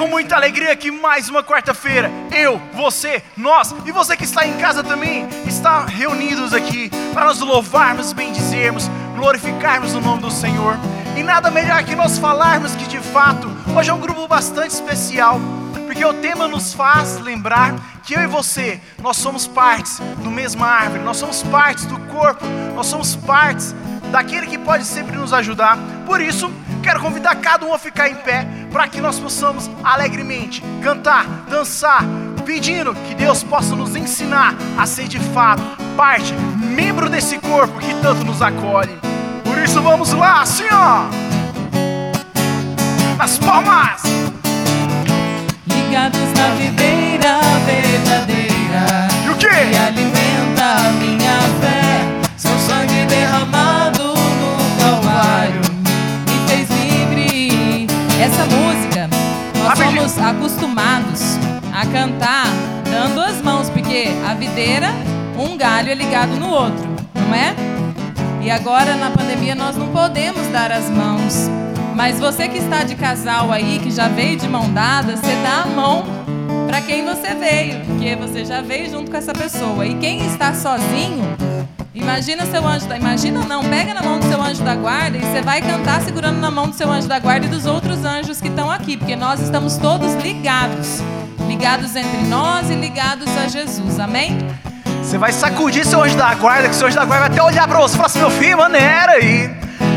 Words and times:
com 0.00 0.08
muita 0.08 0.34
alegria 0.34 0.74
que 0.74 0.90
mais 0.90 1.28
uma 1.28 1.44
quarta-feira, 1.44 2.10
eu, 2.32 2.58
você, 2.72 3.22
nós 3.36 3.74
e 3.84 3.92
você 3.92 4.16
que 4.16 4.24
está 4.24 4.46
em 4.46 4.56
casa 4.56 4.82
também, 4.82 5.28
está 5.46 5.84
reunidos 5.84 6.54
aqui 6.54 6.90
para 7.12 7.26
nós 7.26 7.38
louvarmos, 7.40 8.14
bendizermos, 8.14 8.88
glorificarmos 9.14 9.94
o 9.94 10.00
nome 10.00 10.22
do 10.22 10.30
Senhor. 10.30 10.78
E 11.18 11.22
nada 11.22 11.50
melhor 11.50 11.84
que 11.84 11.94
nós 11.94 12.16
falarmos 12.16 12.74
que 12.74 12.86
de 12.86 12.96
fato, 12.96 13.46
hoje 13.76 13.90
é 13.90 13.92
um 13.92 14.00
grupo 14.00 14.26
bastante 14.26 14.70
especial, 14.70 15.38
porque 15.86 16.02
o 16.02 16.14
tema 16.14 16.48
nos 16.48 16.72
faz 16.72 17.18
lembrar 17.18 17.74
que 18.02 18.14
eu 18.14 18.22
e 18.22 18.26
você, 18.26 18.80
nós 19.02 19.18
somos 19.18 19.46
partes 19.46 20.00
do 20.24 20.30
mesma 20.30 20.66
árvore, 20.66 21.02
nós 21.02 21.18
somos 21.18 21.42
partes 21.42 21.84
do 21.84 21.98
corpo, 22.06 22.46
nós 22.74 22.86
somos 22.86 23.16
partes 23.16 23.74
daquele 24.10 24.46
que 24.46 24.58
pode 24.58 24.84
sempre 24.84 25.16
nos 25.16 25.32
ajudar. 25.32 25.78
Por 26.06 26.20
isso, 26.20 26.50
quero 26.82 27.00
convidar 27.00 27.36
cada 27.36 27.66
um 27.66 27.74
a 27.74 27.78
ficar 27.78 28.08
em 28.08 28.16
pé 28.16 28.46
para 28.72 28.86
que 28.88 29.00
nós 29.00 29.18
possamos 29.18 29.70
alegremente 29.82 30.62
cantar, 30.82 31.26
dançar, 31.48 32.04
pedindo 32.44 32.94
que 32.94 33.14
Deus 33.14 33.42
possa 33.42 33.74
nos 33.74 33.94
ensinar 33.96 34.54
a 34.78 34.86
ser 34.86 35.08
de 35.08 35.18
fato 35.18 35.62
parte, 35.96 36.32
membro 36.56 37.08
desse 37.08 37.38
corpo 37.38 37.78
que 37.78 37.94
tanto 37.96 38.24
nos 38.24 38.40
acolhe. 38.40 38.98
Por 39.44 39.58
isso, 39.58 39.82
vamos 39.82 40.12
lá, 40.12 40.42
assim 40.42 40.64
ó, 40.72 41.04
nas 43.18 43.38
palmas. 43.38 44.02
Ligados 45.66 46.32
na 46.36 46.48
videira 46.56 47.40
verdadeira 47.66 49.08
E 49.26 49.28
o 49.30 49.34
que? 49.36 49.48
que 49.48 49.76
alimenta 49.76 50.88
a 50.88 50.92
minha 50.92 51.40
fé. 51.60 52.30
Seu 52.36 52.58
sangue 52.60 53.04
derramado 53.06 53.69
Essa 58.30 58.44
música 58.44 59.08
nós 59.58 59.76
somos 59.76 60.18
acostumados 60.18 61.20
a 61.74 61.84
cantar 61.86 62.46
dando 62.88 63.20
as 63.20 63.42
mãos, 63.42 63.68
porque 63.68 64.08
a 64.24 64.34
videira, 64.34 64.88
um 65.36 65.56
galho 65.56 65.90
é 65.90 65.94
ligado 65.94 66.36
no 66.36 66.48
outro, 66.48 66.88
não 67.12 67.34
é? 67.34 67.56
E 68.40 68.48
agora 68.48 68.94
na 68.94 69.10
pandemia 69.10 69.56
nós 69.56 69.76
não 69.76 69.88
podemos 69.88 70.46
dar 70.52 70.70
as 70.70 70.88
mãos. 70.88 71.50
Mas 71.96 72.20
você 72.20 72.46
que 72.46 72.58
está 72.58 72.84
de 72.84 72.94
casal 72.94 73.50
aí, 73.50 73.80
que 73.82 73.90
já 73.90 74.06
veio 74.06 74.38
de 74.38 74.48
mão 74.48 74.72
dada, 74.72 75.16
você 75.16 75.34
dá 75.42 75.62
a 75.62 75.66
mão 75.66 76.04
para 76.68 76.80
quem 76.80 77.04
você 77.04 77.34
veio, 77.34 77.84
porque 77.84 78.14
você 78.14 78.44
já 78.44 78.62
veio 78.62 78.88
junto 78.88 79.10
com 79.10 79.16
essa 79.16 79.32
pessoa. 79.32 79.84
E 79.84 79.94
quem 79.96 80.24
está 80.24 80.54
sozinho, 80.54 81.36
imagina 81.94 82.46
seu 82.46 82.66
anjo 82.66 82.86
da, 82.86 82.96
imagina 82.96 83.40
não, 83.40 83.64
pega 83.64 83.92
na 83.94 84.02
mão 84.02 84.18
do 84.18 84.26
seu 84.26 84.40
anjo 84.40 84.62
da 84.62 84.74
guarda 84.74 85.16
e 85.16 85.20
você 85.20 85.42
vai 85.42 85.60
cantar 85.60 86.00
segurando 86.02 86.38
na 86.38 86.50
mão 86.50 86.68
do 86.68 86.74
seu 86.74 86.90
anjo 86.90 87.08
da 87.08 87.18
guarda 87.18 87.46
e 87.46 87.48
dos 87.48 87.66
outros 87.66 88.04
anjos 88.04 88.40
que 88.40 88.48
estão 88.48 88.70
aqui, 88.70 88.96
porque 88.96 89.16
nós 89.16 89.40
estamos 89.40 89.76
todos 89.76 90.14
ligados, 90.14 91.02
ligados 91.48 91.96
entre 91.96 92.22
nós 92.28 92.70
e 92.70 92.74
ligados 92.74 93.28
a 93.36 93.48
Jesus. 93.48 93.98
Amém? 93.98 94.38
Você 95.02 95.18
vai 95.18 95.32
sacudir 95.32 95.84
seu 95.84 96.02
anjo 96.02 96.16
da 96.16 96.34
guarda, 96.34 96.68
que 96.68 96.74
seu 96.74 96.86
anjo 96.86 96.96
da 96.96 97.04
guarda 97.04 97.28
vai 97.28 97.32
até 97.32 97.42
olhar 97.42 97.66
para 97.66 97.78
você 97.80 97.94
e 97.94 97.96
falar 97.96 98.06
assim, 98.06 98.20
meu 98.20 98.30
filho, 98.30 98.58
maneira 98.58 99.12
aí. 99.12 99.50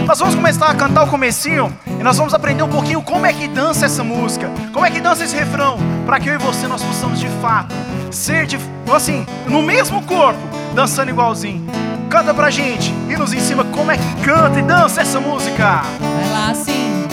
Nós 0.08 0.20
vamos 0.20 0.36
começar 0.36 0.68
a 0.68 0.76
cantar 0.76 1.04
o 1.04 1.08
comecinho 1.08 1.72
e 1.88 2.04
nós 2.04 2.18
vamos 2.18 2.34
aprender 2.34 2.64
um 2.64 2.70
pouquinho 2.70 3.02
como 3.02 3.26
é 3.26 3.32
que 3.32 3.48
dança 3.48 3.86
essa 3.86 4.04
música, 4.04 4.50
como 4.74 4.86
é 4.86 4.92
que 4.92 5.00
dança 5.00 5.24
esse 5.24 5.36
refrão, 5.36 5.78
para 6.06 6.20
que 6.20 6.30
eu 6.30 6.34
e 6.34 6.38
você 6.38 6.68
nós 6.68 6.84
possamos 6.84 7.20
de 7.20 7.30
fato 7.42 7.74
ser 8.12 8.46
de, 8.46 8.58
assim, 8.94 9.26
no 9.48 9.62
mesmo 9.62 10.02
corpo, 10.04 10.40
dançando 10.76 11.10
igualzinho. 11.10 11.83
Canta 12.14 12.32
pra 12.32 12.52
gente 12.52 12.94
e 13.10 13.18
nos 13.18 13.34
ensina 13.34 13.64
como 13.64 13.90
é 13.90 13.98
que 13.98 14.16
canta 14.24 14.60
e 14.60 14.62
dança 14.62 15.02
essa 15.02 15.20
música. 15.20 15.82
Vai 16.00 16.30
lá 16.32 16.52
assim. 16.52 17.08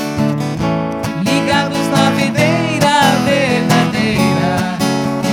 Ligados 1.24 1.88
na 1.88 2.10
videira 2.10 3.00
verdadeira 3.24 4.76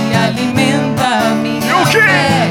que 0.08 0.16
alimenta 0.16 1.04
a 1.04 1.34
minha 1.34 1.66
E 1.66 1.72
o 1.74 1.84
quê? 1.84 1.98
fé. 2.00 2.48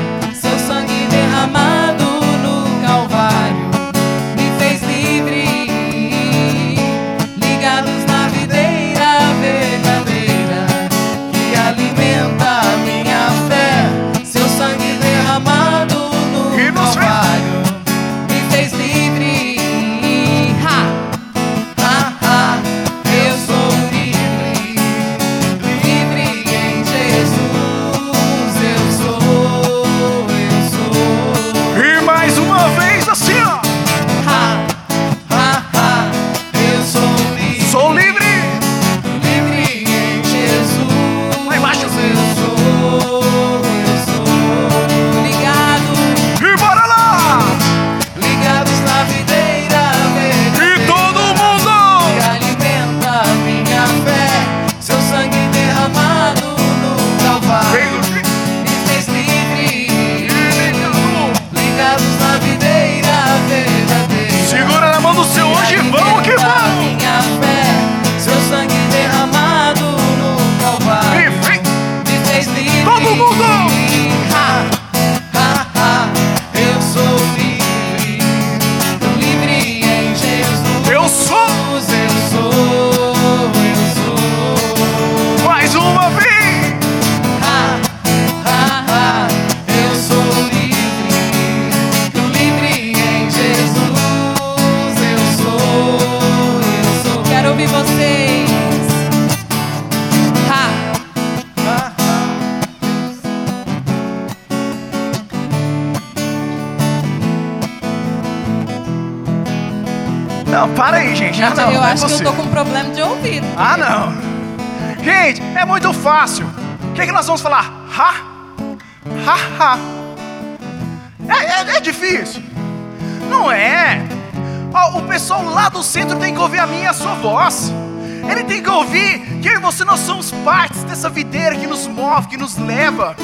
Que 132.27 132.37
nos 132.37 132.57
leva. 132.57 133.15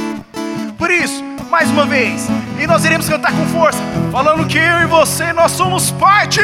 Por 0.78 0.90
isso, 0.90 1.24
mais 1.50 1.70
uma 1.70 1.86
vez, 1.86 2.28
e 2.62 2.66
nós 2.66 2.84
iremos 2.86 3.08
cantar 3.08 3.32
com 3.32 3.46
força, 3.48 3.80
falando 4.12 4.48
que 4.48 4.58
eu 4.58 4.82
e 4.82 4.86
você 4.86 5.32
nós 5.34 5.52
somos 5.52 5.92
parte. 5.92 6.42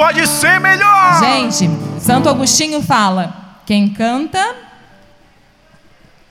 Pode 0.00 0.26
ser 0.26 0.58
melhor. 0.58 1.20
Gente, 1.20 1.68
Santo 2.00 2.30
Agostinho 2.30 2.82
fala: 2.82 3.58
quem 3.66 3.90
canta, 3.90 4.56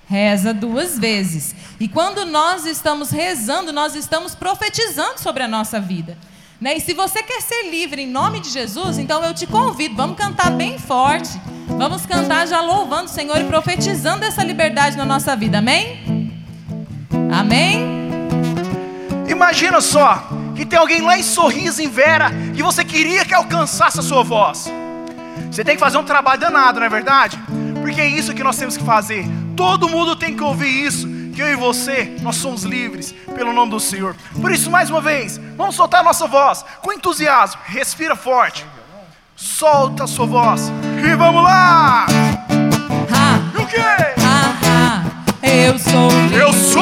reza 0.08 0.52
duas 0.56 0.98
vezes. 0.98 1.54
E 1.80 1.88
quando 1.88 2.26
nós 2.26 2.66
estamos 2.66 3.12
rezando, 3.12 3.72
nós 3.72 3.94
estamos 3.94 4.34
profetizando 4.34 5.20
sobre 5.20 5.44
a 5.44 5.48
nossa 5.48 5.80
vida. 5.80 6.18
Né? 6.60 6.78
E 6.78 6.82
se 6.82 6.96
você 6.96 7.22
quer 7.22 7.42
ser 7.42 7.70
livre 7.70 8.02
em 8.02 8.08
nome 8.08 8.40
de 8.40 8.50
Jesus, 8.50 8.98
então 8.98 9.24
eu 9.24 9.36
te 9.36 9.46
convido, 9.46 9.96
vamos 9.96 10.18
cantar 10.18 10.50
bem 10.50 10.80
forte. 10.80 11.40
Vamos 11.68 12.08
cantar 12.08 12.48
já 12.48 12.62
louvando 12.62 13.06
o 13.06 13.14
Senhor 13.14 13.40
e 13.40 13.44
profetizando 13.44 14.26
essa 14.26 14.44
liberdade 14.44 14.98
na 14.98 15.06
nossa 15.06 15.36
vida. 15.36 15.60
Amém? 15.60 16.34
Amém? 17.32 17.88
Imagina 19.30 19.80
só 19.80 20.39
que 20.60 20.66
tem 20.66 20.78
alguém 20.78 21.02
lá 21.02 21.18
em 21.18 21.24
Sorriso, 21.24 21.82
em 21.82 21.88
Vera, 21.88 22.30
que 22.54 22.62
você 22.62 22.84
queria 22.84 23.24
que 23.24 23.34
alcançasse 23.34 23.98
a 23.98 24.04
sua 24.04 24.24
voz. 24.24 24.70
Você 25.50 25.64
tem 25.64 25.76
que 25.76 25.80
fazer 25.80 25.98
um 25.98 26.04
trabalho 26.04 26.38
danado, 26.38 26.82
não 26.82 26.86
é 26.86 26.90
verdade? 26.90 27.40
Porque 27.82 28.02
é 28.02 28.06
isso 28.06 28.34
que 28.34 28.44
nós 28.44 28.58
temos 28.58 28.76
que 28.76 28.84
fazer. 28.84 29.26
Todo 29.56 29.88
mundo 29.88 30.18
tem 30.18 30.36
que 30.36 30.44
ouvir 30.44 30.68
isso. 30.86 31.08
Que 31.34 31.42
eu 31.42 31.48
e 31.48 31.56
você, 31.56 32.18
nós 32.22 32.36
somos 32.36 32.64
livres 32.64 33.16
pelo 33.34 33.54
nome 33.54 33.72
do 33.72 33.80
Senhor. 33.80 34.14
Por 34.42 34.52
isso, 34.52 34.70
mais 34.70 34.90
uma 34.90 35.00
vez, 35.00 35.40
vamos 35.56 35.76
soltar 35.76 36.04
nossa 36.04 36.28
voz 36.28 36.66
com 36.82 36.92
entusiasmo. 36.92 37.62
Respira 37.64 38.14
forte. 38.18 38.66
Solta 39.38 40.04
a 40.04 40.08
sua 40.08 40.26
voz. 40.26 40.70
E 41.10 41.16
vamos 41.16 41.42
lá! 41.42 42.06
Ha, 43.10 43.58
E 43.58 43.62
o 43.62 43.66
quê? 43.66 43.78
ha, 43.80 44.58
ha. 44.66 45.48
Eu 45.48 45.80
sou 45.80 46.10
livre. 46.10 46.38
Eu 46.38 46.52
sou. 46.52 46.79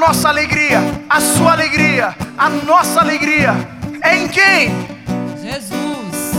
Nossa 0.00 0.30
alegria, 0.30 0.80
a 1.10 1.20
sua 1.20 1.52
alegria, 1.52 2.16
a 2.38 2.48
nossa 2.48 3.00
alegria 3.00 3.54
é 4.02 4.16
em 4.16 4.28
quem? 4.28 4.70
Jesus. 5.42 6.32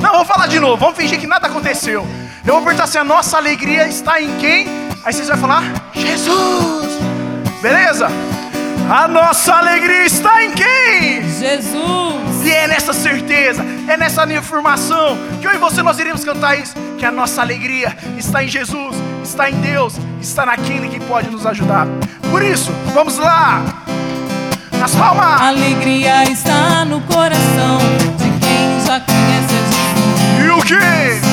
Não, 0.00 0.10
vamos 0.10 0.26
falar 0.26 0.48
de 0.48 0.58
novo, 0.58 0.78
vamos 0.78 0.96
fingir 0.96 1.20
que 1.20 1.28
nada 1.28 1.46
aconteceu. 1.46 2.04
Eu 2.44 2.54
vou 2.54 2.62
perguntar 2.64 2.88
se 2.88 2.98
a 2.98 3.04
nossa 3.04 3.36
alegria 3.36 3.86
está 3.86 4.20
em 4.20 4.36
quem? 4.38 4.66
Aí 5.04 5.12
vocês 5.12 5.28
vão 5.28 5.38
falar, 5.38 5.62
Jesus! 5.94 6.98
Beleza? 7.62 8.08
A 8.90 9.06
nossa 9.06 9.54
alegria 9.54 10.04
está 10.04 10.42
em 10.42 10.50
quem? 10.50 11.22
Jesus. 11.22 12.44
E 12.44 12.50
é 12.50 12.66
nessa 12.66 12.92
certeza, 12.92 13.64
é 13.86 13.96
nessa 13.96 14.24
informação 14.34 15.16
que 15.40 15.46
eu 15.46 15.54
e 15.54 15.56
você 15.56 15.80
nós 15.82 16.00
iremos 16.00 16.24
cantar 16.24 16.58
isso, 16.58 16.74
que 16.98 17.06
a 17.06 17.12
nossa 17.12 17.40
alegria 17.40 17.96
está 18.18 18.42
em 18.42 18.48
Jesus, 18.48 18.96
está 19.22 19.50
em 19.50 19.60
Deus, 19.60 19.94
está 20.20 20.46
naquele 20.46 20.88
que 20.88 21.00
pode 21.00 21.30
nos 21.30 21.46
ajudar. 21.46 21.86
Por 22.30 22.42
isso, 22.42 22.72
vamos 22.94 23.18
lá! 23.18 23.62
Nas 24.78 24.94
palmas! 24.94 25.40
Alegria 25.40 26.24
está 26.24 26.84
no 26.84 27.00
coração 27.02 27.78
de 28.18 28.30
quem 28.40 28.86
já 28.86 29.00
conhece 29.00 29.54
Jesus. 29.54 30.44
E 30.44 30.50
o 30.50 30.62
que? 30.62 31.31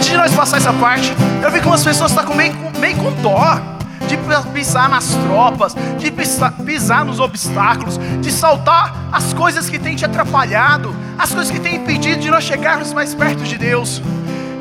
Antes 0.00 0.12
de 0.12 0.16
nós 0.16 0.34
passar 0.34 0.56
essa 0.56 0.72
parte, 0.72 1.14
eu 1.42 1.50
vi 1.50 1.60
que 1.60 1.66
umas 1.66 1.84
pessoas 1.84 2.10
estão 2.10 2.34
meio, 2.34 2.54
com- 2.54 2.78
meio 2.80 2.96
com 2.96 3.12
dó 3.20 3.60
de 4.08 4.16
pisar 4.54 4.88
nas 4.88 5.08
tropas, 5.26 5.76
de 5.98 6.10
pisar, 6.10 6.52
pisar 6.52 7.04
nos 7.04 7.20
obstáculos, 7.20 7.98
de 8.22 8.32
saltar 8.32 8.94
as 9.12 9.34
coisas 9.34 9.68
que 9.68 9.78
têm 9.78 9.94
te 9.94 10.06
atrapalhado, 10.06 10.96
as 11.18 11.30
coisas 11.34 11.50
que 11.50 11.60
têm 11.60 11.76
impedido 11.76 12.18
de 12.18 12.30
nós 12.30 12.44
chegarmos 12.44 12.94
mais 12.94 13.14
perto 13.14 13.42
de 13.42 13.58
Deus. 13.58 14.00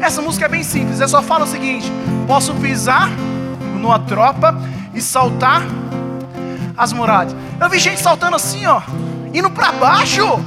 Essa 0.01 0.21
música 0.21 0.43
é 0.43 0.49
bem 0.49 0.61
simples, 0.61 0.99
é 0.99 1.07
só 1.07 1.21
fala 1.23 1.45
o 1.45 1.47
seguinte: 1.47 1.89
posso 2.27 2.53
pisar 2.55 3.07
numa 3.79 3.97
tropa 3.97 4.53
e 4.93 5.01
saltar 5.01 5.61
as 6.77 6.91
muralhas. 6.91 7.33
Eu 7.61 7.69
vi 7.69 7.79
gente 7.79 8.01
saltando 8.01 8.35
assim, 8.35 8.65
ó, 8.65 8.81
indo 9.33 9.49
pra 9.49 9.71
baixo. 9.71 10.37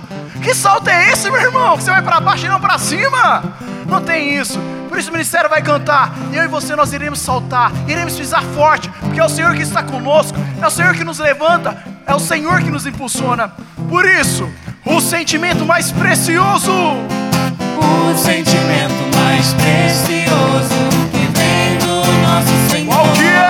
Que 0.42 0.52
salto 0.54 0.88
é 0.88 1.12
esse, 1.12 1.30
meu 1.30 1.40
irmão? 1.40 1.78
Que 1.78 1.82
você 1.84 1.90
vai 1.90 2.02
pra 2.02 2.20
baixo 2.20 2.44
e 2.44 2.48
não 2.50 2.60
pra 2.60 2.76
cima? 2.76 3.42
Não 3.88 4.02
tem 4.02 4.36
isso. 4.38 4.60
Por 4.92 4.98
isso 4.98 5.08
o 5.08 5.12
ministério 5.14 5.48
vai 5.48 5.62
cantar. 5.62 6.12
E 6.30 6.36
eu 6.36 6.44
e 6.44 6.48
você 6.48 6.76
nós 6.76 6.92
iremos 6.92 7.18
saltar, 7.18 7.72
iremos 7.88 8.14
pisar 8.14 8.42
forte, 8.42 8.90
porque 9.00 9.18
é 9.18 9.24
o 9.24 9.28
Senhor 9.28 9.54
que 9.54 9.62
está 9.62 9.82
conosco, 9.82 10.38
é 10.60 10.66
o 10.66 10.70
Senhor 10.70 10.92
que 10.94 11.02
nos 11.02 11.18
levanta, 11.18 11.82
é 12.06 12.14
o 12.14 12.20
Senhor 12.20 12.60
que 12.60 12.70
nos 12.70 12.84
impulsiona. 12.84 13.50
Por 13.88 14.04
isso, 14.04 14.46
o 14.84 15.00
sentimento 15.00 15.64
mais 15.64 15.90
precioso 15.90 16.70
O 16.70 18.18
sentimento 18.18 19.16
mais 19.16 19.54
precioso 19.54 20.74
que 21.10 21.26
vem 21.38 21.78
do 21.78 22.12
nosso 22.20 22.70
Senhor 22.70 22.94
qual 22.94 23.12
que 23.14 23.22
é? 23.22 23.41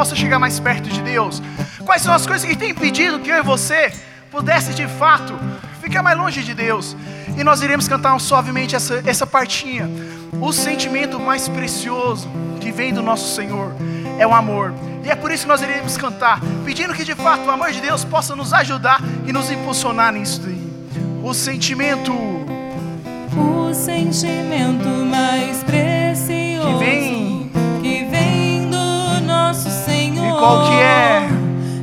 Possa 0.00 0.16
chegar 0.16 0.38
mais 0.38 0.58
perto 0.58 0.88
de 0.88 1.02
Deus? 1.02 1.42
Quais 1.84 2.00
são 2.00 2.14
as 2.14 2.26
coisas 2.26 2.48
que 2.48 2.56
têm 2.56 2.70
impedido 2.70 3.18
que 3.18 3.28
eu 3.28 3.36
e 3.36 3.42
você 3.42 3.92
pudesse 4.30 4.72
de 4.72 4.88
fato 4.88 5.38
ficar 5.82 6.02
mais 6.02 6.16
longe 6.16 6.42
de 6.42 6.54
Deus? 6.54 6.96
E 7.36 7.44
nós 7.44 7.60
iremos 7.60 7.86
cantar 7.86 8.18
suavemente 8.18 8.74
essa, 8.74 9.02
essa 9.04 9.26
partinha. 9.26 9.90
O 10.40 10.54
sentimento 10.54 11.20
mais 11.20 11.48
precioso 11.48 12.30
que 12.62 12.72
vem 12.72 12.94
do 12.94 13.02
nosso 13.02 13.34
Senhor 13.34 13.74
é 14.18 14.26
o 14.26 14.32
amor. 14.32 14.72
E 15.04 15.10
é 15.10 15.14
por 15.14 15.30
isso 15.30 15.42
que 15.42 15.48
nós 15.50 15.60
iremos 15.60 15.98
cantar, 15.98 16.40
pedindo 16.64 16.94
que 16.94 17.04
de 17.04 17.14
fato 17.14 17.44
o 17.44 17.50
amor 17.50 17.70
de 17.70 17.82
Deus 17.82 18.02
possa 18.02 18.34
nos 18.34 18.54
ajudar 18.54 19.02
e 19.26 19.32
nos 19.34 19.50
impulsionar 19.50 20.14
nisso 20.14 20.40
daí. 20.40 20.72
O 21.22 21.34
sentimento. 21.34 22.14
O 23.36 23.74
sentimento 23.74 24.88
mais 24.88 25.62
precioso 25.62 26.78
que 26.78 26.78
vem, 26.78 27.19
qual 30.40 30.64
que 30.64 30.74
é? 30.74 31.28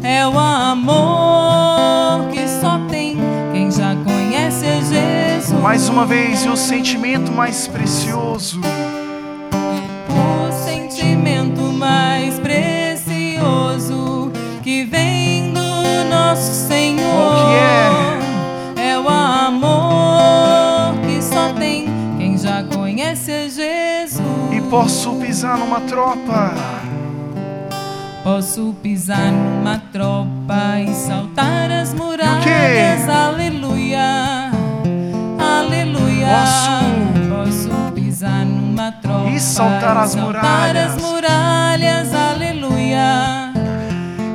É 0.03 0.27
o 0.27 0.37
amor 0.39 2.27
que 2.31 2.47
só 2.47 2.79
tem 2.89 3.15
quem 3.53 3.69
já 3.71 3.95
conhece 4.03 4.65
Jesus. 4.65 5.61
Mais 5.61 5.87
uma 5.87 6.07
vez, 6.07 6.43
o 6.47 6.57
sentimento 6.57 7.31
mais 7.31 7.67
precioso. 7.67 8.59
O 10.09 10.51
sentimento 10.51 11.61
mais 11.61 12.39
precioso 12.39 14.31
que 14.63 14.85
vem 14.85 15.53
do 15.53 16.09
nosso 16.09 16.67
Senhor. 16.67 17.03
Qual 17.11 17.45
que 17.45 18.81
é? 18.81 18.89
É 18.93 18.97
o 18.97 19.07
amor 19.07 20.95
que 21.05 21.21
só 21.21 21.53
tem 21.53 21.85
quem 22.17 22.35
já 22.37 22.63
conhece 22.63 23.49
Jesus. 23.49 24.19
E 24.51 24.61
posso 24.61 25.13
pisar 25.17 25.59
numa 25.59 25.81
tropa. 25.81 26.76
Posso 28.27 28.75
pisar 28.83 29.31
numa 29.31 29.77
tropa 29.93 30.81
e 30.85 30.93
saltar 30.93 31.71
as 31.71 31.93
muralhas. 31.93 33.07
Aleluia. 33.07 34.51
Aleluia. 35.39 36.27
Posso, 37.31 37.69
Posso 37.69 37.91
pisar 37.93 38.43
numa 38.45 38.91
tropa 38.91 39.29
e 39.29 39.39
saltar 39.39 39.95
as 39.99 40.13
muralhas. 40.13 40.95
as 40.97 41.01
muralhas. 41.01 42.13
Aleluia. 42.13 43.53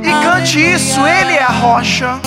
E 0.00 0.10
cante 0.24 0.56
Aleluia. 0.56 0.74
isso, 0.74 1.00
Ele 1.06 1.32
é 1.34 1.42
a 1.42 1.52
rocha. 1.52 2.18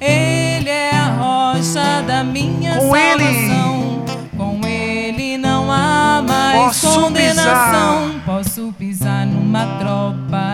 Ele 0.00 0.68
é 0.68 0.90
a 0.90 1.12
rocha 1.12 2.02
da 2.08 2.24
minha 2.24 2.74
Com 2.74 2.90
salvação. 2.90 4.04
Com 4.36 4.66
ele 4.66 5.38
não 5.38 5.70
há 5.70 6.24
mais 6.26 6.58
Posso 6.82 7.00
condenação. 7.02 8.14
Posso 8.26 8.74
pisar 8.76 9.24
numa 9.26 9.64
tropa 9.78 10.53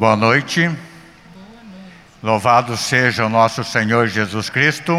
Boa 0.00 0.16
noite. 0.16 0.62
Louvado 2.22 2.74
seja 2.74 3.26
o 3.26 3.28
nosso 3.28 3.62
Senhor 3.62 4.06
Jesus 4.06 4.48
Cristo. 4.48 4.96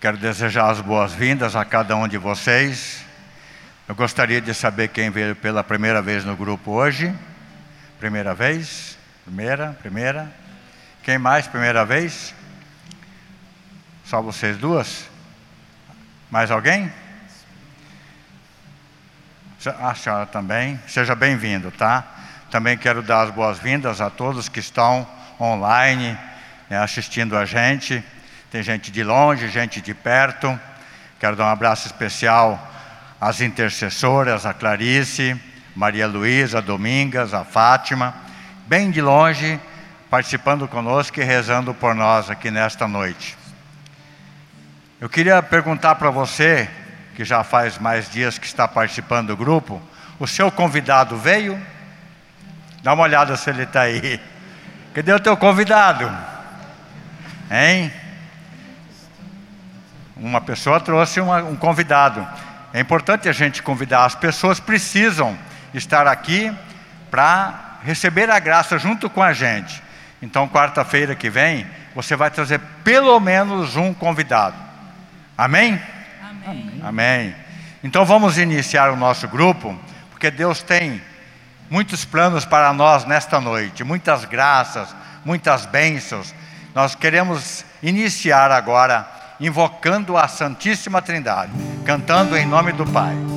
Quero 0.00 0.16
desejar 0.16 0.70
as 0.70 0.80
boas-vindas 0.80 1.56
a 1.56 1.64
cada 1.64 1.96
um 1.96 2.06
de 2.06 2.16
vocês. 2.16 3.04
Eu 3.88 3.96
gostaria 3.96 4.40
de 4.40 4.54
saber 4.54 4.86
quem 4.86 5.10
veio 5.10 5.34
pela 5.34 5.64
primeira 5.64 6.00
vez 6.00 6.24
no 6.24 6.36
grupo 6.36 6.70
hoje. 6.70 7.12
Primeira 7.98 8.32
vez? 8.32 8.96
Primeira? 9.24 9.76
Primeira? 9.82 10.32
Quem 11.02 11.18
mais? 11.18 11.48
Primeira 11.48 11.84
vez? 11.84 12.32
Só 14.04 14.22
vocês 14.22 14.56
duas? 14.56 15.10
Mais 16.30 16.48
alguém? 16.52 16.92
A 19.70 19.94
senhora 19.94 20.26
também. 20.26 20.78
Seja 20.86 21.14
bem-vindo, 21.14 21.70
tá? 21.72 22.04
Também 22.50 22.78
quero 22.78 23.02
dar 23.02 23.22
as 23.22 23.30
boas-vindas 23.30 24.00
a 24.00 24.08
todos 24.08 24.48
que 24.48 24.60
estão 24.60 25.06
online 25.40 26.16
né, 26.70 26.78
assistindo 26.78 27.36
a 27.36 27.44
gente. 27.44 28.02
Tem 28.50 28.62
gente 28.62 28.90
de 28.92 29.02
longe, 29.02 29.48
gente 29.48 29.80
de 29.80 29.92
perto. 29.92 30.58
Quero 31.18 31.34
dar 31.34 31.46
um 31.46 31.50
abraço 31.50 31.86
especial 31.86 32.72
às 33.20 33.40
intercessoras, 33.40 34.46
a 34.46 34.54
Clarice, 34.54 35.40
Maria 35.74 36.06
Luísa, 36.06 36.62
Domingas, 36.62 37.34
a 37.34 37.44
Fátima, 37.44 38.14
bem 38.66 38.90
de 38.90 39.00
longe, 39.00 39.58
participando 40.08 40.68
conosco 40.68 41.20
e 41.20 41.24
rezando 41.24 41.74
por 41.74 41.94
nós 41.94 42.30
aqui 42.30 42.50
nesta 42.50 42.86
noite. 42.86 43.36
Eu 45.00 45.08
queria 45.08 45.42
perguntar 45.42 45.96
para 45.96 46.10
você, 46.10 46.70
que 47.16 47.24
já 47.24 47.42
faz 47.42 47.78
mais 47.78 48.10
dias 48.10 48.38
que 48.38 48.46
está 48.46 48.68
participando 48.68 49.28
do 49.28 49.36
grupo, 49.36 49.80
o 50.20 50.26
seu 50.26 50.52
convidado 50.52 51.16
veio? 51.16 51.58
Dá 52.82 52.92
uma 52.92 53.04
olhada 53.04 53.34
se 53.38 53.48
ele 53.48 53.62
está 53.62 53.80
aí. 53.80 54.20
Cadê 54.94 55.14
o 55.14 55.18
teu 55.18 55.34
convidado? 55.34 56.14
Hein? 57.50 57.90
Uma 60.14 60.42
pessoa 60.42 60.78
trouxe 60.78 61.18
uma, 61.18 61.38
um 61.38 61.56
convidado. 61.56 62.26
É 62.70 62.80
importante 62.80 63.30
a 63.30 63.32
gente 63.32 63.62
convidar. 63.62 64.04
As 64.04 64.14
pessoas 64.14 64.60
precisam 64.60 65.38
estar 65.72 66.06
aqui 66.06 66.54
para 67.10 67.78
receber 67.82 68.28
a 68.28 68.38
graça 68.38 68.78
junto 68.78 69.08
com 69.08 69.22
a 69.22 69.32
gente. 69.32 69.82
Então, 70.20 70.46
quarta-feira 70.46 71.14
que 71.14 71.30
vem, 71.30 71.66
você 71.94 72.14
vai 72.14 72.30
trazer 72.30 72.60
pelo 72.84 73.18
menos 73.18 73.74
um 73.74 73.94
convidado. 73.94 74.56
Amém? 75.36 75.80
Amém. 76.46 76.80
Amém. 76.82 77.34
Então 77.82 78.04
vamos 78.04 78.38
iniciar 78.38 78.90
o 78.90 78.96
nosso 78.96 79.26
grupo, 79.28 79.78
porque 80.10 80.30
Deus 80.30 80.62
tem 80.62 81.02
muitos 81.68 82.04
planos 82.04 82.44
para 82.44 82.72
nós 82.72 83.04
nesta 83.04 83.40
noite, 83.40 83.84
muitas 83.84 84.24
graças, 84.24 84.94
muitas 85.24 85.66
bênçãos. 85.66 86.34
Nós 86.74 86.94
queremos 86.94 87.64
iniciar 87.82 88.50
agora 88.50 89.08
invocando 89.40 90.16
a 90.16 90.28
Santíssima 90.28 91.02
Trindade, 91.02 91.52
cantando 91.84 92.36
em 92.36 92.46
nome 92.46 92.72
do 92.72 92.86
Pai. 92.86 93.35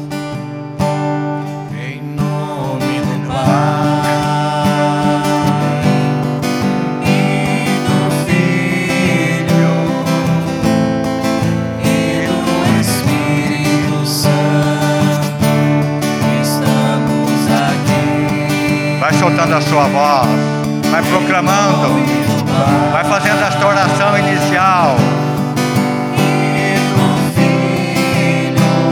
A 19.60 19.62
sua 19.62 19.84
voz, 19.88 20.30
vai 20.90 21.04
proclamando, 21.04 22.02
vai 22.94 23.04
fazendo 23.04 23.44
esta 23.44 23.68
oração 23.68 24.18
inicial. 24.18 24.96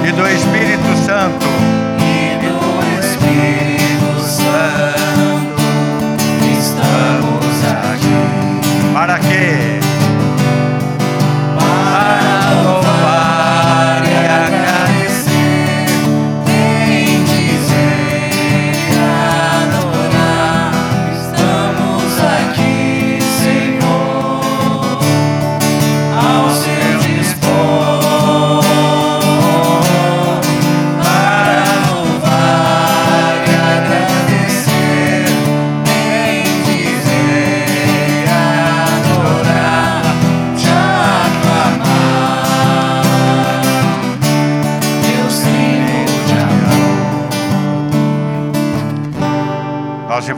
E 0.06 0.12
do 0.12 0.28
Espírito 0.28 0.98
Santo, 1.06 1.46
E 2.02 2.36
do 2.48 3.00
Espírito 3.00 4.20
Santo, 4.20 5.56
estamos 6.60 7.64
aqui 7.64 8.94
para 8.94 9.20
quê? 9.20 9.80
para 11.58 12.62
louvar 12.64 13.17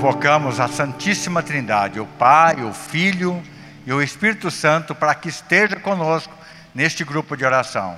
evocamos 0.10 0.60
a 0.60 0.68
Santíssima 0.68 1.44
Trindade, 1.44 2.00
o 2.00 2.06
Pai, 2.08 2.64
o 2.64 2.74
Filho 2.74 3.44
e 3.86 3.94
o 3.94 4.02
Espírito 4.02 4.50
Santo, 4.50 4.96
para 4.96 5.14
que 5.14 5.30
esteja 5.30 5.76
conosco 5.76 6.34
neste 6.74 7.04
grupo 7.04 7.38
de 7.38 7.46
oração. 7.46 7.96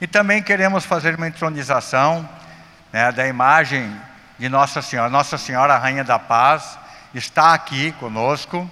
E 0.00 0.06
também 0.06 0.42
queremos 0.42 0.86
fazer 0.86 1.16
uma 1.16 1.28
entronização 1.28 2.26
né, 2.90 3.12
da 3.12 3.26
imagem 3.26 3.94
de 4.38 4.48
Nossa 4.48 4.80
Senhora. 4.80 5.10
Nossa 5.10 5.36
Senhora, 5.36 5.76
Rainha 5.76 6.02
da 6.02 6.18
Paz, 6.18 6.78
está 7.14 7.52
aqui 7.52 7.92
conosco 7.92 8.68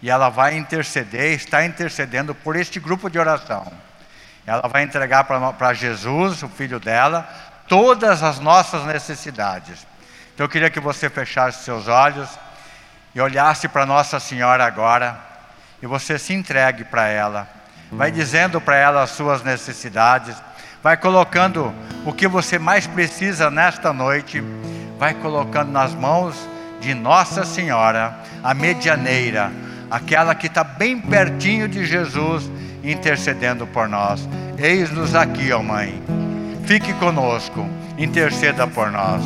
e 0.00 0.08
ela 0.08 0.30
vai 0.30 0.56
interceder, 0.56 1.34
está 1.34 1.62
intercedendo 1.66 2.34
por 2.34 2.56
este 2.56 2.80
grupo 2.80 3.10
de 3.10 3.18
oração. 3.18 3.70
Ela 4.46 4.66
vai 4.66 4.82
entregar 4.82 5.24
para 5.24 5.74
Jesus, 5.74 6.42
o 6.42 6.48
filho 6.48 6.80
dela, 6.80 7.28
todas 7.68 8.22
as 8.22 8.40
nossas 8.40 8.86
necessidades. 8.86 9.86
Então 10.34 10.44
eu 10.44 10.48
queria 10.48 10.68
que 10.68 10.80
você 10.80 11.08
fechasse 11.08 11.64
seus 11.64 11.86
olhos 11.86 12.28
e 13.14 13.20
olhasse 13.20 13.68
para 13.68 13.86
Nossa 13.86 14.18
Senhora 14.18 14.66
agora 14.66 15.16
e 15.80 15.86
você 15.86 16.18
se 16.18 16.32
entregue 16.34 16.82
para 16.84 17.06
ela. 17.06 17.48
Vai 17.92 18.10
dizendo 18.10 18.60
para 18.60 18.74
ela 18.74 19.02
as 19.04 19.10
suas 19.10 19.44
necessidades, 19.44 20.36
vai 20.82 20.96
colocando 20.96 21.72
o 22.04 22.12
que 22.12 22.26
você 22.26 22.58
mais 22.58 22.84
precisa 22.84 23.48
nesta 23.48 23.92
noite, 23.92 24.42
vai 24.98 25.14
colocando 25.14 25.70
nas 25.70 25.94
mãos 25.94 26.48
de 26.80 26.94
Nossa 26.94 27.44
Senhora, 27.44 28.18
a 28.42 28.52
medianeira, 28.52 29.52
aquela 29.88 30.34
que 30.34 30.48
está 30.48 30.64
bem 30.64 31.00
pertinho 31.00 31.68
de 31.68 31.86
Jesus, 31.86 32.50
intercedendo 32.82 33.66
por 33.68 33.88
nós. 33.88 34.28
Eis-nos 34.58 35.14
aqui, 35.14 35.52
ó 35.52 35.62
Mãe. 35.62 36.02
Fique 36.66 36.92
conosco, 36.94 37.68
interceda 37.96 38.66
por 38.66 38.90
nós. 38.90 39.22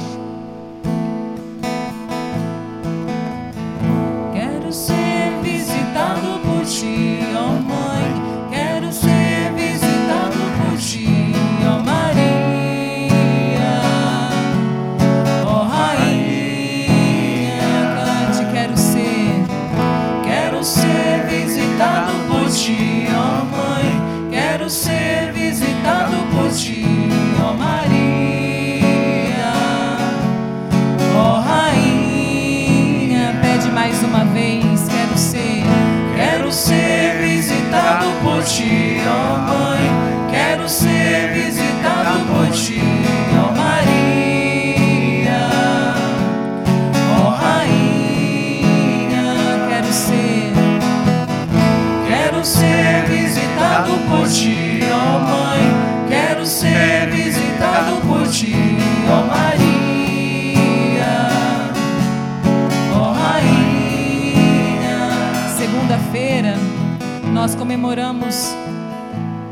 Nós 67.48 67.54
comemoramos 67.54 68.54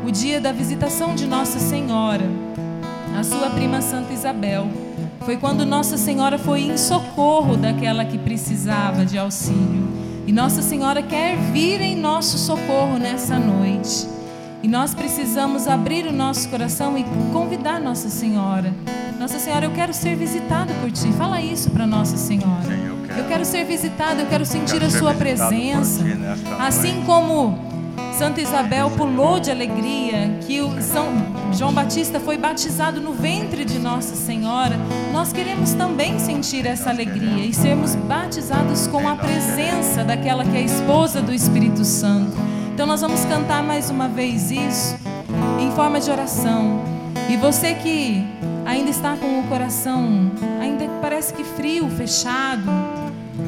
o 0.05 0.11
dia 0.11 0.39
da 0.39 0.51
visitação 0.51 1.15
de 1.15 1.25
Nossa 1.25 1.57
Senhora, 1.57 2.29
a 3.17 3.23
sua 3.23 3.49
prima 3.49 3.81
Santa 3.81 4.13
Isabel. 4.13 4.67
Foi 5.21 5.35
quando 5.35 5.65
Nossa 5.65 5.97
Senhora 5.97 6.37
foi 6.37 6.61
em 6.61 6.77
socorro 6.77 7.57
daquela 7.57 8.05
que 8.05 8.19
precisava 8.19 9.03
de 9.03 9.17
auxílio. 9.17 9.87
E 10.27 10.31
Nossa 10.31 10.61
Senhora 10.61 11.01
quer 11.01 11.37
vir 11.51 11.81
em 11.81 11.95
nosso 11.95 12.37
socorro 12.37 12.99
nessa 12.99 13.39
noite. 13.39 14.07
E 14.61 14.67
nós 14.67 14.93
precisamos 14.93 15.67
abrir 15.67 16.05
o 16.05 16.13
nosso 16.13 16.49
coração 16.49 16.95
e 16.99 17.03
convidar 17.33 17.79
Nossa 17.79 18.09
Senhora. 18.09 18.71
Nossa 19.17 19.39
Senhora, 19.39 19.65
eu 19.65 19.71
quero 19.71 19.91
ser 19.91 20.15
visitado 20.15 20.71
por 20.81 20.91
ti. 20.91 21.11
Fala 21.13 21.41
isso 21.41 21.71
para 21.71 21.87
Nossa 21.87 22.15
Senhora. 22.15 22.61
Sim, 22.61 22.85
eu 22.89 22.97
quero. 23.07 23.19
Eu 23.21 23.27
quero 23.27 23.43
ser 23.43 23.65
visitado, 23.65 24.21
eu 24.21 24.27
quero 24.27 24.45
sentir 24.45 24.73
Quero 24.73 24.85
a 24.85 24.89
sua 24.91 25.15
presença. 25.15 26.03
ti 26.03 26.15
Assim 26.59 27.01
como 27.03 27.66
Santa 28.17 28.41
Isabel 28.41 28.89
pulou 28.97 29.39
de 29.39 29.51
alegria 29.51 30.39
que 30.41 30.59
o 30.59 30.81
São 30.81 31.05
João 31.53 31.71
Batista 31.71 32.19
foi 32.19 32.35
batizado 32.35 32.99
no 32.99 33.13
ventre 33.13 33.63
de 33.63 33.77
Nossa 33.77 34.15
Senhora, 34.15 34.75
nós 35.13 35.31
queremos 35.31 35.73
também 35.73 36.17
sentir 36.17 36.65
essa 36.65 36.89
alegria 36.89 37.45
e 37.45 37.53
sermos 37.53 37.93
batizados 37.93 38.87
com 38.87 39.07
a 39.07 39.15
presença 39.15 40.03
daquela 40.03 40.43
que 40.43 40.57
é 40.57 40.61
a 40.61 40.63
esposa 40.63 41.21
do 41.21 41.31
Espírito 41.31 41.85
Santo. 41.85 42.35
Então 42.73 42.87
nós 42.87 43.01
vamos 43.01 43.23
cantar 43.25 43.61
mais 43.61 43.91
uma 43.91 44.07
vez 44.07 44.49
isso 44.49 44.97
em 45.61 45.69
forma 45.73 45.99
de 45.99 46.09
oração. 46.09 46.81
E 47.29 47.37
você 47.37 47.75
que 47.75 48.25
ainda 48.65 48.89
está 48.89 49.15
com 49.15 49.41
o 49.41 49.43
coração 49.43 50.31
ainda 50.59 50.89
parece 51.03 51.31
que 51.35 51.43
frio, 51.43 51.87
fechado, 51.91 52.67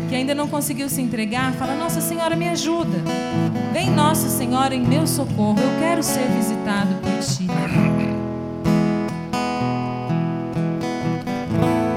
que 0.10 0.16
ainda 0.16 0.36
não 0.36 0.48
conseguiu 0.48 0.88
se 0.90 1.02
entregar, 1.02 1.54
fala: 1.54 1.74
Nossa 1.74 2.02
Senhora, 2.02 2.36
me 2.36 2.48
ajuda. 2.48 3.00
Vem, 3.80 3.92
Nossa 3.92 4.28
Senhora, 4.28 4.76
em 4.76 4.86
meu 4.86 5.08
socorro. 5.08 5.58
Eu 5.58 5.80
quero 5.80 6.04
ser 6.04 6.28
visitado 6.36 6.96
por 6.96 7.18
ti. 7.20 7.48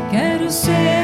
Quero 0.09 0.49
ser 0.49 1.02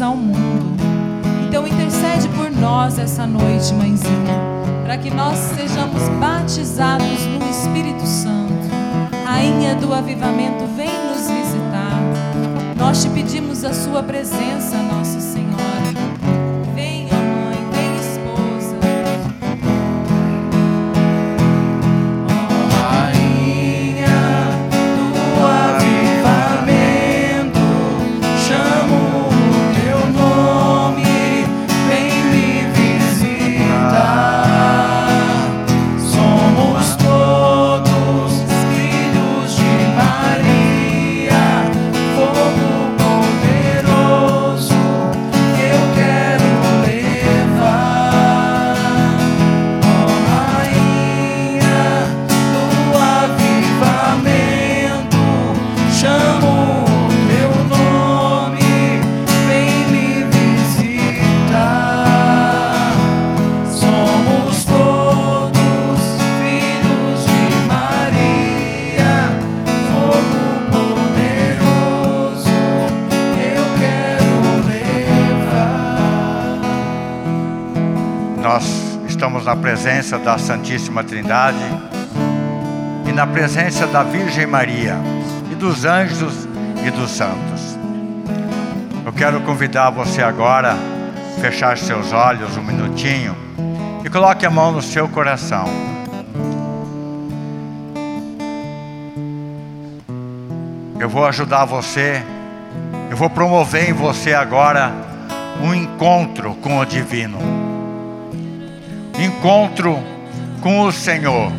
ao 0.00 0.16
mundo. 0.16 0.76
Então 1.48 1.66
intercede 1.66 2.28
por 2.36 2.48
nós 2.52 3.00
essa 3.00 3.26
noite, 3.26 3.74
mãezinha, 3.74 4.38
para 4.84 4.96
que 4.96 5.10
nós 5.10 5.36
sejamos 5.36 6.08
batizados 6.20 7.26
no 7.26 7.50
Espírito 7.50 8.06
Santo. 8.06 8.52
Rainha 9.24 9.74
do 9.74 9.92
avivamento, 9.92 10.64
vem 10.76 10.86
nos 11.08 11.28
visitar. 11.28 12.00
Nós 12.78 13.02
te 13.02 13.08
pedimos 13.08 13.64
a 13.64 13.74
sua 13.74 14.04
presença, 14.04 14.76
Nossa 14.76 15.18
Senhora. 15.20 15.35
Na 79.46 79.54
presença 79.54 80.18
da 80.18 80.36
Santíssima 80.38 81.04
Trindade 81.04 81.56
e 83.08 83.12
na 83.12 83.24
presença 83.28 83.86
da 83.86 84.02
Virgem 84.02 84.44
Maria 84.44 84.96
e 85.52 85.54
dos 85.54 85.84
anjos 85.84 86.48
e 86.84 86.90
dos 86.90 87.12
santos. 87.12 87.78
Eu 89.04 89.12
quero 89.12 89.40
convidar 89.42 89.90
você 89.90 90.20
agora 90.20 90.72
a 90.72 91.40
fechar 91.40 91.78
seus 91.78 92.12
olhos 92.12 92.56
um 92.56 92.62
minutinho 92.62 93.36
e 94.04 94.10
coloque 94.10 94.44
a 94.44 94.50
mão 94.50 94.72
no 94.72 94.82
seu 94.82 95.08
coração. 95.08 95.66
Eu 100.98 101.08
vou 101.08 101.24
ajudar 101.24 101.64
você, 101.66 102.20
eu 103.08 103.16
vou 103.16 103.30
promover 103.30 103.88
em 103.88 103.92
você 103.92 104.34
agora 104.34 104.90
um 105.62 105.72
encontro 105.72 106.52
com 106.56 106.80
o 106.80 106.84
divino 106.84 107.55
encontro 109.36 110.02
com 110.62 110.80
o 110.80 110.92
Senhor. 110.92 111.52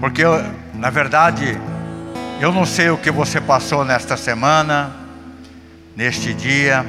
Porque, 0.00 0.22
na 0.74 0.90
verdade, 0.90 1.58
eu 2.40 2.52
não 2.52 2.66
sei 2.66 2.90
o 2.90 2.98
que 2.98 3.10
você 3.10 3.40
passou 3.40 3.84
nesta 3.84 4.16
semana, 4.16 4.94
neste 5.96 6.34
dia. 6.34 6.84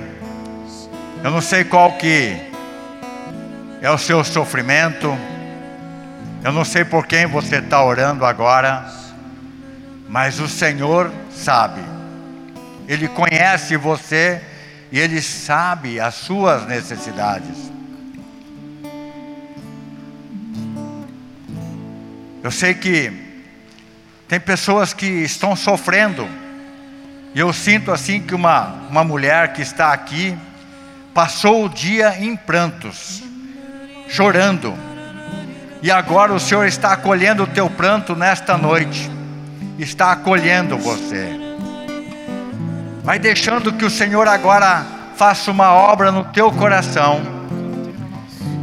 Eu 1.23 1.31
não 1.31 1.41
sei 1.41 1.63
qual 1.63 1.93
que 1.93 2.37
é 3.81 3.89
o 3.89 3.97
seu 3.97 4.23
sofrimento. 4.23 5.17
Eu 6.43 6.51
não 6.51 6.65
sei 6.65 6.83
por 6.83 7.07
quem 7.07 7.25
você 7.25 7.57
está 7.57 7.81
orando 7.83 8.25
agora. 8.25 8.85
Mas 10.09 10.39
o 10.39 10.47
Senhor 10.47 11.11
sabe. 11.31 11.81
Ele 12.87 13.07
conhece 13.07 13.77
você 13.77 14.41
e 14.91 14.99
Ele 14.99 15.21
sabe 15.21 15.99
as 15.99 16.15
suas 16.15 16.65
necessidades. 16.67 17.76
Eu 22.47 22.51
sei 22.51 22.73
que 22.73 23.11
tem 24.25 24.39
pessoas 24.39 24.93
que 24.93 25.05
estão 25.05 25.53
sofrendo, 25.53 26.25
e 27.35 27.39
eu 27.41 27.51
sinto 27.51 27.91
assim 27.91 28.21
que 28.21 28.33
uma, 28.33 28.73
uma 28.89 29.03
mulher 29.03 29.51
que 29.51 29.61
está 29.61 29.91
aqui 29.91 30.33
passou 31.13 31.65
o 31.65 31.67
dia 31.67 32.15
em 32.17 32.37
prantos, 32.37 33.21
chorando, 34.07 34.73
e 35.83 35.91
agora 35.91 36.33
o 36.33 36.39
Senhor 36.39 36.65
está 36.65 36.93
acolhendo 36.93 37.43
o 37.43 37.47
teu 37.47 37.69
pranto 37.69 38.15
nesta 38.15 38.57
noite, 38.57 39.11
está 39.77 40.13
acolhendo 40.13 40.77
você. 40.77 41.29
Vai 43.03 43.19
deixando 43.19 43.73
que 43.73 43.83
o 43.83 43.89
Senhor 43.89 44.25
agora 44.25 44.85
faça 45.17 45.51
uma 45.51 45.73
obra 45.73 46.13
no 46.13 46.23
teu 46.23 46.49
coração, 46.53 47.21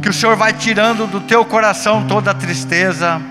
que 0.01 0.09
o 0.09 0.13
Senhor 0.13 0.35
vai 0.35 0.53
tirando 0.53 1.05
do 1.05 1.21
teu 1.21 1.45
coração 1.45 2.07
toda 2.07 2.31
a 2.31 2.33
tristeza, 2.33 3.21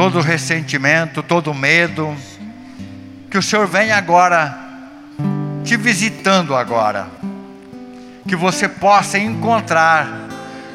todo 0.00 0.22
ressentimento, 0.22 1.22
todo 1.22 1.52
medo. 1.52 2.16
Que 3.30 3.36
o 3.36 3.42
Senhor 3.42 3.66
venha 3.66 3.98
agora 3.98 4.58
te 5.62 5.76
visitando 5.76 6.56
agora. 6.56 7.06
Que 8.26 8.34
você 8.34 8.66
possa 8.66 9.18
encontrar, 9.18 10.08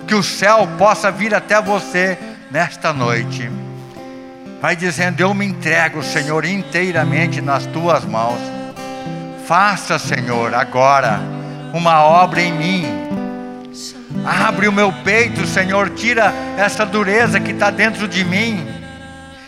que 0.08 0.14
o 0.14 0.22
céu 0.22 0.70
possa 0.78 1.10
vir 1.10 1.34
até 1.34 1.60
você 1.60 2.20
nesta 2.52 2.94
noite. 2.94 3.50
Vai 4.62 4.76
dizendo: 4.76 5.20
Eu 5.22 5.34
me 5.34 5.44
entrego, 5.44 6.04
Senhor, 6.04 6.46
inteiramente 6.46 7.42
nas 7.42 7.66
tuas 7.66 8.06
mãos. 8.06 8.40
Faça, 9.48 9.98
Senhor, 9.98 10.54
agora 10.54 11.20
uma 11.74 12.04
obra 12.04 12.44
em 12.44 12.54
mim. 12.54 12.86
Abre 14.24 14.68
o 14.68 14.72
meu 14.72 14.94
peito, 14.94 15.48
Senhor, 15.48 15.90
tira 15.90 16.32
essa 16.60 16.86
dureza 16.86 17.40
que 17.40 17.50
está 17.50 17.72
dentro 17.72 18.08
de 18.08 18.24
mim 18.24 18.75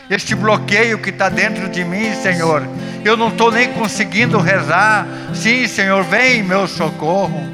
este 0.10 0.36
bloqueio 0.36 1.00
que 1.00 1.10
está 1.10 1.30
dentro 1.30 1.70
de 1.70 1.84
mim, 1.84 2.14
Senhor. 2.16 2.68
Eu 3.04 3.18
não 3.18 3.28
estou 3.30 3.52
nem 3.52 3.72
conseguindo 3.74 4.40
rezar. 4.40 5.06
Sim, 5.34 5.68
Senhor, 5.68 6.04
vem 6.04 6.44
meu 6.44 6.68
socorro. 6.68 7.50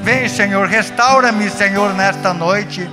Vem, 0.00 0.28
Senhor, 0.28 0.68
restaura-me, 0.68 1.48
Senhor, 1.50 1.94
nesta 1.94 2.32
noite. 2.32 2.88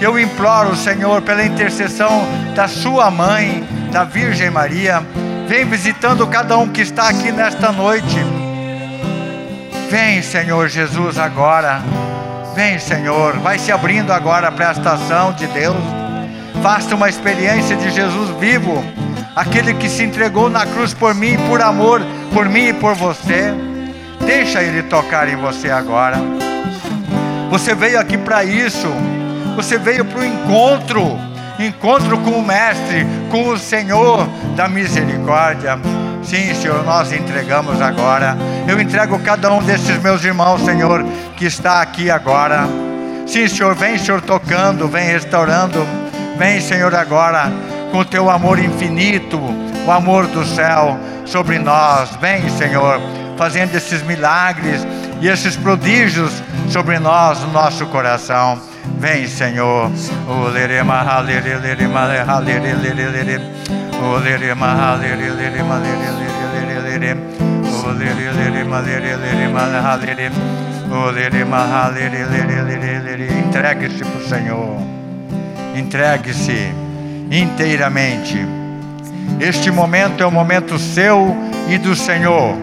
Eu 0.00 0.18
imploro, 0.18 0.74
Senhor, 0.76 1.22
pela 1.22 1.44
intercessão 1.44 2.24
da 2.54 2.68
Sua 2.68 3.10
mãe, 3.10 3.66
da 3.90 4.04
Virgem 4.04 4.50
Maria. 4.50 5.02
Vem 5.48 5.64
visitando 5.64 6.26
cada 6.26 6.56
um 6.58 6.68
que 6.68 6.80
está 6.80 7.08
aqui 7.08 7.30
nesta 7.30 7.70
noite. 7.72 8.16
Vem, 9.90 10.22
Senhor 10.22 10.68
Jesus, 10.68 11.18
agora. 11.18 11.82
Vem, 12.54 12.78
Senhor. 12.78 13.38
Vai 13.38 13.58
se 13.58 13.70
abrindo 13.70 14.12
agora 14.12 14.48
a 14.48 14.52
prestação 14.52 15.32
de 15.32 15.46
Deus. 15.48 16.01
Faça 16.62 16.94
uma 16.94 17.08
experiência 17.08 17.74
de 17.74 17.90
Jesus 17.90 18.30
vivo, 18.38 18.84
aquele 19.34 19.74
que 19.74 19.88
se 19.88 20.04
entregou 20.04 20.48
na 20.48 20.64
cruz 20.64 20.94
por 20.94 21.12
mim, 21.12 21.36
por 21.48 21.60
amor, 21.60 22.00
por 22.32 22.48
mim 22.48 22.68
e 22.68 22.72
por 22.72 22.94
você. 22.94 23.52
Deixa 24.24 24.62
Ele 24.62 24.84
tocar 24.84 25.28
em 25.28 25.34
você 25.34 25.70
agora. 25.70 26.18
Você 27.50 27.74
veio 27.74 27.98
aqui 27.98 28.16
para 28.16 28.44
isso. 28.44 28.86
Você 29.56 29.76
veio 29.76 30.04
para 30.04 30.20
o 30.20 30.24
encontro, 30.24 31.18
encontro 31.58 32.16
com 32.18 32.30
o 32.30 32.46
Mestre, 32.46 33.04
com 33.28 33.48
o 33.48 33.58
Senhor 33.58 34.28
da 34.54 34.68
misericórdia. 34.68 35.80
Sim, 36.22 36.54
Senhor, 36.54 36.84
nós 36.84 37.12
entregamos 37.12 37.82
agora. 37.82 38.36
Eu 38.68 38.80
entrego 38.80 39.18
cada 39.18 39.52
um 39.52 39.60
desses 39.64 40.00
meus 40.00 40.24
irmãos, 40.24 40.64
Senhor, 40.64 41.04
que 41.36 41.44
está 41.44 41.82
aqui 41.82 42.08
agora. 42.08 42.68
Sim, 43.26 43.48
Senhor, 43.48 43.74
vem, 43.74 43.98
Senhor, 43.98 44.20
tocando, 44.20 44.86
vem 44.86 45.04
restaurando. 45.06 45.84
Vem, 46.36 46.60
Senhor, 46.60 46.94
agora 46.94 47.50
com 47.90 47.98
o 47.98 48.04
teu 48.04 48.30
amor 48.30 48.58
infinito, 48.58 49.38
o 49.86 49.90
amor 49.90 50.26
do 50.26 50.44
céu 50.44 50.98
sobre 51.26 51.58
nós. 51.58 52.16
Vem, 52.16 52.48
Senhor, 52.48 53.00
fazendo 53.36 53.74
esses 53.74 54.02
milagres 54.02 54.86
e 55.20 55.28
esses 55.28 55.56
prodígios 55.56 56.42
sobre 56.68 56.98
nós, 56.98 57.40
no 57.40 57.52
nosso 57.52 57.86
coração. 57.86 58.60
Vem, 58.98 59.26
Senhor. 59.26 59.90
O. 60.26 60.52
Entregue-se 73.48 74.04
para 74.04 74.18
o 74.18 74.28
Senhor. 74.28 75.01
Entregue-se 75.74 76.72
inteiramente. 77.30 78.38
Este 79.40 79.70
momento 79.70 80.22
é 80.22 80.26
o 80.26 80.30
momento 80.30 80.78
seu 80.78 81.34
e 81.68 81.78
do 81.78 81.96
Senhor. 81.96 82.56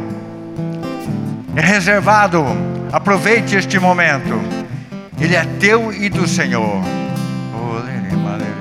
É 1.55 1.61
reservado. 1.61 2.43
Aproveite 2.91 3.55
este 3.55 3.79
momento. 3.79 4.39
Ele 5.19 5.35
é 5.35 5.45
teu 5.59 5.91
e 5.91 6.09
do 6.09 6.27
Senhor. 6.27 6.99
auxiliar 8.29 8.58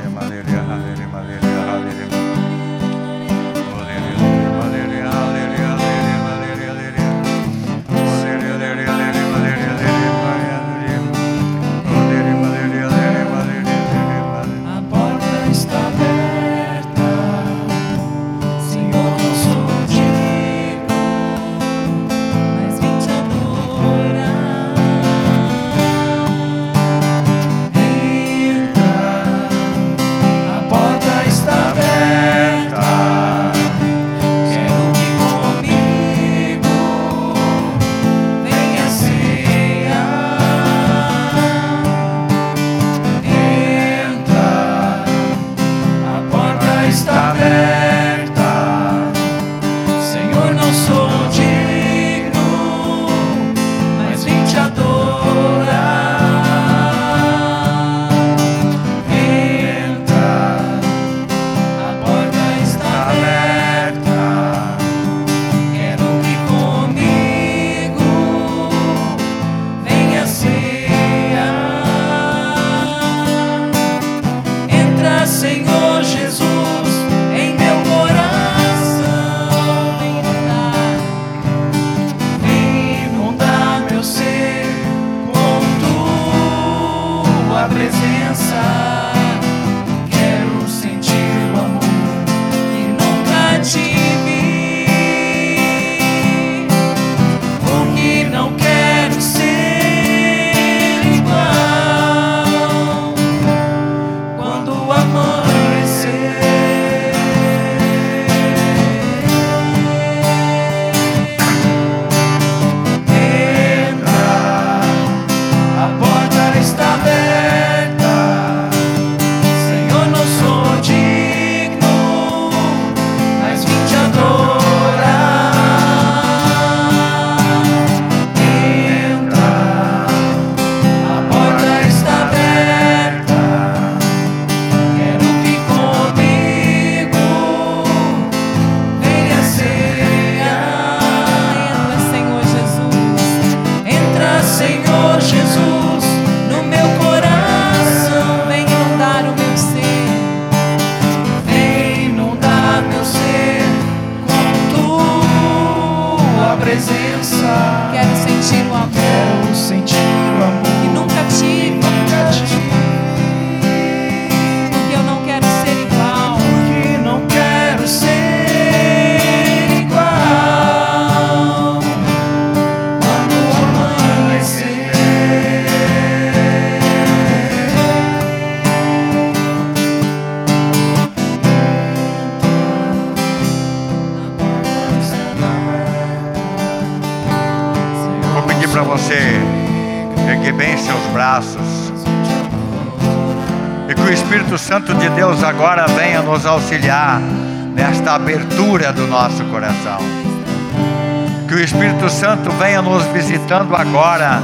visitando 203.59 203.75
agora, 203.75 204.41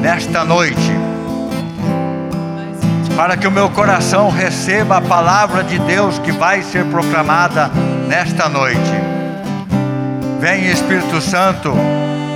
nesta 0.00 0.44
noite, 0.44 0.92
para 3.16 3.36
que 3.36 3.46
o 3.46 3.50
meu 3.50 3.70
coração 3.70 4.30
receba 4.30 4.98
a 4.98 5.00
palavra 5.00 5.64
de 5.64 5.78
Deus 5.78 6.18
que 6.18 6.30
vai 6.32 6.62
ser 6.62 6.84
proclamada 6.86 7.70
nesta 8.06 8.48
noite. 8.48 8.80
Vem, 10.40 10.70
Espírito 10.70 11.20
Santo, 11.20 11.72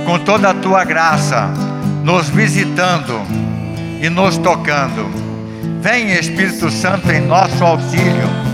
com 0.05 0.17
toda 0.19 0.49
a 0.49 0.53
tua 0.53 0.83
graça, 0.83 1.47
nos 2.03 2.29
visitando 2.29 3.21
e 4.01 4.09
nos 4.09 4.37
tocando. 4.37 5.09
Vem, 5.81 6.11
Espírito 6.11 6.71
Santo, 6.71 7.11
em 7.11 7.21
nosso 7.21 7.63
auxílio 7.63 8.45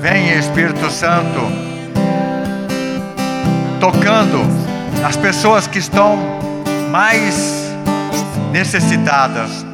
Vem 0.00 0.30
Espírito 0.38 0.88
Santo, 0.92 1.40
tocando 3.80 4.38
as 5.04 5.16
pessoas 5.16 5.66
que 5.66 5.80
estão 5.80 6.37
mais 6.98 7.72
necessitadas. 8.50 9.64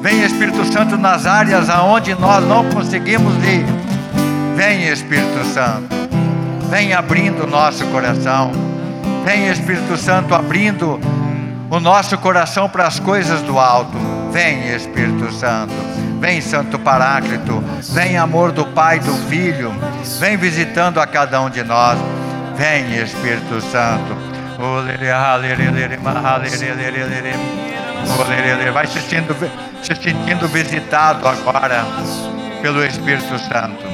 Vem 0.00 0.22
Espírito 0.22 0.64
Santo 0.72 0.96
nas 0.96 1.26
áreas 1.26 1.68
aonde 1.68 2.14
nós 2.14 2.42
não 2.48 2.64
conseguimos 2.70 3.34
ir. 3.44 3.62
Vem 4.56 4.88
Espírito 4.88 5.44
Santo, 5.52 5.94
vem 6.70 6.94
abrindo 6.94 7.44
o 7.44 7.46
nosso 7.46 7.84
coração. 7.88 8.52
Vem 9.22 9.48
Espírito 9.50 9.98
Santo 9.98 10.34
abrindo 10.34 10.98
o 11.68 11.78
nosso 11.78 12.16
coração 12.16 12.70
para 12.70 12.86
as 12.86 12.98
coisas 12.98 13.42
do 13.42 13.58
alto. 13.58 13.98
Vem 14.32 14.74
Espírito 14.74 15.30
Santo. 15.34 15.74
Vem 16.18 16.40
Santo 16.40 16.78
Paráclito, 16.78 17.62
vem 17.92 18.16
amor 18.16 18.50
do 18.50 18.64
Pai 18.64 18.96
e 18.96 19.00
do 19.00 19.12
Filho, 19.28 19.70
vem 20.18 20.38
visitando 20.38 20.98
a 20.98 21.06
cada 21.06 21.38
um 21.42 21.50
de 21.50 21.62
nós. 21.62 21.98
Vem 22.56 22.96
Espírito 22.96 23.60
Santo. 23.60 24.15
Vai 28.72 28.86
se 28.86 29.00
sentindo, 29.00 29.36
se 29.82 29.94
sentindo 29.94 30.48
visitado 30.48 31.26
agora 31.26 31.84
pelo 32.62 32.84
Espírito 32.84 33.38
Santo. 33.38 33.84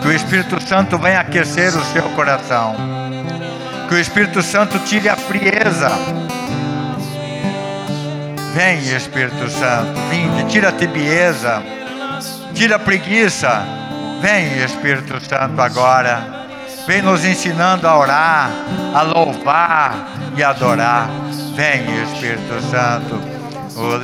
Que 0.00 0.08
o 0.08 0.12
Espírito 0.12 0.60
Santo 0.60 0.98
venha 0.98 1.20
aquecer 1.20 1.76
o 1.76 1.84
seu 1.86 2.02
coração. 2.10 2.74
Que 3.88 3.94
o 3.94 3.98
Espírito 3.98 4.42
Santo 4.42 4.78
tire 4.80 5.08
a 5.08 5.16
frieza 5.16 5.90
Vem, 8.54 8.80
Espírito 8.94 9.48
Santo, 9.48 9.98
vinde, 10.10 10.44
tira 10.52 10.68
a 10.68 10.72
tibieza, 10.72 11.62
tira 12.52 12.76
a 12.76 12.78
preguiça. 12.78 13.64
Vem, 14.20 14.62
Espírito 14.62 15.18
Santo, 15.24 15.58
agora. 15.58 16.41
Vem 16.86 17.00
nos 17.02 17.24
ensinando 17.24 17.86
a 17.86 17.98
orar, 17.98 18.50
a 18.94 19.02
louvar 19.02 20.08
e 20.36 20.42
adorar. 20.42 21.08
Vem, 21.54 21.82
Espírito 22.02 22.60
Santo. 22.70 23.20
Oh, 23.76 23.98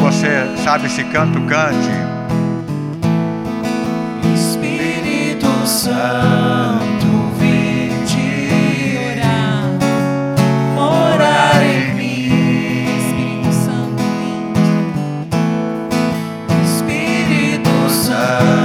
você 0.00 0.46
sabe 0.64 0.86
esse 0.86 1.04
canto, 1.04 1.40
cante. 1.42 1.90
Espírito 4.34 5.46
Santo, 5.66 7.06
vinde 7.38 8.48
orar. 9.14 9.78
orar 10.76 11.62
em 11.62 11.94
mim. 11.94 12.86
Espírito 12.98 13.52
Santo, 13.52 14.02
vinde 14.18 14.60
Espírito 16.64 17.90
Santo, 17.90 18.59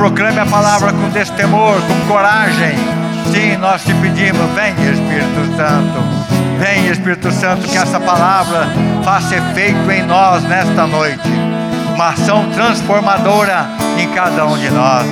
proclame 0.00 0.38
a 0.38 0.46
palavra 0.46 0.94
com 0.94 1.10
destemor, 1.10 1.74
com 1.82 2.06
coragem. 2.08 2.74
Sim, 3.30 3.58
nós 3.58 3.82
te 3.82 3.92
pedimos, 3.92 4.50
vem 4.54 4.72
Espírito 4.72 5.44
Santo. 5.54 6.00
Vem 6.58 6.88
Espírito 6.88 7.30
Santo, 7.30 7.68
que 7.68 7.76
essa 7.76 8.00
palavra 8.00 8.66
faça 9.04 9.36
efeito 9.36 9.90
em 9.90 10.02
nós 10.04 10.42
nesta 10.44 10.86
noite. 10.86 11.28
Uma 11.94 12.08
ação 12.08 12.48
transformadora 12.48 13.66
em 13.98 14.08
cada 14.14 14.46
um 14.46 14.56
de 14.56 14.70
nós. 14.70 15.04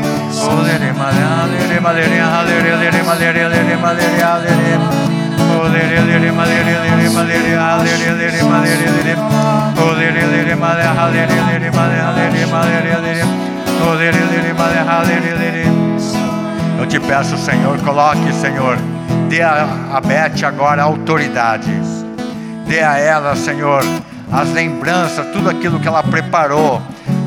Eu 16.78 16.86
te 16.86 17.00
peço, 17.00 17.36
Senhor, 17.36 17.76
coloque, 17.80 18.32
Senhor, 18.34 18.78
dê 19.28 19.42
a, 19.42 20.00
Beth 20.04 20.44
agora 20.46 20.82
autoridade. 20.82 21.70
Dê 22.66 22.80
a 22.80 22.96
ela, 22.98 23.34
Senhor, 23.34 23.82
as 24.32 24.52
lembranças, 24.52 25.26
tudo 25.32 25.50
aquilo 25.50 25.80
que 25.80 25.88
ela 25.88 26.02
preparou 26.02 26.80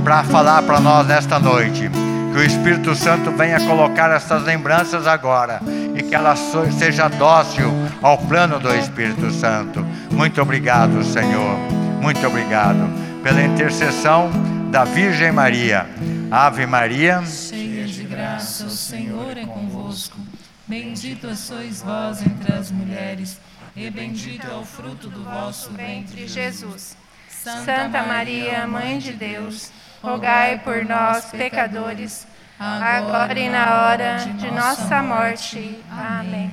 para 0.04 0.24
falar 0.24 0.62
para 0.64 0.80
nós 0.80 1.06
nesta 1.06 1.38
noite. 1.38 1.90
Que 2.34 2.40
o 2.40 2.44
Espírito 2.44 2.96
Santo 2.96 3.30
venha 3.32 3.60
colocar 3.60 4.10
essas 4.12 4.44
lembranças 4.44 5.06
agora 5.06 5.60
e 5.94 6.02
que 6.02 6.16
ela 6.16 6.36
seja 6.36 7.10
dócil 7.10 7.72
ao 8.02 8.18
plano 8.18 8.58
do 8.58 8.74
Espírito 8.74 9.30
Santo. 9.32 9.86
Muito 10.12 10.42
obrigado, 10.42 11.04
Senhor. 11.04 11.58
Muito 12.02 12.26
obrigado 12.26 12.90
pela 13.22 13.44
intercessão 13.44 14.32
da 14.72 14.86
Virgem 14.86 15.32
Maria. 15.32 15.86
Ave 16.32 16.66
Maria. 16.66 17.26
Cheia 17.26 17.86
de 17.86 18.04
graça, 18.04 18.64
o 18.64 18.70
Senhor 18.70 19.38
é 19.38 19.46
convosco. 19.46 20.18
Bendita 20.66 21.36
sois 21.36 21.82
vós 21.82 22.22
entre 22.22 22.54
as 22.54 22.72
mulheres, 22.72 23.38
e 23.76 23.90
bendito 23.90 24.48
é 24.48 24.56
o 24.56 24.64
fruto 24.64 25.10
do 25.10 25.26
vosso 25.26 25.72
ventre, 25.72 26.26
Jesus. 26.30 26.96
Santa 27.28 28.04
Maria, 28.04 28.66
Mãe 28.66 28.98
de 28.98 29.12
Deus, 29.12 29.74
rogai 30.02 30.60
por 30.60 30.86
nós, 30.86 31.26
pecadores, 31.26 32.26
agora 32.58 33.38
e 33.38 33.50
na 33.50 33.82
hora 33.82 34.16
de 34.16 34.52
nossa 34.52 35.04
morte. 35.04 35.84
Amém. 35.92 36.50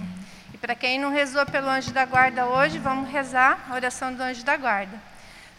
E 0.53 0.59
Para 0.59 0.75
quem 0.75 0.99
não 0.99 1.13
rezou 1.13 1.47
pelo 1.47 1.69
anjo 1.69 1.93
da 1.93 2.05
guarda 2.05 2.47
hoje, 2.47 2.81
vamos 2.81 3.09
rezar 3.09 3.67
a 3.71 3.77
oração 3.77 4.13
do 4.13 4.21
anjo 4.21 4.45
da 4.45 4.57
guarda. 4.57 5.01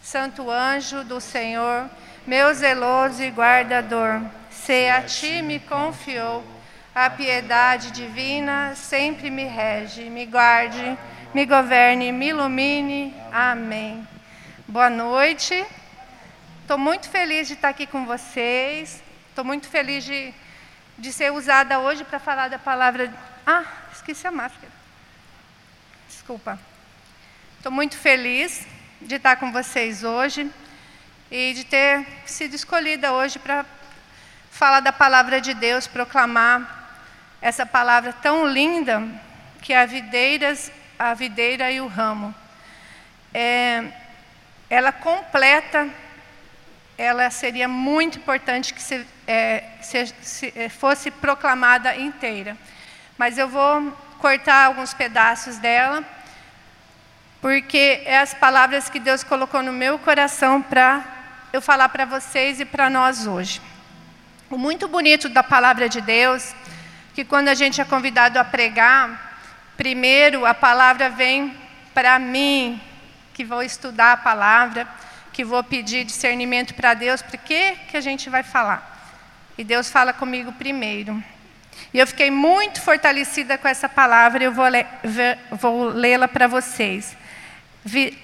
Santo 0.02 0.52
anjo 0.52 1.06
do 1.06 1.22
Senhor, 1.22 1.90
meu 2.26 2.54
zeloso 2.54 3.24
e 3.24 3.30
guardador, 3.30 4.22
se 4.50 4.88
a 4.90 5.02
ti 5.02 5.42
me 5.42 5.60
confiou, 5.60 6.44
a 6.94 7.10
piedade 7.10 7.92
divina 7.92 8.76
sempre 8.76 9.30
me 9.30 9.46
rege, 9.46 10.10
me 10.10 10.26
guarde, 10.26 10.98
me 11.34 11.46
governe, 11.46 12.12
me 12.12 12.30
ilumine. 12.30 13.16
Amém. 13.32 14.08
Boa 14.68 14.90
noite. 14.90 15.66
Estou 16.62 16.78
muito 16.78 17.10
feliz 17.10 17.48
de 17.48 17.54
estar 17.54 17.70
aqui 17.70 17.88
com 17.88 18.06
vocês. 18.06 19.02
Estou 19.30 19.46
muito 19.46 19.68
feliz 19.68 20.04
de, 20.04 20.34
de 20.98 21.14
ser 21.14 21.32
usada 21.32 21.80
hoje 21.80 22.04
para 22.04 22.20
falar 22.20 22.50
da 22.50 22.60
palavra. 22.60 23.14
Ah, 23.46 23.64
esqueci 23.94 24.28
a 24.28 24.32
máscara. 24.32 24.72
Desculpa. 26.08 26.60
Estou 27.58 27.72
muito 27.72 27.98
feliz 27.98 28.68
de 29.02 29.16
estar 29.16 29.38
com 29.38 29.52
vocês 29.52 30.04
hoje 30.04 30.52
e 31.32 31.54
de 31.54 31.64
ter 31.64 32.06
sido 32.26 32.56
escolhida 32.56 33.12
hoje 33.12 33.40
para 33.40 33.66
falar 34.52 34.80
da 34.80 34.92
palavra 34.92 35.40
de 35.40 35.54
Deus, 35.54 35.88
proclamar 35.88 36.90
essa 37.42 37.66
palavra 37.66 38.12
tão 38.14 38.48
linda 38.48 39.08
que 39.62 39.74
é 39.74 39.82
a 39.82 39.86
videiras, 39.86 40.72
a 40.98 41.14
videira 41.14 41.72
e 41.72 41.80
o 41.80 41.88
ramo. 41.88 42.34
É, 43.34 43.86
ela 44.70 44.92
completa 44.92 45.88
ela 47.00 47.30
seria 47.30 47.66
muito 47.66 48.18
importante 48.18 48.74
que 48.74 48.82
se, 48.82 49.08
é, 49.26 49.64
se, 49.82 50.08
se 50.22 50.54
é, 50.54 50.68
fosse 50.68 51.10
proclamada 51.10 51.96
inteira. 51.96 52.58
Mas 53.18 53.38
eu 53.38 53.48
vou 53.48 53.98
cortar 54.20 54.66
alguns 54.66 54.94
pedaços 54.94 55.58
dela, 55.60 56.04
porque 57.40 58.02
é 58.04 58.20
as 58.20 58.34
palavras 58.34 58.90
que 58.90 59.00
Deus 59.00 59.24
colocou 59.24 59.64
no 59.64 59.72
meu 59.72 59.98
coração 59.98 60.62
para 60.62 61.19
eu 61.52 61.62
falar 61.62 61.90
para 61.90 62.06
vocês 62.06 62.60
e 62.60 62.66
para 62.66 62.90
nós 62.90 63.28
hoje. 63.28 63.62
O 64.50 64.58
muito 64.58 64.88
bonito 64.88 65.30
da 65.30 65.44
palavra 65.44 65.88
de 65.88 66.02
Deus, 66.02 66.56
que 67.14 67.24
quando 67.24 67.50
a 67.50 67.54
gente 67.54 67.80
é 67.80 67.86
convidado 67.86 68.40
a 68.40 68.44
pregar, 68.44 69.40
primeiro 69.78 70.46
a 70.46 70.54
palavra 70.54 71.10
vem 71.10 71.56
para 71.94 72.18
mim, 72.20 72.82
que 73.34 73.44
vou 73.44 73.62
estudar 73.64 74.14
a 74.14 74.18
palavra 74.18 74.88
que 75.40 75.46
vou 75.46 75.64
pedir 75.64 76.04
discernimento 76.04 76.74
para 76.74 76.94
Deus, 76.94 77.22
para 77.22 77.38
que 77.38 77.72
que 77.90 77.96
a 77.96 78.02
gente 78.02 78.30
vai 78.30 78.44
falar? 78.44 79.16
E 79.58 79.64
Deus 79.64 79.90
fala 79.90 80.12
comigo 80.12 80.52
primeiro. 80.52 81.24
E 81.94 81.98
eu 81.98 82.06
fiquei 82.06 82.30
muito 82.30 82.82
fortalecida 82.82 83.58
com 83.58 83.66
essa 83.66 83.88
palavra, 83.88 84.44
eu 84.44 84.52
vou, 84.52 84.66
vou 85.52 85.86
lê-la 85.86 86.28
para 86.28 86.46
vocês. 86.46 87.16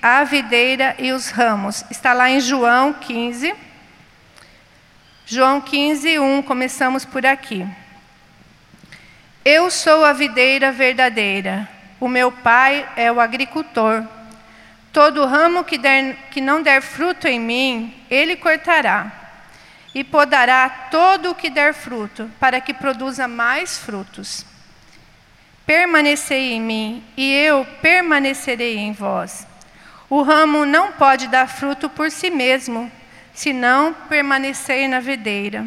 A 0.01 0.23
videira 0.23 0.95
e 0.99 1.11
os 1.11 1.29
ramos. 1.29 1.83
Está 1.89 2.13
lá 2.13 2.29
em 2.29 2.39
João 2.39 2.93
15. 2.93 3.55
João 5.25 5.59
15, 5.59 6.19
1, 6.19 6.43
começamos 6.43 7.03
por 7.03 7.25
aqui. 7.25 7.65
Eu 9.43 9.69
sou 9.71 10.03
a 10.03 10.11
videira 10.11 10.71
verdadeira, 10.71 11.69
o 11.99 12.07
meu 12.07 12.31
pai 12.31 12.87
é 12.95 13.11
o 13.11 13.19
agricultor. 13.19 14.03
Todo 14.91 15.25
ramo 15.25 15.63
que, 15.63 15.77
der, 15.77 16.15
que 16.31 16.41
não 16.41 16.61
der 16.61 16.81
fruto 16.81 17.27
em 17.27 17.39
mim, 17.39 17.93
ele 18.09 18.35
cortará, 18.35 19.11
e 19.93 20.03
podará 20.03 20.69
todo 20.89 21.31
o 21.31 21.35
que 21.35 21.49
der 21.49 21.73
fruto, 21.73 22.29
para 22.39 22.59
que 22.59 22.73
produza 22.73 23.27
mais 23.27 23.77
frutos. 23.77 24.45
Permanecei 25.65 26.53
em 26.53 26.61
mim, 26.61 27.03
e 27.17 27.33
eu 27.33 27.65
permanecerei 27.81 28.77
em 28.77 28.91
vós. 28.91 29.47
O 30.09 30.21
ramo 30.21 30.65
não 30.65 30.91
pode 30.91 31.27
dar 31.27 31.47
fruto 31.47 31.89
por 31.89 32.11
si 32.11 32.29
mesmo, 32.29 32.91
se 33.33 33.51
não 33.51 33.93
permanecer 33.93 34.87
na 34.87 34.99
videira. 34.99 35.65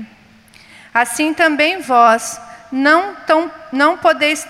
Assim 0.94 1.34
também 1.34 1.80
vós 1.80 2.40
não, 2.70 3.14
tão, 3.26 3.50
não 3.72 3.98
podeis 3.98 4.46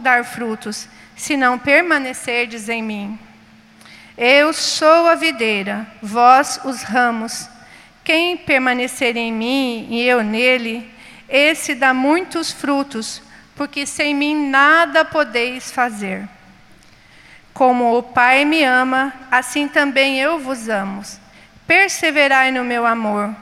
dar 0.00 0.24
frutos, 0.24 0.88
se 1.14 1.36
não 1.36 1.58
permanecerdes 1.58 2.68
em 2.68 2.82
mim. 2.82 3.18
Eu 4.18 4.52
sou 4.52 5.06
a 5.08 5.14
videira, 5.14 5.86
vós 6.02 6.60
os 6.64 6.82
ramos. 6.82 7.48
Quem 8.02 8.36
permanecer 8.36 9.16
em 9.16 9.32
mim 9.32 9.88
e 9.90 10.02
eu 10.02 10.22
nele, 10.22 10.90
esse 11.28 11.74
dá 11.74 11.92
muitos 11.92 12.52
frutos, 12.52 13.20
porque 13.56 13.86
sem 13.86 14.14
mim 14.14 14.50
nada 14.50 15.04
podeis 15.04 15.72
fazer. 15.72 16.28
Como 17.54 17.96
o 17.96 18.02
Pai 18.02 18.44
me 18.44 18.62
ama, 18.62 19.12
assim 19.30 19.66
também 19.66 20.20
eu 20.20 20.38
vos 20.38 20.68
amo. 20.68 21.02
Perseverai 21.66 22.52
no 22.52 22.62
meu 22.62 22.84
amor. 22.86 23.34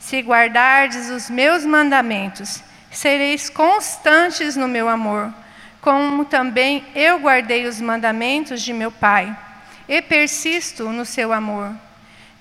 Se 0.00 0.20
guardardes 0.20 1.10
os 1.10 1.28
meus 1.28 1.66
mandamentos, 1.66 2.62
sereis 2.90 3.50
constantes 3.50 4.56
no 4.56 4.66
meu 4.66 4.88
amor, 4.88 5.32
como 5.82 6.24
também 6.24 6.84
eu 6.94 7.18
guardei 7.18 7.66
os 7.66 7.78
mandamentos 7.78 8.62
de 8.62 8.72
meu 8.72 8.90
Pai 8.90 9.36
e 9.86 10.00
persisto 10.00 10.84
no 10.84 11.04
seu 11.04 11.30
amor. 11.30 11.74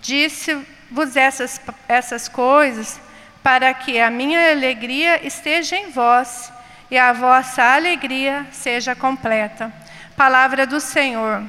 Disse-vos 0.01 1.17
essas, 1.17 1.59
essas 1.89 2.29
coisas 2.29 3.01
para 3.43 3.73
que 3.73 3.99
a 3.99 4.09
minha 4.09 4.51
alegria 4.51 5.25
esteja 5.25 5.75
em 5.75 5.89
vós 5.89 6.51
e 6.89 6.97
a 6.97 7.11
vossa 7.11 7.61
alegria 7.63 8.47
seja 8.51 8.95
completa. 8.95 9.71
Palavra 10.15 10.65
do 10.65 10.79
Senhor. 10.79 11.43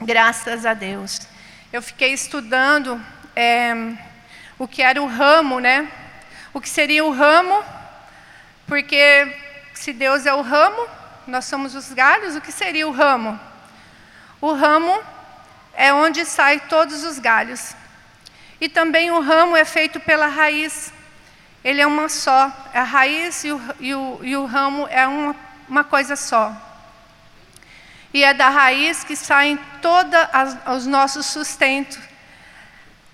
Graças 0.00 0.66
a 0.66 0.74
Deus. 0.74 1.20
Eu 1.72 1.80
fiquei 1.80 2.12
estudando 2.12 3.00
é, 3.34 3.74
o 4.58 4.68
que 4.68 4.82
era 4.82 5.00
o 5.02 5.06
ramo, 5.06 5.60
né? 5.60 5.88
O 6.52 6.60
que 6.60 6.68
seria 6.68 7.04
o 7.04 7.10
ramo, 7.10 7.64
porque 8.66 9.34
se 9.72 9.92
Deus 9.92 10.26
é 10.26 10.34
o 10.34 10.42
ramo, 10.42 10.86
nós 11.26 11.46
somos 11.46 11.74
os 11.74 11.92
galhos, 11.92 12.36
o 12.36 12.40
que 12.40 12.52
seria 12.52 12.86
o 12.86 12.90
ramo? 12.90 13.38
O 14.40 14.52
ramo 14.52 15.00
é 15.74 15.92
onde 15.92 16.24
saem 16.24 16.58
todos 16.58 17.04
os 17.04 17.18
galhos. 17.18 17.74
E 18.60 18.68
também 18.68 19.10
o 19.10 19.20
ramo 19.20 19.56
é 19.56 19.64
feito 19.64 19.98
pela 20.00 20.26
raiz. 20.26 20.92
Ele 21.64 21.80
é 21.80 21.86
uma 21.86 22.08
só. 22.08 22.52
A 22.72 22.82
raiz 22.82 23.44
e 23.44 23.52
o, 23.52 23.60
e 23.78 23.94
o, 23.94 24.20
e 24.22 24.36
o 24.36 24.46
ramo 24.46 24.86
é 24.90 25.06
uma, 25.06 25.36
uma 25.68 25.84
coisa 25.84 26.16
só. 26.16 26.54
E 28.12 28.24
é 28.24 28.34
da 28.34 28.48
raiz 28.48 29.04
que 29.04 29.14
saem 29.14 29.58
todos 29.80 30.18
os 30.74 30.86
nossos 30.86 31.26
sustentos. 31.26 31.98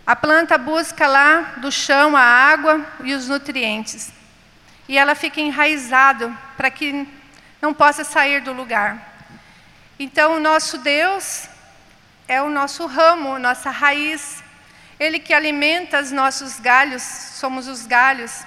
A 0.06 0.14
planta 0.14 0.56
busca 0.56 1.06
lá 1.06 1.54
do 1.56 1.70
chão 1.70 2.16
a 2.16 2.22
água 2.22 2.86
e 3.02 3.12
os 3.12 3.28
nutrientes. 3.28 4.12
E 4.88 4.96
ela 4.96 5.14
fica 5.14 5.40
enraizada 5.40 6.32
para 6.56 6.70
que 6.70 7.06
não 7.60 7.74
possa 7.74 8.04
sair 8.04 8.40
do 8.40 8.52
lugar. 8.52 9.14
Então, 9.98 10.36
o 10.36 10.40
nosso 10.40 10.78
Deus 10.78 11.48
é 12.28 12.40
o 12.40 12.48
nosso 12.48 12.86
ramo, 12.86 13.38
nossa 13.38 13.70
raiz. 13.70 14.42
Ele 14.98 15.18
que 15.18 15.34
alimenta 15.34 16.00
os 16.00 16.10
nossos 16.10 16.58
galhos, 16.58 17.02
somos 17.02 17.68
os 17.68 17.86
galhos. 17.86 18.44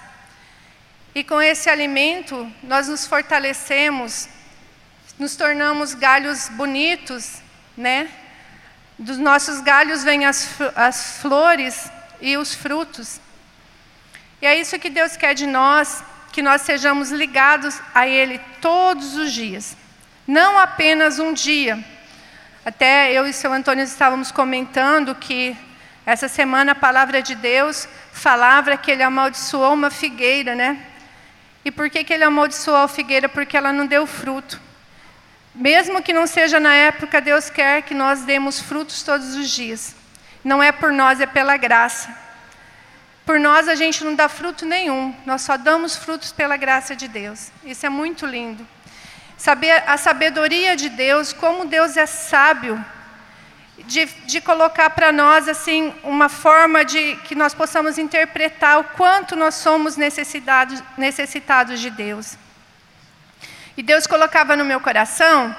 E 1.14 1.24
com 1.24 1.42
esse 1.42 1.70
alimento, 1.70 2.52
nós 2.64 2.88
nos 2.88 3.06
fortalecemos, 3.06 4.28
nos 5.18 5.36
tornamos 5.36 5.94
galhos 5.94 6.50
bonitos, 6.50 7.42
né? 7.78 8.10
Dos 8.98 9.18
nossos 9.18 9.62
galhos 9.62 10.04
vêm 10.04 10.26
as, 10.26 10.50
as 10.76 11.20
flores 11.20 11.90
e 12.20 12.36
os 12.36 12.54
frutos. 12.54 13.20
E 14.42 14.46
é 14.46 14.60
isso 14.60 14.80
que 14.80 14.90
Deus 14.90 15.16
quer 15.16 15.34
de 15.34 15.46
nós, 15.46 16.04
que 16.32 16.42
nós 16.42 16.62
sejamos 16.64 17.12
ligados 17.12 17.80
a 17.94 18.08
Ele 18.08 18.40
todos 18.60 19.16
os 19.16 19.32
dias. 19.32 19.78
Não 20.26 20.58
apenas 20.58 21.20
um 21.20 21.34
dia. 21.34 21.84
Até 22.66 23.12
eu 23.14 23.26
e 23.26 23.32
o 23.32 23.34
seu 23.34 23.52
Antônio 23.54 23.84
estávamos 23.84 24.32
comentando 24.32 25.16
que 25.16 25.56
essa 26.10 26.28
semana 26.28 26.72
a 26.72 26.76
palavra 26.76 27.22
de 27.22 27.36
Deus 27.36 27.88
falava 28.12 28.76
que 28.76 28.90
ele 28.90 29.04
amaldiçoou 29.04 29.76
uma 29.76 29.92
figueira, 29.92 30.56
né? 30.56 30.80
E 31.64 31.70
por 31.70 31.88
que, 31.88 32.04
que 32.04 32.12
ele 32.12 32.24
amaldiçoou 32.24 32.78
a 32.78 32.88
figueira? 32.88 33.30
Porque 33.30 33.56
ela 33.56 33.72
não 33.72 33.86
deu 33.86 34.08
fruto. 34.08 34.60
Mesmo 35.54 36.02
que 36.02 36.12
não 36.12 36.26
seja 36.26 36.60
na 36.60 36.74
época, 36.74 37.22
Deus 37.22 37.52
quer 37.52 37.84
que 37.84 37.94
nós 37.94 38.24
demos 38.24 38.60
frutos 38.60 39.04
todos 39.04 39.36
os 39.36 39.52
dias. 39.52 39.96
Não 40.44 40.64
é 40.64 40.72
por 40.72 40.92
nós, 40.92 41.22
é 41.22 41.28
pela 41.28 41.58
graça. 41.58 42.12
Por 43.24 43.40
nós 43.40 43.68
a 43.68 43.76
gente 43.76 44.04
não 44.04 44.16
dá 44.16 44.28
fruto 44.28 44.66
nenhum, 44.66 45.14
nós 45.28 45.44
só 45.44 45.58
damos 45.58 45.96
frutos 45.96 46.32
pela 46.32 46.58
graça 46.58 46.96
de 46.96 47.08
Deus. 47.08 47.52
Isso 47.64 47.86
é 47.86 47.90
muito 47.90 48.26
lindo. 48.26 48.68
Saber 49.38 49.84
a 49.86 49.96
sabedoria 49.96 50.76
de 50.76 50.90
Deus, 50.90 51.34
como 51.34 51.66
Deus 51.66 51.96
é 51.98 52.08
sábio, 52.08 52.84
de, 53.90 54.06
de 54.06 54.40
colocar 54.40 54.92
para 54.92 55.12
nós 55.12 55.48
assim 55.48 55.92
uma 56.04 56.30
forma 56.30 56.86
de 56.86 57.16
que 57.26 57.34
nós 57.34 57.56
possamos 57.56 57.98
interpretar 57.98 58.80
o 58.80 58.84
quanto 58.84 59.36
nós 59.36 59.56
somos 59.56 59.98
necessitados, 59.98 60.82
necessitados 60.96 61.80
de 61.80 61.90
Deus. 61.90 62.38
E 63.76 63.82
Deus 63.82 64.06
colocava 64.06 64.56
no 64.56 64.64
meu 64.64 64.80
coração 64.80 65.56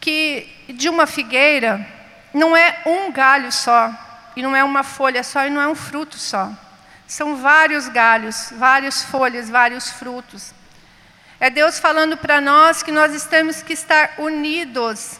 que 0.00 0.48
de 0.68 0.88
uma 0.88 1.04
figueira 1.04 1.84
não 2.32 2.56
é 2.56 2.82
um 2.86 3.10
galho 3.10 3.50
só, 3.50 3.92
e 4.36 4.42
não 4.42 4.54
é 4.54 4.62
uma 4.62 4.84
folha 4.84 5.24
só, 5.24 5.44
e 5.44 5.50
não 5.50 5.60
é 5.60 5.66
um 5.66 5.74
fruto 5.74 6.16
só. 6.16 6.52
São 7.08 7.36
vários 7.36 7.88
galhos, 7.88 8.52
várias 8.52 9.02
folhas, 9.02 9.50
vários 9.50 9.90
frutos. 9.90 10.54
É 11.40 11.50
Deus 11.50 11.80
falando 11.80 12.16
para 12.16 12.40
nós 12.40 12.84
que 12.84 12.92
nós 12.92 13.24
temos 13.24 13.62
que 13.62 13.72
estar 13.72 14.14
unidos, 14.18 15.18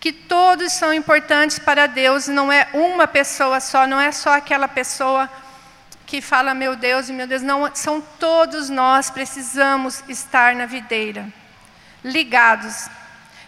que 0.00 0.12
todos 0.12 0.72
são 0.72 0.94
importantes 0.94 1.58
para 1.58 1.86
Deus, 1.86 2.26
não 2.26 2.50
é 2.50 2.68
uma 2.72 3.06
pessoa 3.06 3.60
só, 3.60 3.86
não 3.86 4.00
é 4.00 4.10
só 4.10 4.32
aquela 4.32 4.66
pessoa 4.66 5.28
que 6.06 6.22
fala 6.22 6.54
meu 6.54 6.74
Deus 6.74 7.10
e 7.10 7.12
meu 7.12 7.26
Deus, 7.26 7.42
não, 7.42 7.70
são 7.74 8.00
todos 8.00 8.70
nós 8.70 9.10
precisamos 9.10 10.02
estar 10.08 10.56
na 10.56 10.64
videira, 10.64 11.28
ligados. 12.02 12.88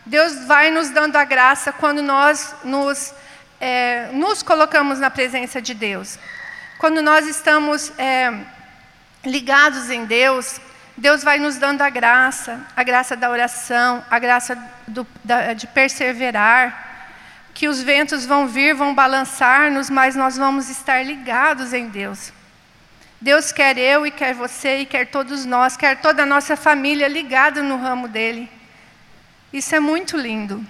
Deus 0.04 0.44
vai 0.44 0.70
nos 0.70 0.90
dando 0.90 1.16
a 1.16 1.24
graça 1.24 1.72
quando 1.72 2.02
nós 2.02 2.54
nos, 2.62 3.14
é, 3.58 4.10
nos 4.12 4.42
colocamos 4.42 4.98
na 4.98 5.10
presença 5.10 5.60
de 5.60 5.72
Deus. 5.72 6.18
Quando 6.78 7.00
nós 7.00 7.26
estamos 7.26 7.90
é, 7.98 8.30
ligados 9.24 9.88
em 9.88 10.04
Deus, 10.04 10.60
Deus 10.96 11.22
vai 11.22 11.38
nos 11.38 11.56
dando 11.56 11.82
a 11.82 11.90
graça, 11.90 12.60
a 12.76 12.82
graça 12.82 13.16
da 13.16 13.30
oração, 13.30 14.04
a 14.10 14.18
graça 14.18 14.56
do, 14.86 15.06
da, 15.24 15.54
de 15.54 15.66
perseverar, 15.66 16.90
que 17.54 17.68
os 17.68 17.82
ventos 17.82 18.26
vão 18.26 18.46
vir, 18.46 18.74
vão 18.74 18.94
balançar-nos, 18.94 19.88
mas 19.88 20.14
nós 20.14 20.36
vamos 20.36 20.68
estar 20.68 21.04
ligados 21.04 21.72
em 21.72 21.88
Deus. 21.88 22.32
Deus 23.20 23.52
quer 23.52 23.78
eu 23.78 24.06
e 24.06 24.10
quer 24.10 24.34
você 24.34 24.78
e 24.78 24.86
quer 24.86 25.06
todos 25.06 25.44
nós, 25.44 25.76
quer 25.76 26.00
toda 26.00 26.24
a 26.24 26.26
nossa 26.26 26.56
família 26.56 27.06
ligada 27.06 27.62
no 27.62 27.76
ramo 27.76 28.08
dele. 28.08 28.50
Isso 29.52 29.74
é 29.74 29.80
muito 29.80 30.16
lindo. 30.16 30.64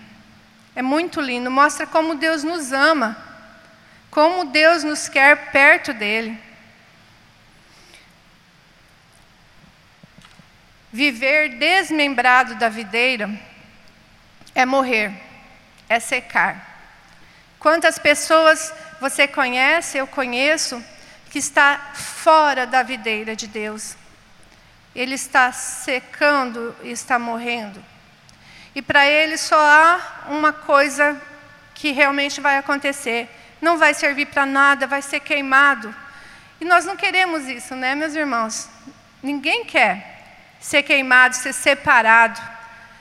É 0.75 0.83
muito 0.83 1.21
lindo. 1.21 1.51
Mostra 1.51 1.87
como 1.87 2.15
Deus 2.15 2.43
nos 2.45 2.73
ama, 2.73 3.17
como 4.11 4.45
Deus 4.47 4.85
nos 4.85 5.09
quer 5.09 5.51
perto 5.51 5.93
dele. 5.93 6.39
Viver 10.93 11.57
desmembrado 11.57 12.57
da 12.57 12.69
videira 12.69 13.31
é 14.55 14.67
morrer, 14.67 15.11
é 15.89 15.99
secar. 15.99 16.69
Quantas 17.59 17.99
pessoas 17.99 18.75
você 19.01 19.27
conhece, 19.27 19.97
eu 19.97 20.07
conheço, 20.07 20.85
que 21.31 21.39
está 21.39 21.93
fora 21.95 22.67
da 22.67 22.83
videira 22.83 23.35
de 23.35 23.47
Deus. 23.47 23.97
Ele 24.95 25.15
está 25.15 25.51
secando 25.51 26.77
e 26.83 26.91
está 26.91 27.19
morrendo. 27.19 27.83
E 28.75 28.83
para 28.83 29.07
ele 29.07 29.39
só 29.39 29.59
há 29.59 30.27
uma 30.29 30.53
coisa 30.53 31.19
que 31.75 31.91
realmente 31.91 32.39
vai 32.39 32.59
acontecer: 32.59 33.31
não 33.63 33.79
vai 33.79 33.95
servir 33.95 34.27
para 34.27 34.45
nada, 34.45 34.87
vai 34.87 35.01
ser 35.01 35.21
queimado. 35.21 35.95
E 36.61 36.67
nós 36.67 36.85
não 36.85 36.97
queremos 36.97 37.49
isso, 37.49 37.75
né, 37.75 37.95
meus 37.95 38.15
irmãos? 38.15 38.69
Ninguém 39.23 39.65
quer 39.65 40.12
ser 40.63 40.85
queimado, 40.85 41.35
ser 41.35 41.53
separado. 41.53 42.41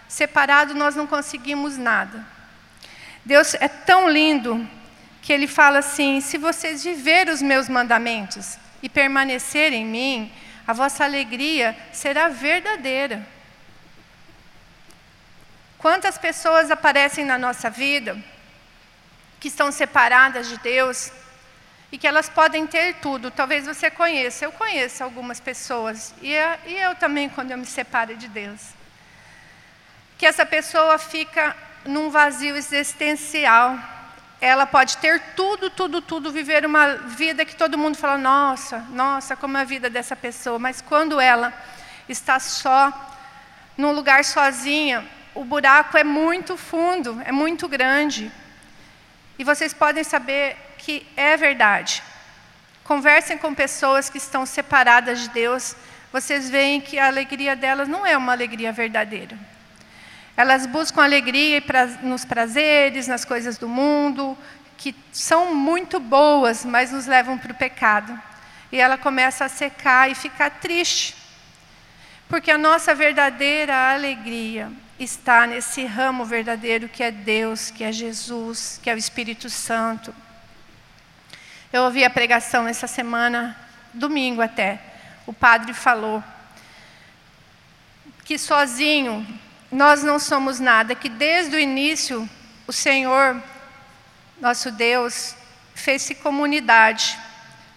Separado 0.10 0.74
nós 0.74 0.96
não 0.96 1.08
conseguimos 1.08 1.78
nada. 1.78 2.26
Deus 3.24 3.54
é 3.54 3.68
tão 3.68 4.10
lindo 4.10 4.68
que 5.22 5.32
ele 5.32 5.48
fala 5.48 5.80
assim: 5.80 6.20
se 6.20 6.38
vocês 6.38 6.84
viverem 6.84 7.34
os 7.34 7.42
meus 7.42 7.70
mandamentos 7.70 8.58
e 8.82 8.90
permanecerem 8.90 9.84
em 9.84 9.86
mim, 9.86 10.34
a 10.68 10.74
vossa 10.74 11.06
alegria 11.06 11.78
será 11.94 12.28
verdadeira. 12.28 13.26
Quantas 15.78 16.18
pessoas 16.18 16.70
aparecem 16.72 17.24
na 17.24 17.38
nossa 17.38 17.70
vida 17.70 18.18
que 19.40 19.48
estão 19.48 19.72
separadas 19.72 20.50
de 20.50 20.58
Deus 20.60 21.12
e 21.92 21.98
que 21.98 22.08
elas 22.08 22.30
podem 22.30 22.66
ter 22.66 22.96
tudo, 22.96 23.30
talvez 23.30 23.66
você 23.66 23.92
conheça, 23.92 24.46
eu 24.46 24.52
conheço 24.52 25.04
algumas 25.04 25.40
pessoas, 25.40 26.14
e 26.22 26.32
eu 26.32 26.96
também, 26.96 27.28
quando 27.28 27.52
eu 27.52 27.58
me 27.58 27.66
separo 27.66 28.16
de 28.16 28.28
Deus. 28.28 28.62
Que 30.18 30.26
essa 30.26 30.46
pessoa 30.46 30.98
fica 30.98 31.56
num 31.86 32.10
vazio 32.10 32.56
existencial, 32.56 33.78
ela 34.40 34.66
pode 34.66 34.98
ter 34.98 35.20
tudo, 35.36 35.70
tudo, 35.70 36.02
tudo, 36.02 36.32
viver 36.32 36.66
uma 36.66 36.96
vida 36.96 37.46
que 37.46 37.56
todo 37.56 37.78
mundo 37.78 37.96
fala, 37.96 38.18
nossa, 38.18 38.80
nossa, 38.90 39.36
como 39.36 39.58
é 39.58 39.62
a 39.62 39.64
vida 39.64 39.88
dessa 39.88 40.16
pessoa. 40.16 40.58
Mas 40.58 40.82
quando 40.82 41.20
ela 41.20 41.54
está 42.10 42.40
só, 42.40 42.92
num 43.78 43.92
lugar 43.92 44.26
sozinha, 44.26 45.08
o 45.36 45.46
buraco 45.46 45.96
é 45.96 46.04
muito 46.04 46.58
fundo, 46.58 47.22
é 47.24 47.32
muito 47.32 47.68
grande. 47.68 48.32
E 49.38 49.44
vocês 49.44 49.76
podem 49.76 50.04
saber 50.04 50.58
que 50.92 51.08
é 51.16 51.38
verdade. 51.38 52.04
Conversem 52.84 53.38
com 53.38 53.54
pessoas 53.54 54.10
que 54.10 54.18
estão 54.18 54.46
separadas 54.46 55.22
de 55.22 55.30
Deus, 55.30 55.76
vocês 56.12 56.50
veem 56.50 56.82
que 56.82 57.00
a 57.00 57.08
alegria 57.08 57.56
delas 57.56 57.88
não 57.88 58.06
é 58.06 58.18
uma 58.18 58.34
alegria 58.34 58.74
verdadeira. 58.74 59.38
Elas 60.36 60.66
buscam 60.66 61.02
alegria 61.02 61.64
nos 62.04 62.26
prazeres, 62.26 63.08
nas 63.08 63.24
coisas 63.24 63.58
do 63.58 63.70
mundo, 63.70 64.38
que 64.78 64.94
são 65.14 65.56
muito 65.56 65.98
boas, 66.00 66.66
mas 66.66 66.92
nos 66.92 67.06
levam 67.06 67.38
para 67.38 67.54
o 67.54 67.56
pecado. 67.56 68.20
E 68.72 68.78
ela 68.78 68.98
começa 68.98 69.46
a 69.46 69.50
secar 69.50 70.12
e 70.12 70.16
ficar 70.16 70.50
triste. 70.50 71.16
Porque 72.28 72.52
a 72.52 72.58
nossa 72.58 72.94
verdadeira 72.94 73.94
alegria 73.94 74.70
está 75.00 75.48
nesse 75.48 75.86
ramo 75.86 76.26
verdadeiro 76.26 76.90
que 76.90 77.04
é 77.04 77.12
Deus, 77.12 77.72
que 77.72 77.84
é 77.84 77.92
Jesus, 77.92 78.80
que 78.84 78.90
é 78.90 78.94
o 78.94 78.98
Espírito 78.98 79.50
Santo. 79.50 80.14
Eu 81.74 81.84
ouvi 81.84 82.04
a 82.04 82.10
pregação 82.10 82.68
essa 82.68 82.86
semana, 82.86 83.56
domingo 83.94 84.42
até. 84.42 84.78
O 85.26 85.32
padre 85.32 85.74
falou 85.74 86.22
que 88.26 88.38
sozinho 88.38 89.26
nós 89.72 90.04
não 90.04 90.20
somos 90.20 90.60
nada, 90.60 90.94
que 90.94 91.08
desde 91.08 91.56
o 91.56 91.60
início 91.60 92.30
o 92.68 92.74
Senhor, 92.74 93.42
nosso 94.42 94.70
Deus, 94.70 95.34
fez-se 95.74 96.16
comunidade. 96.16 97.18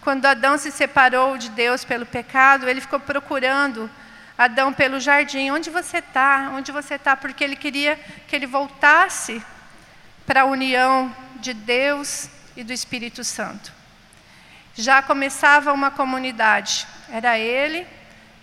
Quando 0.01 0.27
Adão 0.27 0.59
se 0.59 0.73
separou 0.73 1.39
de 1.39 1.49
Deus 1.51 1.85
pelo 1.85 2.05
pecado, 2.05 2.69
ele 2.69 2.81
ficou 2.81 2.99
procurando 2.99 3.89
Adão 4.37 4.73
pelo 4.73 4.99
jardim. 4.99 5.53
Onde 5.53 5.71
você 5.71 5.99
está? 5.99 6.51
Onde 6.53 6.73
você 6.73 6.97
está? 6.97 7.17
Porque 7.17 7.45
ele 7.45 7.55
queria 7.55 7.95
que 8.27 8.35
ele 8.35 8.47
voltasse 8.47 9.41
para 10.27 10.41
a 10.41 10.47
união 10.47 11.15
de 11.37 11.55
Deus 11.55 12.29
e 12.57 12.65
do 12.65 12.73
Espírito 12.73 13.23
Santo. 13.23 13.84
Já 14.77 15.01
começava 15.01 15.73
uma 15.73 15.91
comunidade. 15.91 16.87
Era 17.09 17.39
ele, 17.39 17.87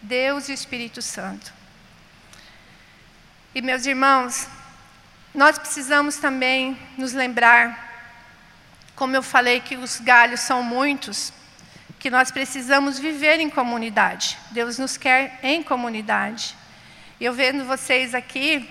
Deus 0.02 0.48
e 0.48 0.52
o 0.52 0.54
Espírito 0.54 1.02
Santo. 1.02 1.52
E 3.54 3.62
meus 3.62 3.86
irmãos, 3.86 4.48
nós 5.36 5.60
precisamos 5.60 6.16
também 6.16 6.80
nos 6.98 7.12
lembrar, 7.12 7.90
como 8.96 9.14
eu 9.14 9.22
falei 9.22 9.60
que 9.60 9.76
os 9.76 10.00
galhos 10.00 10.40
são 10.40 10.64
muitos, 10.64 11.34
que 12.00 12.10
nós 12.10 12.32
precisamos 12.32 12.98
viver 12.98 13.42
em 13.42 13.50
comunidade. 13.50 14.38
Deus 14.52 14.78
nos 14.78 14.96
quer 14.96 15.38
em 15.44 15.62
comunidade. 15.62 16.56
Eu 17.20 17.34
vendo 17.34 17.66
vocês 17.66 18.16
aqui, 18.16 18.70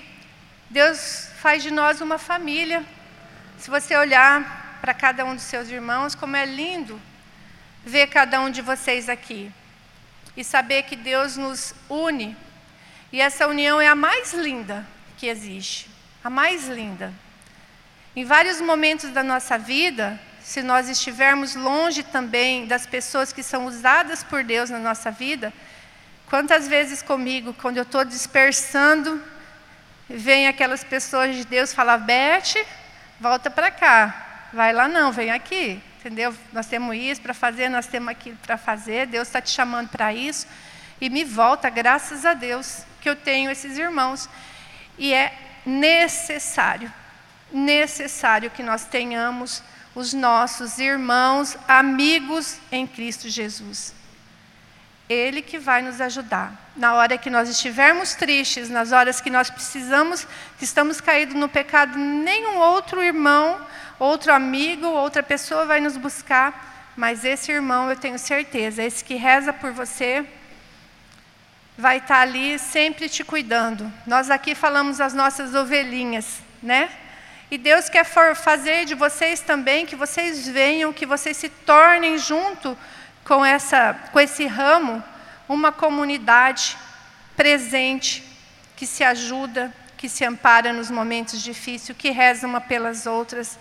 Deus 0.71 1.29
faz 1.41 1.63
de 1.63 1.71
nós 1.71 2.01
uma 2.01 2.17
família. 2.17 2.83
Se 3.59 3.69
você 3.69 3.95
olhar 3.95 4.79
para 4.81 4.95
cada 4.95 5.27
um 5.27 5.35
dos 5.35 5.45
seus 5.45 5.69
irmãos, 5.69 6.15
como 6.15 6.37
é 6.37 6.47
lindo 6.47 6.99
ver 7.85 8.09
cada 8.09 8.41
um 8.41 8.51
de 8.51 8.63
vocês 8.63 9.09
aqui. 9.09 9.51
E 10.37 10.45
saber 10.45 10.85
que 10.85 10.97
Deus 10.97 11.37
nos 11.37 11.75
une 11.89 12.37
e 13.13 13.21
essa 13.21 13.49
união 13.49 13.81
é 13.81 13.89
a 13.89 13.95
mais 13.95 14.33
linda 14.33 14.87
que 15.17 15.27
existe, 15.27 15.91
a 16.23 16.31
mais 16.31 16.69
linda. 16.69 17.13
Em 18.15 18.25
vários 18.25 18.61
momentos 18.61 19.11
da 19.11 19.23
nossa 19.23 19.59
vida, 19.59 20.19
se 20.41 20.63
nós 20.63 20.89
estivermos 20.89 21.55
longe 21.55 22.03
também 22.03 22.67
das 22.67 22.87
pessoas 22.87 23.33
que 23.33 23.43
são 23.43 23.67
usadas 23.67 24.23
por 24.23 24.45
Deus 24.45 24.71
na 24.71 24.79
nossa 24.79 25.11
vida, 25.11 25.53
quantas 26.29 26.69
vezes 26.69 27.03
comigo, 27.03 27.53
quando 27.55 27.79
eu 27.79 27.83
estou 27.83 28.05
dispersando, 28.05 29.23
vem 30.09 30.47
aquelas 30.47 30.85
pessoas 30.85 31.35
de 31.35 31.45
Deus 31.45 31.75
falar, 31.75 31.99
Beth, 31.99 32.65
volta 33.21 33.51
para 33.51 33.71
cá, 33.71 34.49
vai 34.53 34.73
lá 34.73 34.87
não, 34.87 35.11
vem 35.11 35.31
aqui, 35.31 35.83
entendeu? 36.01 36.35
Nós 36.53 36.67
temos 36.67 36.97
isso 36.97 37.21
para 37.21 37.35
fazer, 37.35 37.69
nós 37.69 37.87
temos 37.87 38.09
aquilo 38.09 38.37
para 38.39 38.57
fazer, 38.57 39.07
Deus 39.07 39.29
está 39.29 39.41
te 39.41 39.51
chamando 39.51 39.89
para 39.91 40.13
isso, 40.15 40.47
e 40.99 41.11
me 41.11 41.25
volta, 41.25 41.69
graças 41.69 42.25
a 42.25 42.33
Deus, 42.33 42.85
que 43.01 43.09
eu 43.09 43.15
tenho 43.15 43.51
esses 43.51 43.79
irmãos. 43.79 44.29
E 44.99 45.13
é 45.13 45.33
necessário, 45.65 46.93
necessário 47.53 48.51
que 48.51 48.63
nós 48.63 48.85
tenhamos 48.85 49.63
os 49.95 50.15
nossos 50.15 50.79
irmãos, 50.79 51.57
amigos 51.69 52.59
em 52.73 52.87
Cristo 52.87 53.29
Jesus. 53.29 53.95
Ele 55.09 55.43
que 55.43 55.59
vai 55.59 55.83
nos 55.83 56.01
ajudar. 56.01 56.71
Na 56.77 56.95
hora 56.95 57.19
que 57.19 57.29
nós 57.29 57.49
estivermos 57.49 58.15
tristes, 58.15 58.71
nas 58.71 58.93
horas 58.93 59.21
que 59.21 59.29
nós 59.29 59.51
precisamos, 59.51 60.27
que 60.57 60.65
estamos 60.65 61.01
caídos 61.01 61.35
no 61.35 61.49
pecado, 61.49 61.99
nenhum 61.99 62.59
outro 62.59 63.03
irmão, 63.03 63.61
outro 64.01 64.33
amigo, 64.33 64.87
outra 64.87 65.23
pessoa 65.23 65.67
vai 65.67 65.81
nos 65.81 65.97
buscar, 65.97 66.93
mas 66.97 67.25
esse 67.25 67.53
irmão, 67.53 67.89
eu 67.89 67.97
tenho 67.97 68.19
certeza, 68.19 68.83
esse 68.83 69.05
que 69.05 69.15
reza 69.15 69.53
por 69.53 69.73
você, 69.73 70.27
vai 71.77 71.99
estar 71.99 72.21
ali 72.21 72.59
sempre 72.59 73.09
te 73.09 73.23
cuidando. 73.23 73.91
Nós 74.07 74.31
aqui 74.31 74.55
falamos 74.55 75.01
as 75.01 75.15
nossas 75.15 75.55
ovelhinhas, 75.55 76.41
né? 76.63 76.91
E 77.51 77.59
Deus 77.59 77.89
quer 77.89 78.05
fazer 78.05 78.85
de 78.85 78.95
vocês 78.95 79.41
também 79.41 79.85
que 79.85 79.97
vocês 79.97 80.49
venham, 80.49 80.93
que 80.93 81.05
vocês 81.05 81.37
se 81.37 81.49
tornem 81.49 82.17
junto 82.17 82.77
com, 83.25 83.45
essa, 83.45 83.95
com 84.13 84.21
esse 84.21 84.47
ramo 84.47 85.03
uma 85.49 85.73
comunidade 85.73 86.79
presente, 87.37 88.23
que 88.77 88.87
se 88.87 89.03
ajuda, 89.03 89.75
que 89.97 90.09
se 90.09 90.25
ampara 90.25 90.73
nos 90.73 90.91
momentos 90.91 91.43
difíceis, 91.43 91.97
que 91.99 92.11
reza 92.11 92.47
uma 92.47 92.61
pelas 92.61 93.05
outras. 93.05 93.59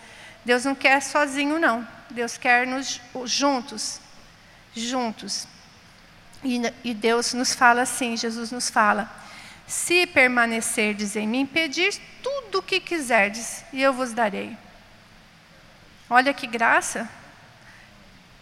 Deus 0.50 0.66
não 0.66 0.74
quer 0.74 1.00
sozinho, 1.04 1.60
não. 1.60 1.88
Deus 2.10 2.36
quer 2.36 2.66
nos 2.66 3.00
juntos, 3.26 4.02
juntos. 4.76 5.48
E, 6.44 6.60
e 6.84 6.92
Deus 6.92 7.36
nos 7.36 7.54
fala 7.54 7.84
assim, 7.84 8.18
Jesus 8.18 8.52
nos 8.52 8.68
fala, 8.68 9.08
se 9.68 10.08
permanecerdes 10.08 11.16
em 11.16 11.28
mim, 11.28 11.46
pedir 11.46 12.02
tudo 12.24 12.58
o 12.58 12.64
que 12.64 12.80
quiserdes, 12.80 13.64
e 13.72 13.80
eu 13.80 13.94
vos 13.94 14.12
darei. 14.12 14.58
Olha 16.10 16.34
que 16.34 16.48
graça, 16.48 17.08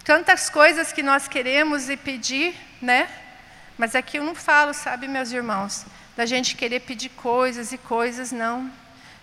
tantas 0.05 0.49
coisas 0.49 0.93
que 0.93 1.03
nós 1.03 1.27
queremos 1.27 1.89
e 1.89 1.97
pedir, 1.97 2.55
né? 2.81 3.09
Mas 3.77 3.95
aqui 3.95 4.17
eu 4.17 4.23
não 4.23 4.33
falo, 4.33 4.73
sabe, 4.73 5.09
meus 5.09 5.33
irmãos, 5.33 5.85
da 6.15 6.25
gente 6.25 6.55
querer 6.55 6.79
pedir 6.79 7.09
coisas 7.09 7.73
e 7.73 7.77
coisas, 7.77 8.31
não. 8.31 8.71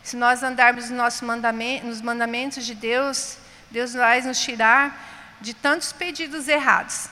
Se 0.05 0.17
nós 0.17 0.45
andarmos 0.45 0.89
no 0.91 1.03
mandamento, 1.23 1.87
nos 1.87 2.01
mandamentos 2.01 2.65
de 2.65 2.75
Deus, 2.75 3.39
Deus 3.71 3.95
vai 3.95 4.21
nos 4.21 4.39
tirar 4.39 5.37
de 5.41 5.53
tantos 5.53 5.93
pedidos 5.93 6.47
errados 6.47 7.09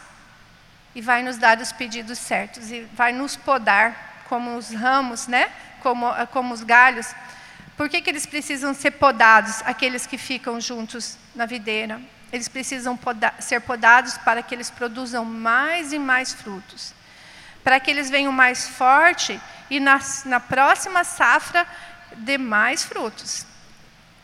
e 0.95 1.01
vai 1.01 1.23
nos 1.25 1.39
dar 1.39 1.59
os 1.59 1.73
pedidos 1.73 2.19
certos 2.19 2.71
e 2.71 2.83
vai 2.95 3.13
nos 3.13 3.35
podar 3.35 4.25
como 4.29 4.57
os 4.57 4.71
ramos, 4.73 5.27
né? 5.27 5.51
Como, 5.81 6.07
como 6.27 6.55
os 6.55 6.63
galhos. 6.63 7.13
Por 7.77 7.89
que, 7.89 8.01
que 8.01 8.11
eles 8.11 8.27
precisam 8.27 8.73
ser 8.73 8.93
podados, 8.93 9.63
aqueles 9.65 10.07
que 10.07 10.17
ficam 10.17 10.61
juntos 10.61 11.19
na 11.35 11.47
videira? 11.47 12.01
eles 12.33 12.49
precisam 12.49 12.97
poda 12.97 13.33
ser 13.39 13.61
podados 13.61 14.17
para 14.17 14.43
que 14.43 14.55
eles 14.55 14.71
produzam 14.71 15.25
mais 15.25 15.93
e 15.93 15.99
mais 15.99 16.33
frutos. 16.33 16.95
Para 17.63 17.79
que 17.79 17.91
eles 17.91 18.09
venham 18.09 18.33
mais 18.33 18.67
forte 18.67 19.39
e 19.69 19.79
na 19.79 20.41
próxima 20.41 21.05
safra 21.05 21.67
dê 22.19 22.39
mais 22.39 22.85
frutos. 22.85 23.47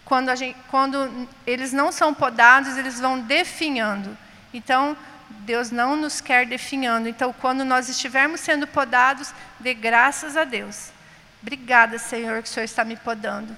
Quando, 0.05 0.35
gente, 0.37 0.57
quando 0.69 1.29
eles 1.47 1.73
não 1.73 1.93
são 1.93 2.15
podados, 2.15 2.77
eles 2.77 2.99
vão 2.99 3.21
definhando. 3.21 4.17
Então, 4.55 4.97
Deus 5.29 5.71
não 5.71 5.97
nos 5.97 6.21
quer 6.21 6.47
definhando. 6.47 7.09
Então, 7.09 7.33
quando 7.33 7.65
nós 7.65 7.89
estivermos 7.89 8.41
sendo 8.41 8.67
podados, 8.67 9.35
dê 9.61 9.75
graças 9.75 10.37
a 10.37 10.45
Deus. 10.45 10.91
Obrigada, 11.43 11.99
Senhor, 11.99 12.43
que 12.43 12.49
o 12.49 12.53
Senhor 12.53 12.65
está 12.65 12.85
me 12.85 12.97
podando. 12.97 13.57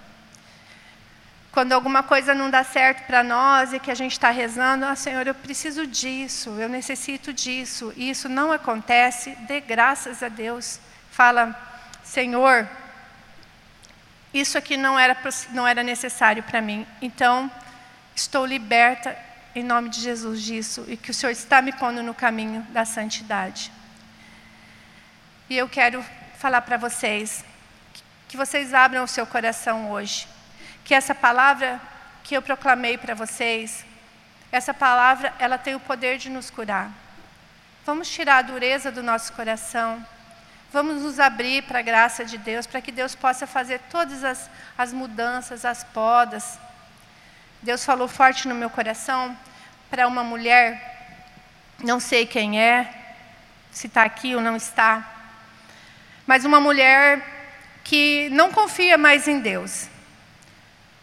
Quando 1.53 1.72
alguma 1.72 2.03
coisa 2.03 2.33
não 2.33 2.49
dá 2.49 2.62
certo 2.62 3.07
para 3.07 3.24
nós 3.24 3.72
e 3.72 3.81
que 3.81 3.91
a 3.91 3.95
gente 3.95 4.12
está 4.12 4.31
rezando, 4.31 4.85
ah, 4.85 4.95
Senhor, 4.95 5.26
eu 5.26 5.35
preciso 5.35 5.85
disso, 5.85 6.51
eu 6.61 6.68
necessito 6.68 7.33
disso, 7.33 7.93
e 7.97 8.09
isso 8.09 8.28
não 8.28 8.53
acontece, 8.53 9.31
dê 9.49 9.61
graças 9.61 10.22
a 10.22 10.28
Deus. 10.28 10.78
Fala, 11.11 11.57
Senhor, 12.05 12.68
isso 14.33 14.57
aqui 14.57 14.76
não 14.76 14.99
era, 14.99 15.16
não 15.51 15.66
era 15.66 15.83
necessário 15.83 16.43
para 16.43 16.61
mim, 16.61 16.87
então 17.03 17.51
estou 18.14 18.47
liberta 18.47 19.16
em 19.55 19.64
nome 19.64 19.89
de 19.89 20.01
Jesus 20.01 20.43
disso 20.43 20.85
e 20.87 20.97
que 20.97 21.11
o 21.11 21.14
Senhor 21.14 21.33
está 21.33 21.61
me 21.61 21.72
pondo 21.72 22.03
no 22.03 22.14
caminho 22.14 22.62
da 22.70 22.85
santidade. 22.85 23.72
E 25.49 25.57
eu 25.57 25.68
quero 25.68 26.05
falar 26.39 26.61
para 26.62 26.76
vocês 26.76 27.45
que 28.28 28.37
vocês 28.37 28.72
abram 28.72 29.03
o 29.03 29.09
seu 29.09 29.26
coração 29.26 29.91
hoje 29.91 30.28
que 30.91 30.95
essa 30.95 31.14
palavra 31.14 31.81
que 32.24 32.37
eu 32.37 32.43
proclamei 32.43 32.99
para 32.99 33.14
vocês, 33.14 33.87
essa 34.51 34.74
palavra, 34.74 35.33
ela 35.39 35.57
tem 35.57 35.76
o 35.76 35.78
poder 35.78 36.18
de 36.18 36.28
nos 36.28 36.51
curar. 36.51 36.91
Vamos 37.87 38.11
tirar 38.11 38.39
a 38.39 38.43
dureza 38.43 38.91
do 38.91 39.01
nosso 39.01 39.33
coração. 39.33 40.05
Vamos 40.73 41.03
nos 41.03 41.18
abrir 41.18 41.62
para 41.64 41.81
a 41.81 41.83
graça 41.83 42.25
de 42.25 42.39
Deus, 42.39 42.66
para 42.66 42.81
que 42.81 42.93
Deus 42.93 43.14
possa 43.14 43.47
fazer 43.47 43.81
todas 43.91 44.23
as, 44.23 44.49
as 44.79 44.93
mudanças, 44.93 45.64
as 45.64 45.83
podas. 45.85 46.59
Deus 47.61 47.85
falou 47.85 48.07
forte 48.07 48.47
no 48.47 48.55
meu 48.55 48.71
coração 48.71 49.37
para 49.91 50.07
uma 50.07 50.23
mulher, 50.23 51.16
não 51.83 51.99
sei 51.99 52.25
quem 52.25 52.61
é, 52.61 52.89
se 53.73 53.89
está 53.89 54.05
aqui 54.05 54.35
ou 54.35 54.41
não 54.41 54.57
está, 54.57 55.05
mas 56.27 56.45
uma 56.45 56.61
mulher 56.61 57.21
que 57.83 58.29
não 58.31 58.53
confia 58.53 58.97
mais 58.97 59.27
em 59.27 59.41
Deus 59.41 59.89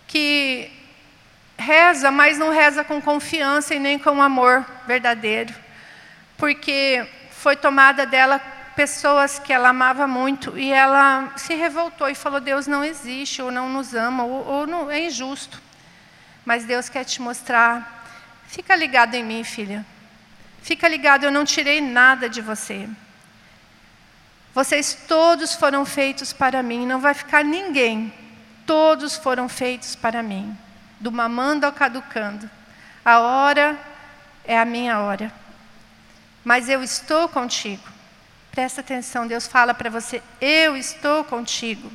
que 0.07 0.71
reza, 1.57 2.09
mas 2.09 2.37
não 2.37 2.49
reza 2.49 2.83
com 2.83 3.01
confiança 3.01 3.75
e 3.75 3.79
nem 3.79 3.99
com 3.99 4.21
amor 4.21 4.65
verdadeiro, 4.87 5.53
porque 6.37 7.05
foi 7.31 7.55
tomada 7.55 8.05
dela 8.05 8.41
pessoas 8.77 9.39
que 9.39 9.51
ela 9.51 9.69
amava 9.69 10.07
muito 10.07 10.57
e 10.57 10.71
ela 10.71 11.33
se 11.35 11.53
revoltou 11.55 12.07
e 12.07 12.15
falou: 12.15 12.39
Deus 12.39 12.67
não 12.67 12.83
existe, 12.83 13.41
ou 13.41 13.51
não 13.51 13.67
nos 13.67 13.93
ama, 13.93 14.23
ou, 14.23 14.45
ou 14.45 14.67
não, 14.67 14.89
é 14.89 15.07
injusto. 15.07 15.61
Mas 16.45 16.63
Deus 16.63 16.87
quer 16.87 17.03
te 17.03 17.21
mostrar. 17.21 18.05
Fica 18.47 18.75
ligado 18.75 19.15
em 19.15 19.23
mim, 19.23 19.43
filha. 19.43 19.85
Fica 20.61 20.87
ligado, 20.87 21.25
eu 21.25 21.31
não 21.31 21.43
tirei 21.43 21.81
nada 21.81 22.29
de 22.29 22.41
você. 22.41 22.87
Vocês 24.53 25.05
todos 25.07 25.55
foram 25.55 25.85
feitos 25.85 26.31
para 26.31 26.63
mim, 26.63 26.85
não 26.85 27.01
vai 27.01 27.13
ficar 27.13 27.43
ninguém 27.43 28.13
todos 28.67 29.15
foram 29.15 29.47
feitos 29.47 29.95
para 29.95 30.21
mim, 30.21 30.55
do 30.99 31.11
mamando 31.11 31.65
ao 31.65 31.71
caducando. 31.71 32.47
A 33.03 33.19
hora 33.19 33.79
é 34.43 34.59
a 34.59 34.65
minha 34.65 34.99
hora. 34.99 35.33
Mas 36.43 36.67
eu 36.67 36.83
estou 36.83 37.29
contigo. 37.29 37.96
Presta 38.57 38.81
atenção, 38.81 39.27
Deus 39.27 39.45
fala 39.45 39.71
para 39.71 39.87
você: 39.87 40.19
eu 40.41 40.75
estou 40.75 41.23
contigo. 41.23 41.91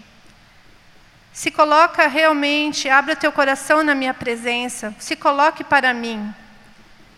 Se 1.33 1.51
coloca 1.51 2.07
realmente, 2.07 2.89
abra 2.89 3.17
teu 3.17 3.33
coração 3.33 3.83
na 3.83 3.97
minha 3.97 4.15
presença, 4.15 4.95
se 5.01 5.17
coloque 5.17 5.65
para 5.65 5.93
mim, 5.93 6.33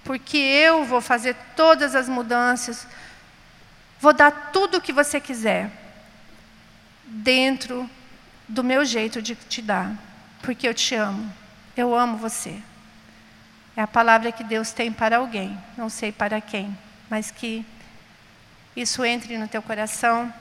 porque 0.02 0.38
eu 0.38 0.86
vou 0.86 1.02
fazer 1.02 1.36
todas 1.54 1.94
as 1.94 2.08
mudanças, 2.08 2.86
vou 4.00 4.14
dar 4.14 4.50
tudo 4.50 4.78
o 4.78 4.80
que 4.80 4.94
você 4.94 5.20
quiser, 5.20 5.70
dentro 7.04 7.88
do 8.48 8.64
meu 8.64 8.82
jeito 8.82 9.20
de 9.20 9.34
te 9.34 9.60
dar, 9.60 9.92
porque 10.40 10.66
eu 10.66 10.72
te 10.72 10.94
amo. 10.94 11.30
Eu 11.76 11.94
amo 11.94 12.16
você. 12.16 12.56
É 13.76 13.82
a 13.82 13.86
palavra 13.86 14.32
que 14.32 14.42
Deus 14.42 14.72
tem 14.72 14.90
para 14.90 15.18
alguém, 15.18 15.54
não 15.76 15.90
sei 15.90 16.10
para 16.10 16.40
quem, 16.40 16.74
mas 17.10 17.30
que 17.30 17.62
isso 18.76 19.04
entre 19.04 19.36
no 19.38 19.48
teu 19.48 19.62
coração, 19.62 20.32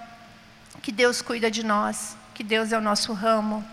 que 0.81 0.91
Deus 0.91 1.21
cuida 1.21 1.49
de 1.49 1.63
nós, 1.63 2.17
que 2.34 2.43
Deus 2.43 2.71
é 2.71 2.77
o 2.77 2.81
nosso 2.81 3.13
ramo, 3.13 3.63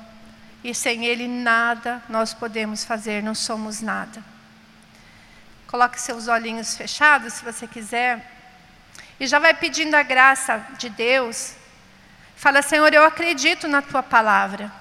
e 0.63 0.75
sem 0.75 1.07
Ele 1.07 1.27
nada 1.27 2.03
nós 2.09 2.35
podemos 2.35 2.85
fazer, 2.85 3.23
não 3.23 3.35
somos 3.35 3.81
nada. 3.81 4.23
Coloque 5.67 6.01
seus 6.01 6.29
olhinhos 6.29 6.77
fechados, 6.77 7.35
se 7.35 7.45
você 7.45 7.67
quiser, 7.67 8.31
e 9.19 9.27
já 9.27 9.39
vai 9.39 9.55
pedindo 9.55 9.95
a 9.95 10.03
graça 10.03 10.65
de 10.79 10.89
Deus 10.89 11.57
Fala, 12.41 12.63
Senhor, 12.63 12.91
eu 12.95 13.05
acredito 13.05 13.69
na 13.69 13.83
tua 13.83 14.03
palavra. 14.03 14.73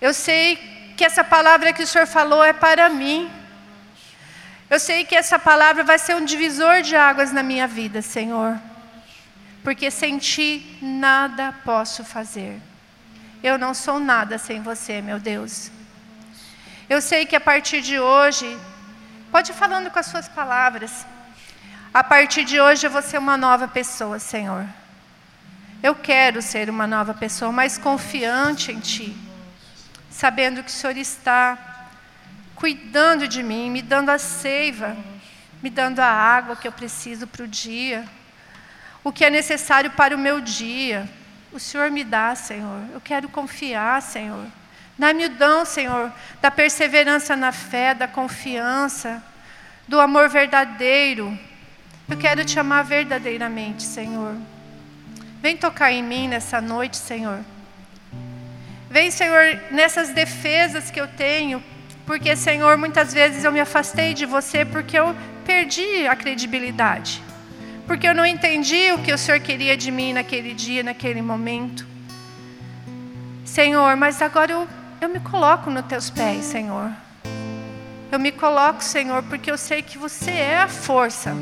Eu 0.00 0.14
sei 0.14 0.94
que 0.96 1.04
essa 1.04 1.24
palavra 1.24 1.72
que 1.72 1.82
o 1.82 1.86
Senhor 1.88 2.06
falou 2.06 2.44
é 2.44 2.52
para 2.52 2.88
mim. 2.88 3.28
Eu 4.70 4.78
sei 4.78 5.04
que 5.04 5.16
essa 5.16 5.40
palavra 5.40 5.82
vai 5.82 5.98
ser 5.98 6.14
um 6.14 6.24
divisor 6.24 6.82
de 6.82 6.94
águas 6.94 7.32
na 7.32 7.42
minha 7.42 7.66
vida, 7.66 8.00
Senhor. 8.00 8.56
Porque 9.62 9.90
sem 9.90 10.18
ti 10.18 10.78
nada 10.82 11.54
posso 11.64 12.04
fazer. 12.04 12.60
Eu 13.42 13.58
não 13.58 13.74
sou 13.74 13.98
nada 13.98 14.38
sem 14.38 14.60
você, 14.60 15.00
meu 15.00 15.18
Deus. 15.18 15.70
Eu 16.88 17.00
sei 17.00 17.24
que 17.24 17.36
a 17.36 17.40
partir 17.40 17.80
de 17.80 17.98
hoje, 17.98 18.58
pode 19.30 19.52
ir 19.52 19.54
falando 19.54 19.90
com 19.90 19.98
as 19.98 20.06
suas 20.06 20.28
palavras. 20.28 21.06
A 21.94 22.02
partir 22.02 22.44
de 22.44 22.60
hoje 22.60 22.86
eu 22.86 22.90
vou 22.90 23.02
ser 23.02 23.18
uma 23.18 23.36
nova 23.36 23.68
pessoa, 23.68 24.18
Senhor. 24.18 24.66
Eu 25.82 25.94
quero 25.94 26.40
ser 26.40 26.70
uma 26.70 26.86
nova 26.86 27.12
pessoa, 27.12 27.50
mais 27.50 27.76
confiante 27.76 28.70
em 28.70 28.78
Ti, 28.78 29.16
sabendo 30.10 30.62
que 30.62 30.70
o 30.70 30.72
Senhor 30.72 30.96
está 30.96 31.88
cuidando 32.54 33.26
de 33.26 33.42
mim, 33.42 33.68
me 33.68 33.82
dando 33.82 34.10
a 34.10 34.18
seiva, 34.18 34.96
me 35.60 35.68
dando 35.68 35.98
a 35.98 36.06
água 36.06 36.54
que 36.54 36.68
eu 36.68 36.72
preciso 36.72 37.26
para 37.26 37.44
o 37.44 37.48
dia. 37.48 38.04
O 39.04 39.12
que 39.12 39.24
é 39.24 39.30
necessário 39.30 39.90
para 39.90 40.14
o 40.14 40.18
meu 40.18 40.40
dia. 40.40 41.08
O 41.52 41.58
Senhor 41.58 41.90
me 41.90 42.04
dá, 42.04 42.34
Senhor. 42.34 42.82
Eu 42.92 43.00
quero 43.00 43.28
confiar, 43.28 44.00
Senhor. 44.00 44.46
Dá-me 44.98 45.26
o 45.26 45.30
dom, 45.30 45.64
Senhor, 45.64 46.12
da 46.40 46.50
perseverança 46.50 47.34
na 47.34 47.50
fé, 47.50 47.94
da 47.94 48.06
confiança, 48.06 49.22
do 49.88 50.00
amor 50.00 50.28
verdadeiro. 50.28 51.36
Eu 52.08 52.16
quero 52.16 52.44
te 52.44 52.58
amar 52.58 52.84
verdadeiramente, 52.84 53.82
Senhor. 53.82 54.36
Vem 55.40 55.56
tocar 55.56 55.90
em 55.90 56.02
mim 56.02 56.28
nessa 56.28 56.60
noite, 56.60 56.96
Senhor. 56.96 57.40
Vem, 58.88 59.10
Senhor, 59.10 59.58
nessas 59.70 60.10
defesas 60.10 60.90
que 60.90 61.00
eu 61.00 61.08
tenho, 61.08 61.62
porque, 62.06 62.36
Senhor, 62.36 62.76
muitas 62.76 63.12
vezes 63.12 63.42
eu 63.42 63.50
me 63.50 63.60
afastei 63.60 64.12
de 64.12 64.26
você 64.26 64.64
porque 64.64 64.98
eu 64.98 65.16
perdi 65.44 66.06
a 66.06 66.14
credibilidade. 66.14 67.22
Porque 67.86 68.06
eu 68.06 68.14
não 68.14 68.24
entendi 68.24 68.92
o 68.92 68.98
que 68.98 69.12
o 69.12 69.18
Senhor 69.18 69.40
queria 69.40 69.76
de 69.76 69.90
mim 69.90 70.12
naquele 70.12 70.54
dia, 70.54 70.82
naquele 70.82 71.20
momento. 71.20 71.86
Senhor, 73.44 73.96
mas 73.96 74.22
agora 74.22 74.52
eu, 74.52 74.68
eu 75.00 75.08
me 75.08 75.20
coloco 75.20 75.68
nos 75.70 75.84
teus 75.86 76.08
pés, 76.08 76.44
Senhor. 76.44 76.90
Eu 78.10 78.18
me 78.18 78.30
coloco, 78.30 78.82
Senhor, 78.82 79.22
porque 79.24 79.50
eu 79.50 79.58
sei 79.58 79.82
que 79.82 79.98
você 79.98 80.30
é 80.30 80.58
a 80.60 80.68
força. 80.68 81.34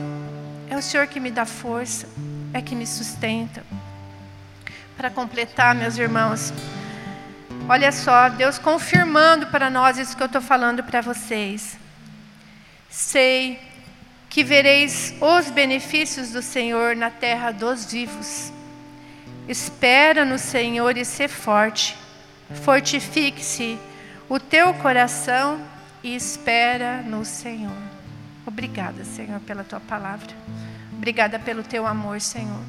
É 0.69 0.77
o 0.77 0.83
Senhor 0.83 1.07
que 1.07 1.21
me 1.21 1.31
dá 1.31 1.45
força, 1.45 2.09
é 2.55 2.63
que 2.63 2.75
me 2.75 2.87
sustenta. 2.87 3.65
Para 4.97 5.11
completar, 5.11 5.75
meus 5.75 5.99
irmãos, 5.99 6.53
olha 7.69 7.91
só, 7.91 8.29
Deus 8.29 8.59
confirmando 8.59 9.49
para 9.49 9.69
nós 9.69 9.99
isso 9.99 10.17
que 10.17 10.23
eu 10.23 10.27
estou 10.27 10.41
falando 10.41 10.83
para 10.85 11.01
vocês. 11.01 11.79
Sei 12.89 13.70
que 14.31 14.45
vereis 14.45 15.13
os 15.21 15.51
benefícios 15.51 16.31
do 16.31 16.41
Senhor 16.41 16.95
na 16.95 17.11
terra 17.11 17.51
dos 17.51 17.85
vivos. 17.85 18.53
Espera 19.49 20.25
no 20.25 20.39
Senhor 20.39 20.97
e 20.97 21.05
ser 21.05 21.29
forte. 21.29 21.99
Fortifique-se 22.63 23.77
o 24.29 24.39
teu 24.39 24.73
coração 24.75 25.61
e 26.03 26.15
espera 26.15 27.03
no 27.03 27.25
Senhor. 27.25 27.77
Obrigada, 28.47 29.05
Senhor, 29.05 29.41
pela 29.41 29.65
tua 29.65 29.81
palavra. 29.81 30.29
Obrigada 30.93 31.37
pelo 31.39 31.65
teu 31.65 31.85
amor, 31.85 32.21
Senhor. 32.21 32.63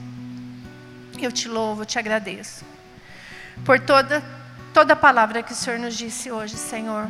Eu 1.22 1.32
te 1.32 1.48
louvo, 1.48 1.86
te 1.86 2.00
agradeço. 2.00 2.66
Por 3.64 3.80
toda 3.80 4.24
toda 4.74 4.94
a 4.94 4.96
palavra 4.96 5.44
que 5.44 5.52
o 5.52 5.56
Senhor 5.56 5.78
nos 5.78 5.96
disse 5.96 6.32
hoje, 6.32 6.58
Senhor. 6.58 7.08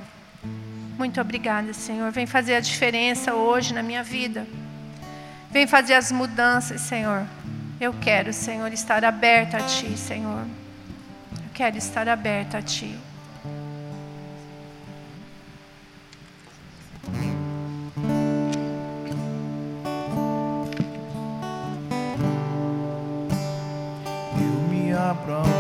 Muito 0.97 1.19
obrigada, 1.19 1.73
Senhor. 1.73 2.11
Vem 2.11 2.25
fazer 2.25 2.55
a 2.55 2.59
diferença 2.59 3.33
hoje 3.33 3.73
na 3.73 3.81
minha 3.81 4.03
vida. 4.03 4.45
Vem 5.49 5.67
fazer 5.67 5.95
as 5.95 6.11
mudanças, 6.11 6.81
Senhor. 6.81 7.25
Eu 7.79 7.93
quero, 7.93 8.31
Senhor, 8.31 8.71
estar 8.71 9.03
aberta 9.03 9.57
a 9.57 9.61
Ti, 9.61 9.97
Senhor. 9.97 10.45
Eu 11.31 11.49
quero 11.53 11.77
estar 11.77 12.07
aberta 12.07 12.59
a 12.59 12.61
Ti. 12.61 12.95
Eu 24.37 24.69
me 24.69 24.93
abro 24.93 25.50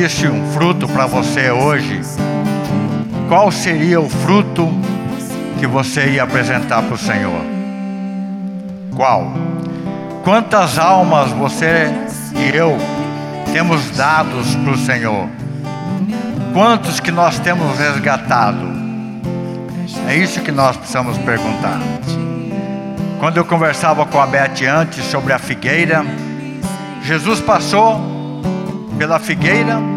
pedisse 0.00 0.26
um 0.26 0.50
fruto 0.52 0.88
para 0.88 1.04
você 1.04 1.50
hoje, 1.50 2.00
qual 3.28 3.52
seria 3.52 4.00
o 4.00 4.08
fruto 4.08 4.66
que 5.58 5.66
você 5.66 6.12
ia 6.12 6.22
apresentar 6.22 6.82
para 6.84 6.94
o 6.94 6.98
Senhor? 6.98 7.44
Qual? 8.96 9.30
Quantas 10.24 10.78
almas 10.78 11.30
você 11.32 11.92
e 12.34 12.56
eu 12.56 12.78
temos 13.52 13.90
dados 13.90 14.54
para 14.56 14.72
o 14.72 14.78
Senhor? 14.78 15.28
Quantos 16.54 16.98
que 16.98 17.10
nós 17.10 17.38
temos 17.38 17.78
resgatado? 17.78 18.72
É 20.08 20.16
isso 20.16 20.40
que 20.40 20.50
nós 20.50 20.78
precisamos 20.78 21.18
perguntar. 21.18 21.78
Quando 23.18 23.36
eu 23.36 23.44
conversava 23.44 24.06
com 24.06 24.18
a 24.18 24.26
Beth 24.26 24.64
antes 24.66 25.04
sobre 25.04 25.34
a 25.34 25.38
figueira, 25.38 26.02
Jesus 27.02 27.38
passou 27.38 28.00
pela 28.96 29.18
figueira 29.18 29.89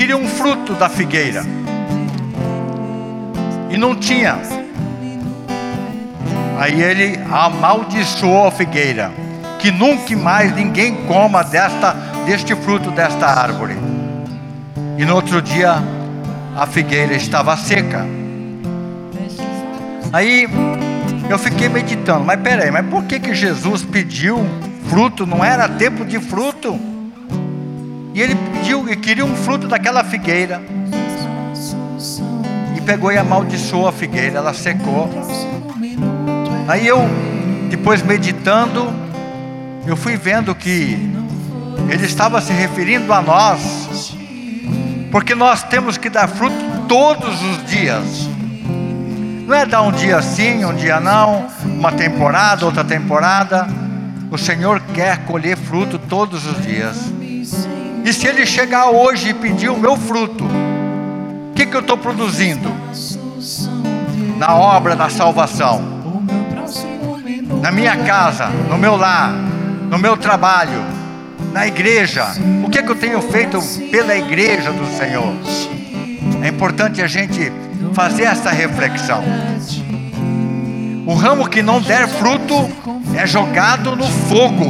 queria 0.00 0.16
um 0.16 0.26
fruto 0.26 0.72
da 0.72 0.88
figueira. 0.88 1.44
E 3.68 3.76
não 3.76 3.94
tinha. 3.94 4.38
Aí 6.58 6.82
ele 6.82 7.20
amaldiçoou 7.30 8.46
a 8.46 8.50
figueira, 8.50 9.12
que 9.58 9.70
nunca 9.70 10.16
mais 10.16 10.54
ninguém 10.56 11.04
coma 11.04 11.44
desta 11.44 11.92
deste 12.24 12.56
fruto 12.56 12.90
desta 12.90 13.26
árvore. 13.26 13.76
E 14.96 15.04
no 15.04 15.16
outro 15.16 15.42
dia 15.42 15.74
a 16.56 16.66
figueira 16.66 17.14
estava 17.14 17.54
seca. 17.58 18.06
Aí 20.14 20.48
eu 21.28 21.38
fiquei 21.38 21.68
meditando, 21.68 22.24
mas 22.24 22.40
peraí, 22.40 22.70
mas 22.70 22.86
por 22.86 23.04
que 23.04 23.20
que 23.20 23.34
Jesus 23.34 23.84
pediu 23.84 24.38
fruto? 24.88 25.26
Não 25.26 25.44
era 25.44 25.68
tempo 25.68 26.06
de 26.06 26.18
fruto. 26.18 26.80
E 28.14 28.20
ele 28.22 28.34
e 28.90 28.96
queria 28.96 29.24
um 29.24 29.36
fruto 29.36 29.68
daquela 29.68 30.02
figueira. 30.02 30.60
E 32.76 32.80
pegou 32.80 33.12
e 33.12 33.16
amaldiçoou 33.16 33.86
a 33.86 33.92
figueira, 33.92 34.38
ela 34.38 34.52
secou. 34.52 35.08
Aí 36.66 36.88
eu, 36.88 36.98
depois 37.68 38.02
meditando, 38.02 38.92
eu 39.86 39.96
fui 39.96 40.16
vendo 40.16 40.52
que 40.56 40.98
ele 41.88 42.04
estava 42.04 42.40
se 42.40 42.52
referindo 42.52 43.12
a 43.12 43.22
nós, 43.22 44.16
porque 45.12 45.36
nós 45.36 45.62
temos 45.62 45.96
que 45.96 46.10
dar 46.10 46.26
fruto 46.26 46.56
todos 46.88 47.40
os 47.42 47.64
dias. 47.66 48.28
Não 49.46 49.54
é 49.54 49.64
dar 49.64 49.82
um 49.82 49.92
dia 49.92 50.20
sim, 50.20 50.64
um 50.64 50.74
dia 50.74 50.98
não, 50.98 51.46
uma 51.64 51.92
temporada, 51.92 52.66
outra 52.66 52.84
temporada. 52.84 53.68
O 54.32 54.38
Senhor 54.38 54.80
quer 54.94 55.24
colher 55.26 55.56
fruto 55.56 55.96
todos 55.96 56.44
os 56.44 56.60
dias. 56.62 57.12
E 58.04 58.12
se 58.12 58.26
Ele 58.26 58.46
chegar 58.46 58.90
hoje 58.90 59.30
e 59.30 59.34
pedir 59.34 59.68
o 59.68 59.78
meu 59.78 59.96
fruto, 59.96 60.44
o 60.44 61.54
que, 61.54 61.66
que 61.66 61.76
eu 61.76 61.80
estou 61.80 61.96
produzindo? 61.96 62.70
Na 64.38 64.54
obra 64.54 64.96
da 64.96 65.10
salvação, 65.10 65.82
na 67.60 67.70
minha 67.70 67.96
casa, 67.98 68.46
no 68.68 68.78
meu 68.78 68.96
lar, 68.96 69.32
no 69.90 69.98
meu 69.98 70.16
trabalho, 70.16 70.82
na 71.52 71.66
igreja. 71.66 72.26
O 72.64 72.70
que, 72.70 72.82
que 72.82 72.90
eu 72.90 72.96
tenho 72.96 73.20
feito 73.20 73.60
pela 73.90 74.16
igreja 74.16 74.72
do 74.72 74.86
Senhor? 74.96 75.34
É 76.42 76.48
importante 76.48 77.02
a 77.02 77.06
gente 77.06 77.52
fazer 77.92 78.24
essa 78.24 78.50
reflexão. 78.50 79.22
O 81.06 81.14
ramo 81.14 81.48
que 81.48 81.60
não 81.60 81.80
der 81.80 82.08
fruto 82.08 82.54
é 83.14 83.26
jogado 83.26 83.96
no 83.96 84.06
fogo, 84.06 84.64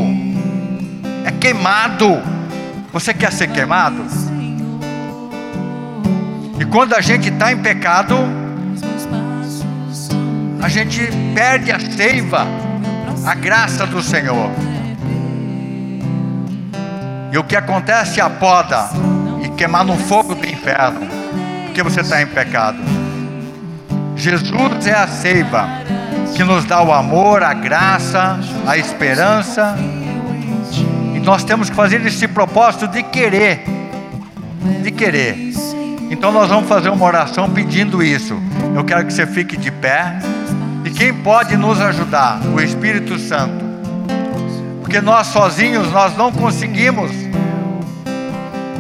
é 1.25 1.31
queimado. 1.31 2.40
Você 2.93 3.15
quer 3.15 3.33
ser 3.33 3.49
queimado? 3.49 4.05
E 6.59 6.65
quando 6.65 6.95
a 6.95 7.01
gente 7.01 7.29
está 7.29 7.53
em 7.53 7.59
pecado, 7.59 8.17
a 10.61 10.69
gente 10.69 11.09
perde 11.35 11.71
a 11.71 11.79
seiva, 11.79 12.47
a 13.25 13.35
graça 13.35 13.87
do 13.87 14.03
Senhor. 14.03 14.51
E 17.33 17.39
o 17.39 17.45
que 17.45 17.55
acontece 17.55 18.19
é 18.19 18.23
a 18.25 18.29
poda 18.29 18.91
e 19.43 19.49
queimar 19.51 19.85
no 19.85 19.97
fogo 19.97 20.35
do 20.35 20.47
inferno, 20.47 21.09
porque 21.67 21.83
você 21.83 22.01
está 22.01 22.21
em 22.21 22.27
pecado. 22.27 22.79
Jesus 24.17 24.87
é 24.87 24.95
a 24.95 25.07
seiva 25.07 25.69
que 26.35 26.43
nos 26.43 26.65
dá 26.65 26.83
o 26.83 26.93
amor, 26.93 27.43
a 27.43 27.55
graça, 27.55 28.39
a 28.67 28.77
esperança. 28.77 29.77
Nós 31.31 31.45
temos 31.45 31.71
que 31.71 31.77
fazer 31.77 32.05
esse 32.05 32.27
propósito 32.27 32.89
de 32.89 33.05
querer, 33.05 33.63
de 34.83 34.91
querer. 34.91 35.37
Então 36.11 36.33
nós 36.33 36.49
vamos 36.49 36.69
fazer 36.69 36.89
uma 36.89 37.05
oração 37.05 37.49
pedindo 37.49 38.03
isso. 38.03 38.37
Eu 38.75 38.83
quero 38.83 39.07
que 39.07 39.13
você 39.13 39.25
fique 39.29 39.57
de 39.57 39.71
pé. 39.71 40.19
E 40.85 40.91
quem 40.91 41.15
pode 41.15 41.57
nos 41.57 41.81
ajudar? 41.81 42.41
O 42.53 42.61
Espírito 42.61 43.17
Santo. 43.17 43.65
Porque 44.81 45.01
nós 45.01 45.29
sozinhos 45.29 45.93
nós 45.93 46.17
não 46.17 46.33
conseguimos. 46.33 47.13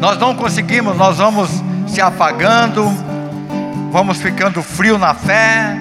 Nós 0.00 0.18
não 0.18 0.34
conseguimos, 0.34 0.96
nós 0.96 1.18
vamos 1.18 1.48
se 1.86 2.00
apagando, 2.00 2.84
vamos 3.92 4.20
ficando 4.20 4.60
frio 4.60 4.98
na 4.98 5.14
fé, 5.14 5.76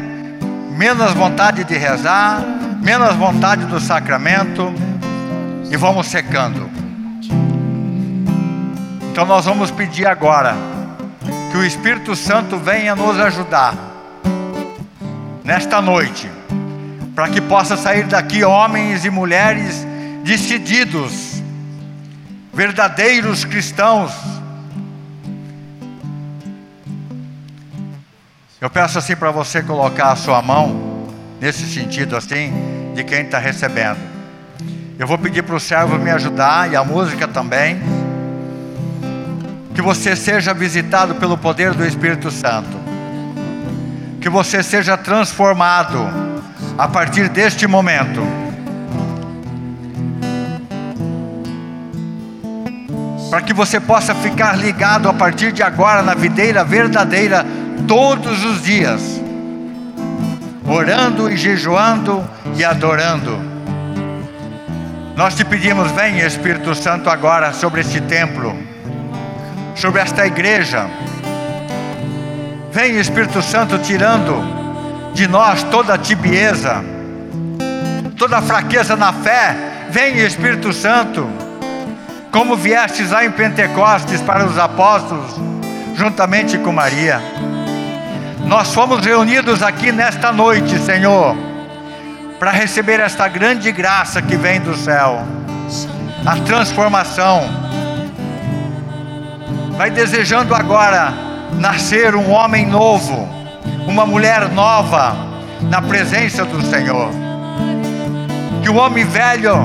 menos 0.78 1.13
vontade 1.13 1.63
de 1.63 1.76
rezar, 1.76 2.43
menos 2.80 3.15
vontade 3.15 3.65
do 3.65 3.80
sacramento 3.80 4.72
e 5.70 5.78
vamos 5.78 6.07
secando. 6.07 6.70
Então 9.11 9.26
nós 9.26 9.45
vamos 9.45 9.70
pedir 9.72 10.07
agora 10.07 10.55
que 11.51 11.57
o 11.57 11.65
Espírito 11.65 12.15
Santo 12.15 12.57
venha 12.57 12.95
nos 12.95 13.20
ajudar 13.20 13.76
nesta 15.43 15.82
noite, 15.82 16.30
para 17.15 17.28
que 17.28 17.41
possa 17.41 17.76
sair 17.76 18.05
daqui 18.05 18.43
homens 18.43 19.03
e 19.03 19.09
mulheres 19.09 19.86
decididos, 20.24 21.41
verdadeiros 22.53 23.45
cristãos. 23.45 24.13
Eu 28.61 28.70
peço 28.70 28.99
assim 28.99 29.15
para 29.15 29.32
você 29.32 29.63
colocar 29.63 30.11
a 30.11 30.15
sua 30.15 30.41
mão 30.41 31.07
nesse 31.39 31.65
sentido 31.65 32.15
assim 32.15 32.53
de 32.93 33.03
quem 33.03 33.22
está 33.22 33.39
recebendo. 33.39 34.18
Eu 35.00 35.08
vou 35.08 35.18
pedir 35.18 35.43
para 35.43 35.56
o 35.56 35.60
servo 35.62 35.97
me 35.97 36.12
ajudar 36.12 36.70
e 36.70 36.76
a 36.76 36.84
música 36.84 37.26
também. 37.26 37.82
Que 39.74 39.82
você 39.82 40.14
seja 40.14 40.54
visitado 40.54 41.16
pelo 41.16 41.38
poder 41.38 41.74
do 41.74 41.86
Espírito 41.86 42.30
Santo. 42.30 42.78
Que 44.20 44.28
você 44.28 44.62
seja 44.62 44.97
transformado 44.97 46.06
a 46.78 46.86
partir 46.86 47.30
deste 47.30 47.66
momento. 47.66 48.22
Para 53.30 53.41
que 53.41 53.54
você 53.54 53.80
possa 53.80 54.14
ficar 54.14 54.58
ligado 54.58 55.08
a 55.08 55.14
partir 55.14 55.54
de 55.54 55.64
agora 55.64 56.04
na 56.04 56.14
videira 56.14 56.62
verdadeira 56.66 57.45
todos 57.88 58.43
os 58.43 58.62
dias, 58.64 59.22
orando 60.68 61.32
e 61.32 61.38
jejuando 61.38 62.22
e 62.58 62.66
adorando. 62.66 63.49
Nós 65.20 65.36
te 65.36 65.43
pedimos, 65.43 65.91
vem 65.91 66.20
Espírito 66.20 66.74
Santo 66.74 67.09
agora 67.09 67.51
sobre 67.51 67.82
este 67.82 67.99
templo, 67.99 68.57
sobre 69.76 69.99
esta 69.99 70.26
igreja. 70.26 70.89
Vem 72.72 72.97
Espírito 72.97 73.41
Santo 73.41 73.78
tirando 73.80 74.41
de 75.13 75.28
nós 75.28 75.61
toda 75.63 75.95
a 75.95 75.97
tibieza, 75.97 76.82
toda 78.17 78.38
a 78.38 78.41
fraqueza 78.41 78.95
na 78.95 79.11
fé. 79.11 79.57
Vem 79.89 80.20
Espírito 80.20 80.72
Santo, 80.72 81.30
como 82.32 82.55
viestes 82.55 83.11
lá 83.11 83.26
em 83.26 83.32
Pentecostes 83.32 84.22
para 84.22 84.45
os 84.45 84.57
apóstolos, 84.57 85.36
juntamente 85.95 86.57
com 86.59 86.72
Maria. 86.72 87.22
Nós 88.45 88.74
fomos 88.74 89.05
reunidos 89.05 89.61
aqui 89.61 89.91
nesta 89.91 90.32
noite, 90.32 90.80
Senhor, 90.80 91.36
para 92.40 92.52
receber 92.52 93.02
esta 93.02 93.28
grande 93.28 93.70
graça 93.70 94.22
que 94.22 94.38
vem 94.38 94.62
do 94.62 94.74
céu, 94.74 95.22
a 96.26 96.38
transformação. 96.38 97.42
Vai 99.78 99.92
desejando 99.92 100.56
agora 100.56 101.14
nascer 101.60 102.16
um 102.16 102.32
homem 102.32 102.66
novo, 102.66 103.28
uma 103.86 104.06
mulher 104.06 104.48
nova, 104.50 105.16
na 105.62 105.82
presença 105.82 106.46
do 106.46 106.62
Senhor. 106.66 107.10
Que 108.64 108.70
o 108.70 108.76
homem 108.76 109.04
velho 109.04 109.56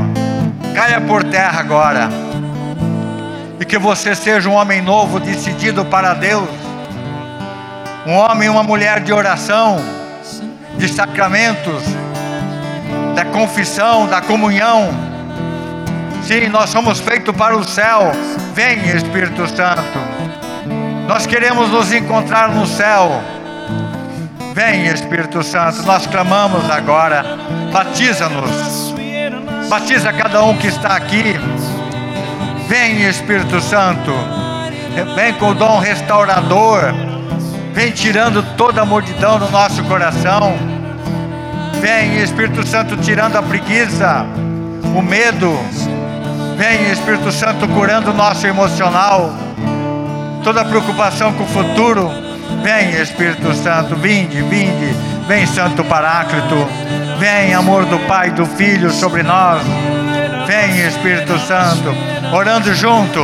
caia 0.75 1.01
por 1.01 1.22
terra 1.22 1.61
agora. 1.61 2.09
E 3.61 3.64
que 3.64 3.79
você 3.79 4.16
seja 4.16 4.49
um 4.49 4.55
homem 4.55 4.83
novo, 4.83 5.20
decidido 5.20 5.85
para 5.85 6.12
Deus. 6.12 6.49
Um 8.05 8.14
homem 8.14 8.49
e 8.49 8.51
uma 8.51 8.64
mulher 8.64 9.01
de 9.01 9.12
oração, 9.12 9.81
de 10.77 10.89
sacramentos, 10.89 11.85
da 13.15 13.25
confissão, 13.25 14.07
da 14.07 14.21
comunhão. 14.21 14.91
Sim, 16.23 16.49
nós 16.49 16.71
somos 16.71 17.01
feitos 17.01 17.35
para 17.37 17.57
o 17.57 17.65
céu. 17.65 18.12
Vem, 18.55 18.79
Espírito 18.97 19.47
Santo. 19.47 19.99
Nós 21.07 21.27
queremos 21.27 21.71
nos 21.71 21.93
encontrar 21.93 22.49
no 22.49 22.67
céu. 22.67 23.23
Vem, 24.55 24.87
Espírito 24.87 25.43
Santo. 25.43 25.83
Nós 25.83 26.07
clamamos 26.07 26.71
agora. 26.71 27.25
Batiza-nos. 27.73 28.95
Batiza 29.69 30.12
cada 30.12 30.43
um 30.43 30.57
que 30.57 30.67
está 30.67 30.97
aqui. 30.97 31.39
Vem, 32.69 33.03
Espírito 33.03 33.61
Santo. 33.61 34.12
Vem 35.15 35.35
com 35.35 35.51
o 35.51 35.55
dom 35.55 35.79
restaurador. 35.79 36.95
Vem 37.73 37.91
tirando 37.91 38.43
toda 38.57 38.83
a 38.83 38.85
mordidão 38.87 39.39
do 39.39 39.51
nosso 39.51 39.83
coração. 39.85 40.74
Vem, 41.85 42.22
Espírito 42.22 42.66
Santo, 42.66 42.97
tirando 42.97 43.37
a 43.37 43.43
preguiça, 43.43 44.24
o 44.97 45.03
medo. 45.03 45.55
Vem, 46.57 46.91
Espírito 46.91 47.30
Santo, 47.30 47.68
curando 47.68 48.11
o 48.11 48.14
nosso 48.14 48.47
emocional, 48.47 49.30
toda 50.43 50.64
preocupação 50.64 51.35
com 51.35 51.45
o 51.45 51.47
futuro. 51.47 52.11
Vem, 52.62 52.99
Espírito 52.99 53.53
Santo, 53.53 53.97
vinde, 53.97 54.41
vinde. 54.41 54.97
Vem, 55.28 55.47
Santo 55.47 55.85
Paráclito. 55.85 56.66
Vem, 57.18 57.53
amor 57.53 57.85
do 57.85 57.99
Pai 58.07 58.28
e 58.28 58.30
do 58.30 58.47
Filho 58.47 58.91
sobre 58.91 59.22
nós. 59.22 59.61
Vem, 60.47 60.87
Espírito 60.87 61.39
Santo, 61.41 61.95
orando 62.32 62.74
junto. 62.74 63.20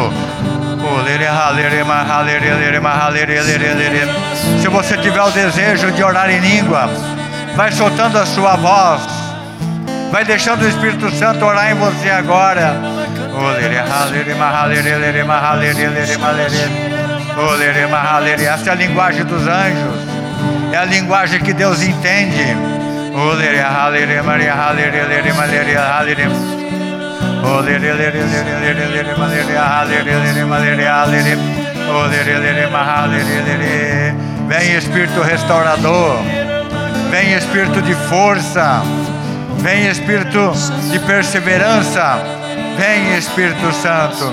Se 4.61 4.69
você 4.69 4.99
tiver 4.99 5.23
o 5.23 5.31
desejo 5.31 5.91
de 5.93 6.05
orar 6.05 6.29
em 6.29 6.41
língua, 6.41 6.91
vai 7.61 7.73
soltando 7.73 8.17
a 8.17 8.25
sua 8.25 8.57
voz, 8.57 9.03
vai 10.11 10.25
deixando 10.25 10.63
o 10.63 10.67
Espírito 10.67 11.11
Santo 11.11 11.45
orar 11.45 11.71
em 11.71 11.75
você 11.75 12.09
agora. 12.09 12.81
Essa 18.47 18.71
é 18.71 18.73
a 18.73 18.75
linguagem 18.75 19.27
dos 19.27 19.47
anjos, 19.47 19.95
é 20.73 20.79
a 20.79 20.87
linguagem 20.87 21.39
que 21.39 21.53
Deus 21.53 21.83
entende. 21.83 22.57
Vem 34.49 34.77
Espírito 34.77 35.21
restaurador, 35.21 36.17
vem 37.11 37.35
Espírito 37.35 37.83
de 37.83 37.95
força, 37.95 38.83
vem 39.59 39.89
Espírito 39.89 40.53
de 40.91 40.99
perseverança, 41.01 42.19
vem 42.79 43.17
Espírito 43.19 43.73
Santo. 43.73 44.33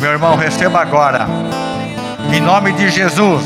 Meu 0.00 0.10
irmão, 0.12 0.36
receba 0.36 0.80
agora, 0.80 1.26
em 2.32 2.40
nome 2.40 2.72
de 2.72 2.88
Jesus, 2.90 3.44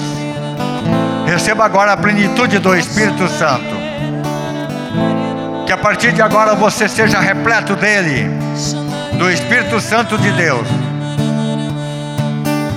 receba 1.27 1.65
agora 1.65 1.93
a 1.93 1.97
plenitude 1.97 2.59
do 2.59 2.75
Espírito 2.75 3.29
Santo. 3.29 3.78
Que 5.69 5.73
a 5.75 5.77
partir 5.77 6.13
de 6.15 6.23
agora 6.23 6.55
você 6.55 6.89
seja 6.89 7.21
repleto 7.21 7.77
dele, 7.77 8.27
do 9.19 9.31
Espírito 9.31 9.79
Santo 9.79 10.17
de 10.17 10.31
Deus. 10.31 10.67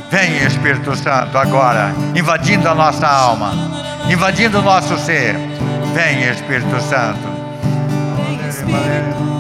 Vem, 0.10 0.46
Espírito 0.46 0.94
Santo, 0.98 1.38
agora, 1.38 1.94
invadindo 2.14 2.68
a 2.68 2.76
nossa 2.76 3.08
alma, 3.08 3.54
invadindo 4.10 4.60
o 4.60 4.62
nosso 4.62 4.98
ser. 4.98 5.38
Vem, 5.94 6.30
Espírito 6.30 6.82
Santo. 6.82 7.30
Vem 8.66 9.31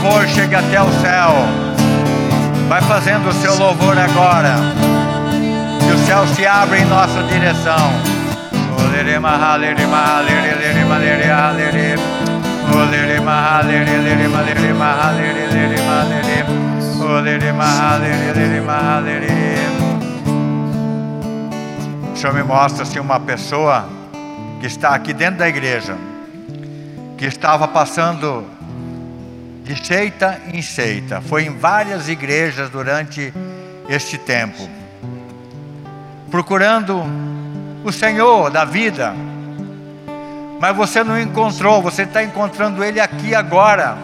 louvor 0.00 0.26
chegue 0.28 0.54
até 0.54 0.80
o 0.80 0.90
céu. 0.92 1.30
Vai 2.68 2.80
fazendo 2.82 3.28
o 3.28 3.32
seu 3.34 3.54
louvor 3.56 3.98
agora. 3.98 4.54
Que 5.80 5.92
o 5.92 5.98
céu 6.06 6.26
se 6.28 6.46
abra 6.46 6.78
em 6.78 6.86
nossa 6.86 7.22
direção. 7.24 7.92
O 22.12 22.16
Senhor 22.16 22.34
me 22.34 22.42
mostra 22.42 22.82
assim 22.82 23.00
uma 23.00 23.20
pessoa 23.20 23.86
que 24.60 24.66
está 24.66 24.94
aqui 24.94 25.12
dentro 25.12 25.38
da 25.38 25.48
igreja, 25.48 25.96
que 27.16 27.24
estava 27.24 27.66
passando 27.66 28.44
de 29.74 29.86
seita 29.86 30.40
em 30.52 30.60
seita, 30.62 31.20
foi 31.20 31.44
em 31.44 31.56
várias 31.56 32.08
igrejas 32.08 32.68
durante 32.70 33.32
este 33.88 34.18
tempo, 34.18 34.68
procurando 36.28 37.04
o 37.84 37.92
Senhor 37.92 38.50
da 38.50 38.64
vida, 38.64 39.14
mas 40.58 40.76
você 40.76 41.04
não 41.04 41.20
encontrou, 41.20 41.80
você 41.80 42.02
está 42.02 42.20
encontrando 42.20 42.82
Ele 42.82 42.98
aqui 42.98 43.32
agora. 43.32 43.96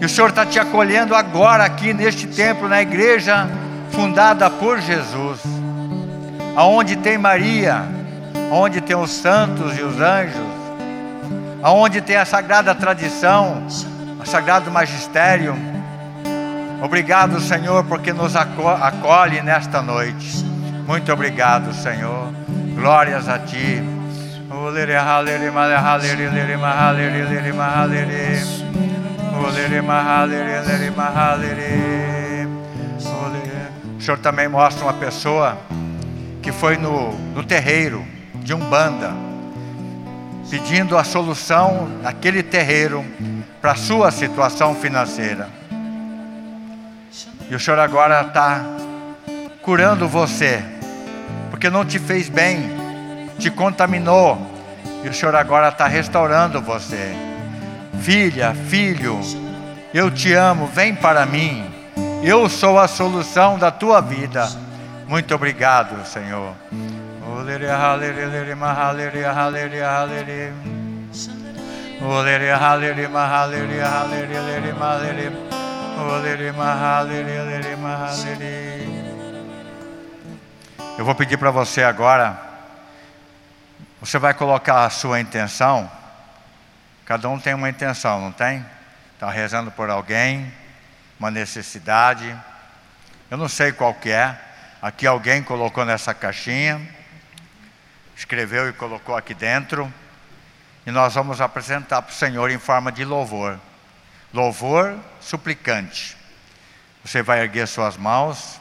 E 0.00 0.04
o 0.04 0.08
Senhor 0.08 0.30
está 0.30 0.46
te 0.46 0.60
acolhendo 0.60 1.12
agora 1.12 1.64
aqui 1.64 1.92
neste 1.92 2.28
templo, 2.28 2.68
na 2.68 2.80
igreja 2.80 3.48
fundada 3.90 4.48
por 4.48 4.80
Jesus, 4.80 5.40
aonde 6.54 6.94
tem 6.94 7.18
Maria, 7.18 7.82
aonde 8.52 8.80
tem 8.80 8.94
os 8.94 9.10
santos 9.10 9.76
e 9.76 9.82
os 9.82 10.00
anjos, 10.00 10.51
aonde 11.62 12.00
tem 12.00 12.16
a 12.16 12.24
sagrada 12.24 12.74
tradição, 12.74 13.66
o 14.20 14.26
sagrado 14.26 14.70
magistério. 14.70 15.56
Obrigado, 16.82 17.40
Senhor, 17.40 17.84
porque 17.84 18.12
nos 18.12 18.34
acolhe 18.34 19.40
nesta 19.40 19.80
noite. 19.80 20.44
Muito 20.86 21.12
obrigado, 21.12 21.72
Senhor. 21.72 22.32
Glórias 22.74 23.28
a 23.28 23.38
Ti. 23.38 23.82
O 33.96 34.00
Senhor 34.00 34.18
também 34.18 34.48
mostra 34.48 34.84
uma 34.84 34.92
pessoa 34.94 35.56
que 36.42 36.50
foi 36.50 36.76
no, 36.76 37.12
no 37.34 37.44
terreiro 37.44 38.04
de 38.34 38.52
Umbanda, 38.52 39.12
pedindo 40.50 40.96
a 40.98 41.04
solução 41.04 41.88
naquele 42.02 42.42
terreiro 42.42 43.04
para 43.60 43.72
a 43.72 43.76
sua 43.76 44.10
situação 44.10 44.74
financeira. 44.74 45.48
E 47.48 47.54
o 47.54 47.60
Senhor 47.60 47.78
agora 47.78 48.22
está 48.22 48.64
curando 49.62 50.08
você, 50.08 50.62
porque 51.50 51.70
não 51.70 51.84
te 51.84 51.98
fez 51.98 52.28
bem, 52.28 52.70
te 53.38 53.50
contaminou, 53.50 54.40
e 55.04 55.08
o 55.08 55.14
Senhor 55.14 55.34
agora 55.34 55.68
está 55.68 55.86
restaurando 55.86 56.60
você. 56.60 57.14
Filha, 58.00 58.54
filho, 58.54 59.20
eu 59.94 60.10
te 60.10 60.32
amo, 60.32 60.66
vem 60.66 60.94
para 60.94 61.26
mim, 61.26 61.64
eu 62.22 62.48
sou 62.48 62.78
a 62.78 62.88
solução 62.88 63.58
da 63.58 63.70
tua 63.70 64.00
vida. 64.00 64.48
Muito 65.06 65.34
obrigado, 65.34 66.06
Senhor. 66.06 66.54
Eu 80.98 81.04
vou 81.04 81.14
pedir 81.14 81.36
para 81.36 81.50
você 81.50 81.82
agora, 81.82 82.36
você 84.00 84.18
vai 84.18 84.34
colocar 84.34 84.84
a 84.84 84.90
sua 84.90 85.20
intenção. 85.20 85.90
Cada 87.04 87.28
um 87.28 87.38
tem 87.38 87.54
uma 87.54 87.68
intenção, 87.68 88.20
não 88.20 88.32
tem? 88.32 88.64
Está 89.14 89.30
rezando 89.30 89.70
por 89.70 89.90
alguém, 89.90 90.52
uma 91.18 91.30
necessidade. 91.30 92.36
Eu 93.30 93.36
não 93.36 93.48
sei 93.48 93.72
qual 93.72 93.94
que 93.94 94.10
é. 94.10 94.36
Aqui 94.80 95.06
alguém 95.06 95.42
colocou 95.42 95.84
nessa 95.84 96.12
caixinha, 96.12 96.80
escreveu 98.16 98.68
e 98.68 98.72
colocou 98.72 99.16
aqui 99.16 99.34
dentro. 99.34 99.92
E 100.86 100.90
nós 100.90 101.14
vamos 101.14 101.40
apresentar 101.40 102.02
para 102.02 102.12
o 102.12 102.14
Senhor 102.14 102.50
em 102.50 102.58
forma 102.58 102.90
de 102.90 103.04
louvor. 103.04 103.58
Louvor 104.32 104.96
suplicante. 105.20 106.16
Você 107.04 107.22
vai 107.22 107.40
erguer 107.40 107.66
suas 107.66 107.96
mãos 107.96 108.60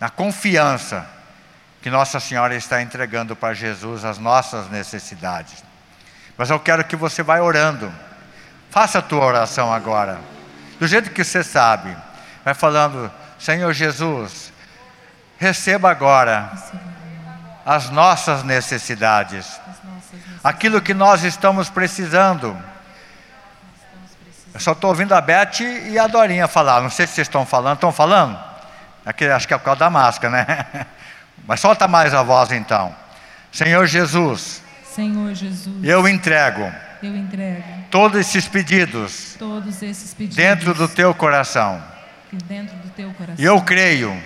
na 0.00 0.10
confiança 0.10 1.08
que 1.80 1.90
Nossa 1.90 2.18
Senhora 2.18 2.54
está 2.54 2.82
entregando 2.82 3.36
para 3.36 3.54
Jesus 3.54 4.04
as 4.04 4.18
nossas 4.18 4.68
necessidades. 4.70 5.62
Mas 6.36 6.50
eu 6.50 6.58
quero 6.60 6.84
que 6.84 6.96
você 6.96 7.22
vá 7.22 7.40
orando. 7.40 7.92
Faça 8.70 8.98
a 8.98 9.02
tua 9.02 9.24
oração 9.24 9.72
agora. 9.72 10.20
Do 10.78 10.86
jeito 10.86 11.10
que 11.10 11.24
você 11.24 11.42
sabe. 11.42 11.96
Vai 12.44 12.54
falando, 12.54 13.10
Senhor 13.38 13.72
Jesus, 13.72 14.52
receba 15.38 15.90
agora 15.90 16.52
as 17.66 17.90
nossas 17.90 18.44
necessidades 18.44 19.60
aquilo 20.46 20.80
que 20.80 20.94
nós 20.94 21.24
estamos 21.24 21.68
precisando. 21.68 22.56
Eu 24.54 24.60
só 24.60 24.72
estou 24.72 24.90
ouvindo 24.90 25.12
a 25.12 25.20
Beth 25.20 25.60
e 25.60 25.98
a 25.98 26.06
Dorinha 26.06 26.46
falar. 26.46 26.80
Não 26.80 26.88
sei 26.88 27.06
se 27.06 27.14
vocês 27.14 27.26
estão 27.26 27.44
falando. 27.44 27.74
Estão 27.74 27.90
falando? 27.90 28.38
Aqui, 29.04 29.26
acho 29.26 29.48
que 29.48 29.54
é 29.54 29.58
por 29.58 29.64
causa 29.64 29.80
da 29.80 29.90
máscara, 29.90 30.32
né? 30.32 30.86
Mas 31.46 31.60
solta 31.60 31.88
mais 31.88 32.14
a 32.14 32.22
voz 32.22 32.52
então. 32.52 32.94
Senhor 33.50 33.86
Jesus. 33.86 34.62
Senhor 34.84 35.34
Jesus. 35.34 35.84
Eu 35.84 36.08
entrego. 36.08 36.72
Eu 37.02 37.14
entrego. 37.14 37.64
Todos 37.90 38.20
esses 38.20 38.46
pedidos. 38.48 39.34
Todos 39.38 39.82
esses 39.82 40.14
pedidos. 40.14 40.36
Dentro 40.36 40.74
do 40.74 40.88
teu 40.88 41.12
coração. 41.12 41.82
Dentro 42.32 42.76
do 42.76 42.88
teu 42.90 43.12
coração. 43.12 43.36
E 43.36 43.44
eu 43.44 43.60
creio. 43.62 44.16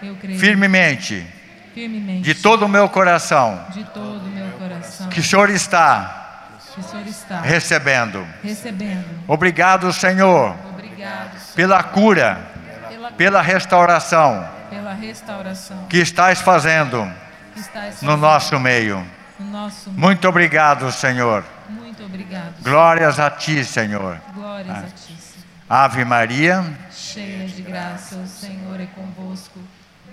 Eu 0.00 0.14
creio. 0.16 0.38
Firmemente. 0.38 1.26
Firmemente. 1.74 2.22
De 2.22 2.34
todo 2.34 2.66
o 2.66 2.68
meu 2.68 2.88
coração. 2.88 3.60
O 3.96 4.28
meu 4.28 4.50
coração. 4.52 5.08
Que 5.08 5.18
o 5.18 5.22
Senhor 5.22 5.50
está. 5.50 6.48
O 6.78 6.82
Senhor 6.82 7.06
está 7.06 7.40
recebendo. 7.40 8.24
Recebendo. 8.42 9.04
Obrigado, 9.26 9.92
Senhor. 9.92 10.54
Obrigado. 10.70 11.38
Senhor. 11.38 11.54
Pela 11.56 11.82
cura. 11.82 12.40
Pela, 12.88 13.10
pela 13.12 13.42
restauração. 13.42 14.48
Pela 14.70 14.92
restauração. 14.92 15.86
Que 15.88 15.98
estás 15.98 16.40
fazendo. 16.40 17.10
Que 17.52 17.60
estás 17.60 17.94
fazendo 17.94 18.10
no 18.10 18.16
nosso 18.16 18.58
meio. 18.60 19.04
No 19.38 19.50
nosso 19.50 19.90
meio. 19.90 20.00
Muito 20.00 20.28
obrigado, 20.28 20.90
Senhor. 20.92 21.44
Muito 21.68 22.04
obrigado. 22.04 22.54
Glórias 22.62 23.18
a 23.18 23.30
ti, 23.30 23.64
Senhor. 23.64 24.20
Glórias 24.32 24.76
a 24.76 24.82
ti, 24.82 25.16
Senhor. 25.18 25.44
Ave 25.68 26.04
Maria. 26.04 26.64
Cheia 26.92 27.46
de 27.48 27.62
graça, 27.62 28.16
o 28.16 28.26
Senhor 28.26 28.80
é 28.80 28.86
convosco. 28.86 29.58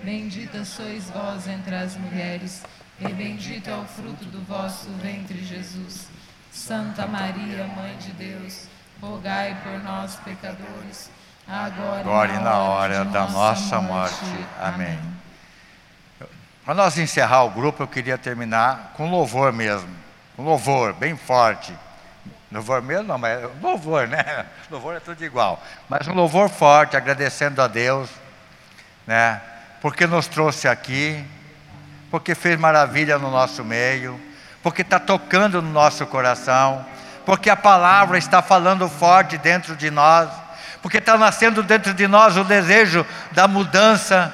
Bendita 0.02 0.64
sois 0.64 1.08
vós 1.10 1.46
entre 1.46 1.76
as 1.76 1.96
mulheres, 1.96 2.64
e 2.98 3.06
bendito 3.08 3.70
é 3.70 3.76
o 3.76 3.84
fruto 3.84 4.24
do 4.24 4.42
vosso 4.44 4.90
ventre, 5.00 5.44
Jesus. 5.44 6.08
Santa 6.50 7.06
Maria, 7.06 7.64
Mãe 7.68 7.96
de 7.98 8.12
Deus, 8.12 8.66
rogai 9.00 9.56
por 9.62 9.78
nós, 9.84 10.16
pecadores, 10.16 11.08
agora, 11.46 12.00
agora 12.00 12.32
e 12.32 12.38
na 12.40 12.58
hora, 12.58 13.04
da 13.04 13.28
nossa 13.28 13.80
morte. 13.80 14.24
morte. 14.24 14.46
Amém. 14.60 14.98
Para 16.64 16.74
nós 16.74 16.98
encerrar 16.98 17.44
o 17.44 17.50
grupo, 17.50 17.84
eu 17.84 17.88
queria 17.88 18.18
terminar 18.18 18.92
com 18.96 19.08
louvor 19.08 19.52
mesmo. 19.52 19.88
Um 20.36 20.42
louvor 20.42 20.92
bem 20.94 21.16
forte. 21.16 21.72
Louvor 22.50 22.82
mesmo, 22.82 23.04
não, 23.04 23.18
mas 23.18 23.40
louvor, 23.62 24.08
né? 24.08 24.46
Louvor 24.70 24.96
é 24.96 25.00
tudo 25.00 25.24
igual. 25.24 25.62
Mas 25.88 26.06
um 26.06 26.12
louvor 26.12 26.48
forte, 26.50 26.96
agradecendo 26.96 27.62
a 27.62 27.68
Deus, 27.68 28.10
né? 29.06 29.40
Porque 29.82 30.06
nos 30.06 30.28
trouxe 30.28 30.68
aqui, 30.68 31.22
porque 32.08 32.36
fez 32.36 32.56
maravilha 32.58 33.18
no 33.18 33.32
nosso 33.32 33.64
meio, 33.64 34.18
porque 34.62 34.82
está 34.82 35.00
tocando 35.00 35.60
no 35.60 35.72
nosso 35.72 36.06
coração, 36.06 36.86
porque 37.26 37.50
a 37.50 37.56
palavra 37.56 38.16
está 38.16 38.40
falando 38.40 38.88
forte 38.88 39.36
dentro 39.36 39.74
de 39.74 39.90
nós, 39.90 40.30
porque 40.80 40.98
está 40.98 41.18
nascendo 41.18 41.64
dentro 41.64 41.92
de 41.92 42.06
nós 42.06 42.36
o 42.36 42.44
desejo 42.44 43.04
da 43.32 43.48
mudança, 43.48 44.32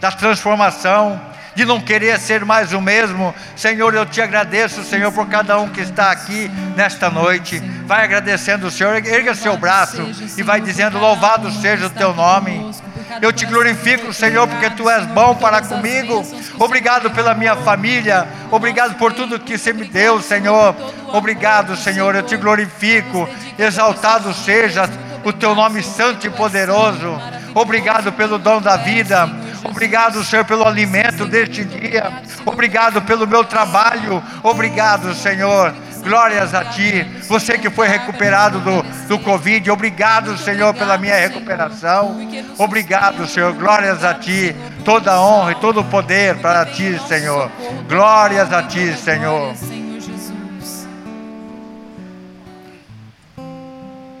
da 0.00 0.10
transformação, 0.10 1.20
de 1.54 1.64
não 1.64 1.80
querer 1.80 2.18
ser 2.18 2.44
mais 2.44 2.72
o 2.72 2.80
mesmo. 2.80 3.34
Senhor, 3.56 3.94
eu 3.94 4.06
te 4.06 4.20
agradeço, 4.20 4.82
Senhor, 4.84 5.12
por 5.12 5.28
cada 5.28 5.58
um 5.60 5.68
que 5.68 5.80
está 5.80 6.10
aqui 6.10 6.48
nesta 6.76 7.08
noite. 7.08 7.58
Vai 7.84 8.04
agradecendo 8.04 8.66
o 8.66 8.70
Senhor, 8.70 8.94
erga 8.94 9.34
seu 9.34 9.56
braço 9.56 10.08
e 10.36 10.42
vai 10.42 10.60
dizendo: 10.60 10.98
Louvado 10.98 11.50
seja 11.52 11.86
o 11.86 11.90
teu 11.90 12.14
nome. 12.14 12.72
Eu 13.20 13.32
te 13.32 13.44
glorifico, 13.46 14.12
Senhor, 14.12 14.46
porque 14.46 14.70
tu 14.70 14.88
és 14.88 15.04
bom 15.06 15.34
para 15.34 15.62
comigo. 15.62 16.24
Obrigado 16.58 17.10
pela 17.10 17.34
minha 17.34 17.56
família. 17.56 18.26
Obrigado 18.50 18.94
por 18.96 19.12
tudo 19.12 19.40
que 19.40 19.58
você 19.58 19.72
me 19.72 19.84
deu, 19.84 20.20
Senhor. 20.20 20.74
Obrigado, 21.12 21.76
Senhor. 21.76 22.14
Eu 22.14 22.22
te 22.22 22.36
glorifico. 22.36 23.28
Exaltado 23.58 24.32
seja 24.32 24.88
o 25.24 25.32
teu 25.32 25.54
nome 25.54 25.82
santo 25.82 26.26
e 26.26 26.30
poderoso. 26.30 27.20
Obrigado 27.54 28.12
pelo 28.12 28.38
dom 28.38 28.60
da 28.60 28.76
vida. 28.76 29.28
Obrigado, 29.64 30.22
Senhor, 30.24 30.44
pelo 30.44 30.64
alimento 30.66 31.26
deste 31.26 31.64
dia. 31.64 32.12
Obrigado 32.46 33.02
pelo 33.02 33.26
meu 33.26 33.44
trabalho. 33.44 34.22
Obrigado, 34.42 35.12
Senhor. 35.14 35.74
Glórias 36.02 36.54
a 36.54 36.64
Ti. 36.64 37.04
Você 37.28 37.58
que 37.58 37.70
foi 37.70 37.88
recuperado 37.88 38.60
do, 38.60 38.82
do 39.06 39.18
Covid, 39.18 39.70
obrigado, 39.70 40.36
Senhor, 40.38 40.74
pela 40.74 40.98
minha 40.98 41.16
recuperação. 41.16 42.16
Obrigado, 42.58 43.26
Senhor. 43.26 43.52
Glórias 43.54 44.04
a 44.04 44.14
Ti. 44.14 44.54
Toda 44.84 45.20
honra 45.20 45.52
e 45.52 45.56
todo 45.56 45.84
poder 45.84 46.36
para 46.36 46.66
Ti, 46.66 47.00
Senhor. 47.06 47.50
Glórias 47.88 48.52
a 48.52 48.62
Ti, 48.62 48.94
Senhor. 48.94 49.54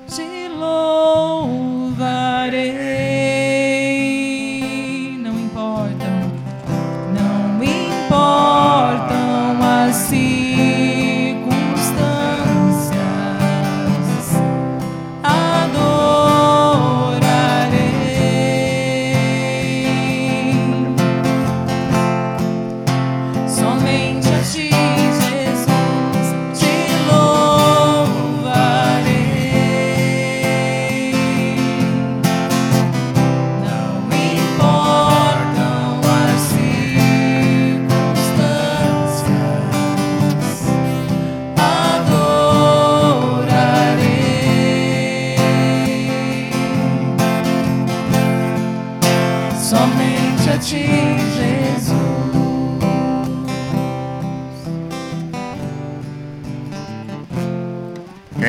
Te 0.08 0.48
louvarei. 0.48 1.98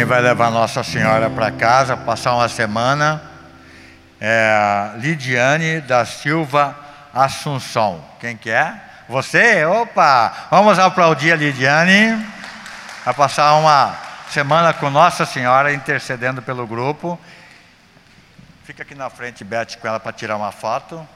Vai 0.10 0.22
levar 0.22 0.50
Nossa 0.50 0.84
Senhora 0.84 1.30
para 1.30 1.52
casa, 1.52 1.96
passar 1.96 2.34
uma 2.34 2.50
semana, 2.50 3.22
é 4.20 4.94
Lidiane 4.96 5.82
da 5.82 6.04
Silva 6.04 6.76
Assunção. 7.14 8.04
Quem 8.20 8.36
que 8.36 8.50
é? 8.50 8.74
Você? 9.08 9.64
Opa! 9.66 10.48
Vamos 10.50 10.80
aplaudir 10.80 11.34
a 11.34 11.36
Lidiane. 11.36 12.16
Vai 13.06 13.14
passar 13.14 13.54
uma 13.54 13.96
semana 14.32 14.74
com 14.74 14.90
Nossa 14.90 15.28
Senhora, 15.28 15.72
intercedendo 15.72 16.42
pelo 16.42 16.66
grupo. 16.66 17.20
Fica 18.64 18.82
aqui 18.82 18.96
na 18.96 19.12
frente, 19.12 19.44
Beth, 19.44 19.78
com 19.80 19.88
ela 19.88 20.00
para 20.00 20.12
tirar 20.12 20.38
uma 20.38 20.52
foto. 20.52 21.08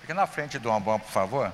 Fica 0.00 0.12
na 0.12 0.26
frente 0.26 0.58
do 0.58 0.72
Ambão, 0.72 0.98
por 0.98 1.12
favor. 1.12 1.52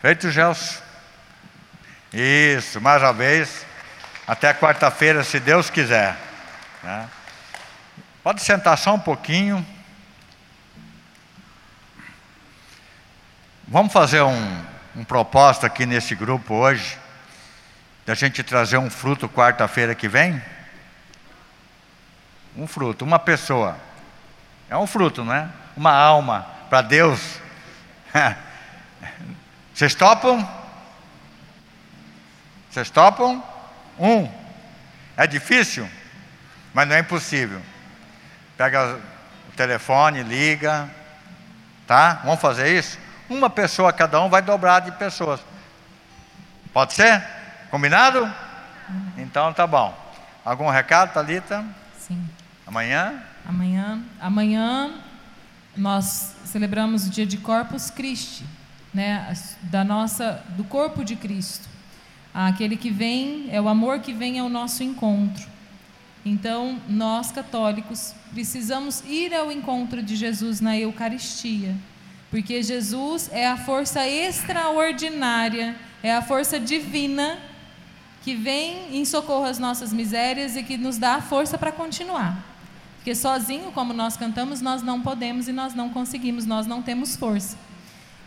Feito, 0.00 0.30
Gelson? 0.30 0.80
Isso, 2.12 2.80
mais 2.80 3.02
uma 3.02 3.12
vez. 3.12 3.66
Até 4.28 4.54
quarta-feira, 4.54 5.24
se 5.24 5.40
Deus 5.40 5.70
quiser. 5.70 6.16
né? 6.84 7.08
Pode 8.22 8.40
sentar 8.40 8.78
só 8.78 8.94
um 8.94 9.00
pouquinho. 9.00 9.66
Vamos 13.66 13.92
fazer 13.92 14.22
um, 14.22 14.64
um 14.94 15.02
propósito 15.02 15.66
aqui 15.66 15.84
nesse 15.84 16.14
grupo 16.14 16.54
hoje, 16.54 16.96
da 18.06 18.14
gente 18.14 18.44
trazer 18.44 18.78
um 18.78 18.88
fruto 18.88 19.28
quarta-feira 19.28 19.96
que 19.96 20.06
vem? 20.06 20.40
Um 22.56 22.68
fruto, 22.68 23.04
uma 23.04 23.18
pessoa. 23.18 23.76
É 24.70 24.76
um 24.76 24.86
fruto, 24.86 25.24
não 25.24 25.34
é? 25.34 25.48
Uma 25.76 25.92
alma 25.92 26.46
para 26.70 26.82
Deus. 26.82 27.40
Vocês 29.78 29.94
topam? 29.94 30.44
Vocês 32.68 32.90
topam? 32.90 33.40
Um. 33.96 34.28
É 35.16 35.24
difícil, 35.24 35.88
mas 36.74 36.88
não 36.88 36.96
é 36.96 36.98
impossível. 36.98 37.62
Pega 38.56 38.98
o 39.48 39.52
telefone, 39.52 40.24
liga, 40.24 40.90
tá? 41.86 42.14
Vamos 42.24 42.40
fazer 42.40 42.76
isso? 42.76 42.98
Uma 43.30 43.48
pessoa 43.48 43.92
cada 43.92 44.20
um 44.20 44.28
vai 44.28 44.42
dobrar 44.42 44.80
de 44.80 44.90
pessoas. 44.90 45.38
Pode 46.72 46.94
ser? 46.94 47.22
Combinado? 47.70 48.28
Então 49.16 49.52
tá 49.52 49.64
bom. 49.64 49.96
Algum 50.44 50.68
recado, 50.68 51.12
Thalita? 51.12 51.64
Sim. 51.96 52.28
Amanhã? 52.66 53.22
Amanhã, 53.46 54.02
amanhã 54.20 54.90
nós 55.76 56.34
celebramos 56.44 57.06
o 57.06 57.10
dia 57.10 57.24
de 57.24 57.36
Corpus 57.36 57.90
Christi, 57.90 58.44
né, 58.92 59.32
da 59.62 59.84
nossa 59.84 60.44
do 60.56 60.64
corpo 60.64 61.04
de 61.04 61.16
Cristo. 61.16 61.68
Aquele 62.32 62.76
que 62.76 62.90
vem 62.90 63.48
é 63.50 63.60
o 63.60 63.68
amor 63.68 64.00
que 64.00 64.12
vem 64.12 64.38
ao 64.38 64.48
nosso 64.48 64.82
encontro. 64.82 65.46
Então, 66.24 66.78
nós 66.88 67.32
católicos 67.32 68.14
precisamos 68.32 69.02
ir 69.06 69.34
ao 69.34 69.50
encontro 69.50 70.02
de 70.02 70.14
Jesus 70.14 70.60
na 70.60 70.76
Eucaristia, 70.76 71.74
porque 72.30 72.62
Jesus 72.62 73.30
é 73.32 73.48
a 73.48 73.56
força 73.56 74.06
extraordinária, 74.06 75.74
é 76.02 76.14
a 76.14 76.20
força 76.20 76.60
divina 76.60 77.38
que 78.22 78.34
vem 78.34 78.98
em 78.98 79.04
socorro 79.04 79.44
às 79.44 79.58
nossas 79.58 79.92
misérias 79.92 80.54
e 80.54 80.62
que 80.62 80.76
nos 80.76 80.98
dá 80.98 81.14
a 81.14 81.22
força 81.22 81.56
para 81.56 81.72
continuar. 81.72 82.44
Porque 82.96 83.14
sozinho, 83.14 83.72
como 83.72 83.94
nós 83.94 84.16
cantamos, 84.16 84.60
nós 84.60 84.82
não 84.82 85.00
podemos 85.00 85.48
e 85.48 85.52
nós 85.52 85.72
não 85.74 85.88
conseguimos, 85.88 86.44
nós 86.44 86.66
não 86.66 86.82
temos 86.82 87.16
força. 87.16 87.56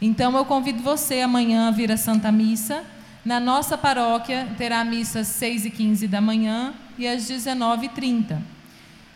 Então 0.02 0.36
eu 0.36 0.44
convido 0.44 0.82
você 0.82 1.22
amanhã 1.22 1.68
a 1.68 1.72
vir 1.72 1.92
à 1.92 1.98
Santa 1.98 2.32
Missa. 2.32 2.84
Na 3.24 3.40
nossa 3.40 3.78
paróquia 3.78 4.48
terá 4.58 4.84
missa 4.84 5.20
às 5.20 5.28
6 5.28 5.66
e 5.66 5.70
15 5.70 6.08
da 6.08 6.20
manhã 6.20 6.74
e 6.98 7.08
às 7.08 7.30
19h30. 7.30 8.40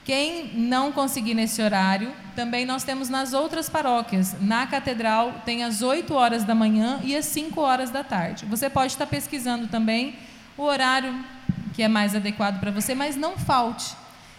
Quem 0.03 0.52
não 0.53 0.91
conseguir 0.91 1.34
nesse 1.34 1.60
horário, 1.64 2.14
também 2.36 2.64
nós 2.68 2.84
temos 2.84 3.10
nas 3.10 3.34
outras 3.34 3.68
paróquias. 3.68 4.36
Na 4.40 4.68
Catedral 4.68 5.41
tem 5.44 5.64
às 5.64 5.82
8 5.82 6.14
horas 6.14 6.44
da 6.44 6.53
manhã 6.53 6.99
e 7.03 7.16
às 7.16 7.26
5 7.26 7.60
horas 7.60 7.90
da 7.90 8.03
tarde. 8.03 8.45
Você 8.45 8.70
pode 8.70 8.91
estar 8.94 9.07
pesquisando 9.07 9.66
também 9.66 10.16
o 10.56 10.62
horário 10.62 11.16
que 11.74 11.82
é 11.82 11.88
mais 11.88 12.16
adequado 12.16 12.60
para 12.60 12.70
você, 12.70 12.94
mas 12.94 13.16
não 13.16 13.36
falte. 13.36 13.95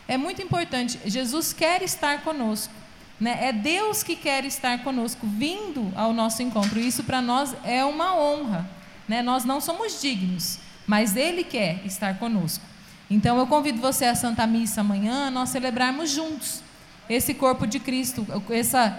É 0.06 0.16
muito 0.16 0.40
importante. 0.40 1.00
Jesus 1.06 1.52
quer 1.52 1.82
estar 1.82 2.22
conosco. 2.22 2.72
Né? 3.20 3.38
É 3.40 3.52
Deus 3.52 4.02
que 4.02 4.14
quer 4.14 4.44
estar 4.44 4.78
conosco, 4.82 5.26
vindo 5.26 5.92
ao 5.96 6.12
nosso 6.12 6.42
encontro. 6.42 6.78
Isso 6.78 7.04
para 7.04 7.22
nós 7.22 7.54
é 7.64 7.84
uma 7.84 8.14
honra. 8.16 8.68
Né? 9.08 9.22
Nós 9.22 9.44
não 9.44 9.60
somos 9.60 10.00
dignos, 10.00 10.58
mas 10.86 11.16
Ele 11.16 11.42
quer 11.42 11.80
estar 11.84 12.18
conosco. 12.18 12.64
Então 13.08 13.38
eu 13.38 13.46
convido 13.46 13.80
você 13.80 14.04
à 14.04 14.14
Santa 14.14 14.46
Missa 14.46 14.80
amanhã, 14.80 15.30
nós 15.30 15.50
celebrarmos 15.50 16.10
juntos 16.10 16.62
esse 17.08 17.32
corpo 17.34 17.66
de 17.66 17.78
Cristo, 17.78 18.26
essa, 18.50 18.98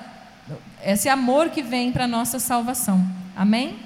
esse 0.84 1.10
amor 1.10 1.50
que 1.50 1.62
vem 1.62 1.92
para 1.92 2.06
a 2.06 2.08
nossa 2.08 2.40
salvação. 2.40 3.06
Amém? 3.36 3.78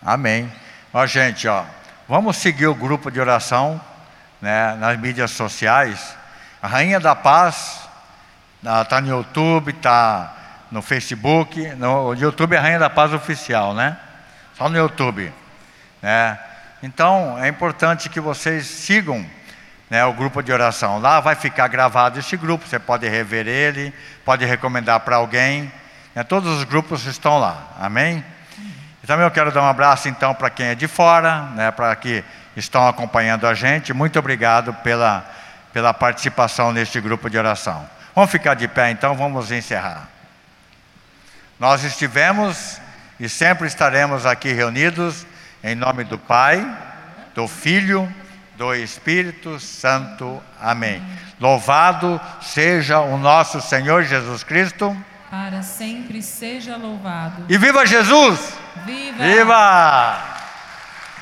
Amém. 0.00 0.50
Ó, 0.94 1.04
gente, 1.06 1.48
ó, 1.48 1.64
vamos 2.08 2.36
seguir 2.36 2.68
o 2.68 2.74
grupo 2.74 3.10
de 3.10 3.18
oração 3.18 3.80
né, 4.40 4.76
nas 4.76 4.98
mídias 4.98 5.32
sociais. 5.32 6.16
A 6.62 6.68
Rainha 6.68 7.00
da 7.00 7.16
Paz 7.16 7.85
está 8.82 9.00
no 9.00 9.08
YouTube, 9.08 9.70
está 9.70 10.34
no 10.70 10.82
Facebook. 10.82 11.74
No 11.76 12.14
YouTube 12.14 12.54
é 12.54 12.58
Rainha 12.58 12.78
da 12.78 12.90
Paz 12.90 13.12
Oficial, 13.12 13.74
né? 13.74 13.96
Só 14.54 14.68
no 14.68 14.76
YouTube. 14.76 15.32
Né? 16.02 16.38
Então, 16.82 17.38
é 17.42 17.48
importante 17.48 18.08
que 18.08 18.20
vocês 18.20 18.66
sigam 18.66 19.24
né, 19.88 20.04
o 20.04 20.12
grupo 20.12 20.42
de 20.42 20.52
oração. 20.52 20.98
Lá 20.98 21.20
vai 21.20 21.34
ficar 21.34 21.68
gravado 21.68 22.18
esse 22.18 22.36
grupo, 22.36 22.66
você 22.66 22.78
pode 22.78 23.08
rever 23.08 23.46
ele, 23.46 23.94
pode 24.24 24.44
recomendar 24.44 25.00
para 25.00 25.16
alguém. 25.16 25.70
Né, 26.14 26.24
todos 26.24 26.58
os 26.58 26.64
grupos 26.64 27.06
estão 27.06 27.38
lá, 27.38 27.68
amém? 27.80 28.24
E 29.02 29.06
também 29.06 29.24
eu 29.24 29.30
quero 29.30 29.52
dar 29.52 29.62
um 29.62 29.68
abraço 29.68 30.08
então 30.08 30.34
para 30.34 30.50
quem 30.50 30.66
é 30.66 30.74
de 30.74 30.88
fora, 30.88 31.42
né, 31.54 31.70
para 31.70 31.94
que 31.94 32.24
estão 32.56 32.88
acompanhando 32.88 33.46
a 33.46 33.54
gente. 33.54 33.92
Muito 33.92 34.18
obrigado 34.18 34.74
pela, 34.74 35.24
pela 35.72 35.94
participação 35.94 36.72
neste 36.72 37.00
grupo 37.00 37.30
de 37.30 37.38
oração. 37.38 37.95
Vamos 38.16 38.30
ficar 38.30 38.54
de 38.54 38.66
pé 38.66 38.90
então, 38.90 39.14
vamos 39.14 39.52
encerrar. 39.52 40.08
Nós 41.60 41.84
estivemos 41.84 42.80
e 43.20 43.28
sempre 43.28 43.66
estaremos 43.66 44.24
aqui 44.24 44.54
reunidos 44.54 45.26
em 45.62 45.74
nome 45.74 46.02
do 46.02 46.16
Pai, 46.16 46.66
do 47.34 47.46
Filho, 47.46 48.10
do 48.56 48.74
Espírito 48.74 49.60
Santo. 49.60 50.42
Amém. 50.58 51.02
Louvado 51.38 52.18
seja 52.40 53.00
o 53.00 53.18
nosso 53.18 53.60
Senhor 53.60 54.02
Jesus 54.04 54.42
Cristo. 54.42 54.96
Para 55.30 55.60
sempre 55.62 56.22
seja 56.22 56.74
louvado. 56.78 57.44
E 57.50 57.58
viva 57.58 57.84
Jesus! 57.84 58.54
Viva! 58.86 59.24
Viva! 59.24 60.18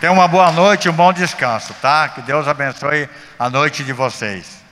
Tenha 0.00 0.12
uma 0.12 0.28
boa 0.28 0.52
noite 0.52 0.88
um 0.88 0.92
bom 0.92 1.12
descanso, 1.12 1.74
tá? 1.82 2.08
Que 2.08 2.22
Deus 2.22 2.46
abençoe 2.46 3.08
a 3.36 3.50
noite 3.50 3.82
de 3.82 3.92
vocês. 3.92 4.63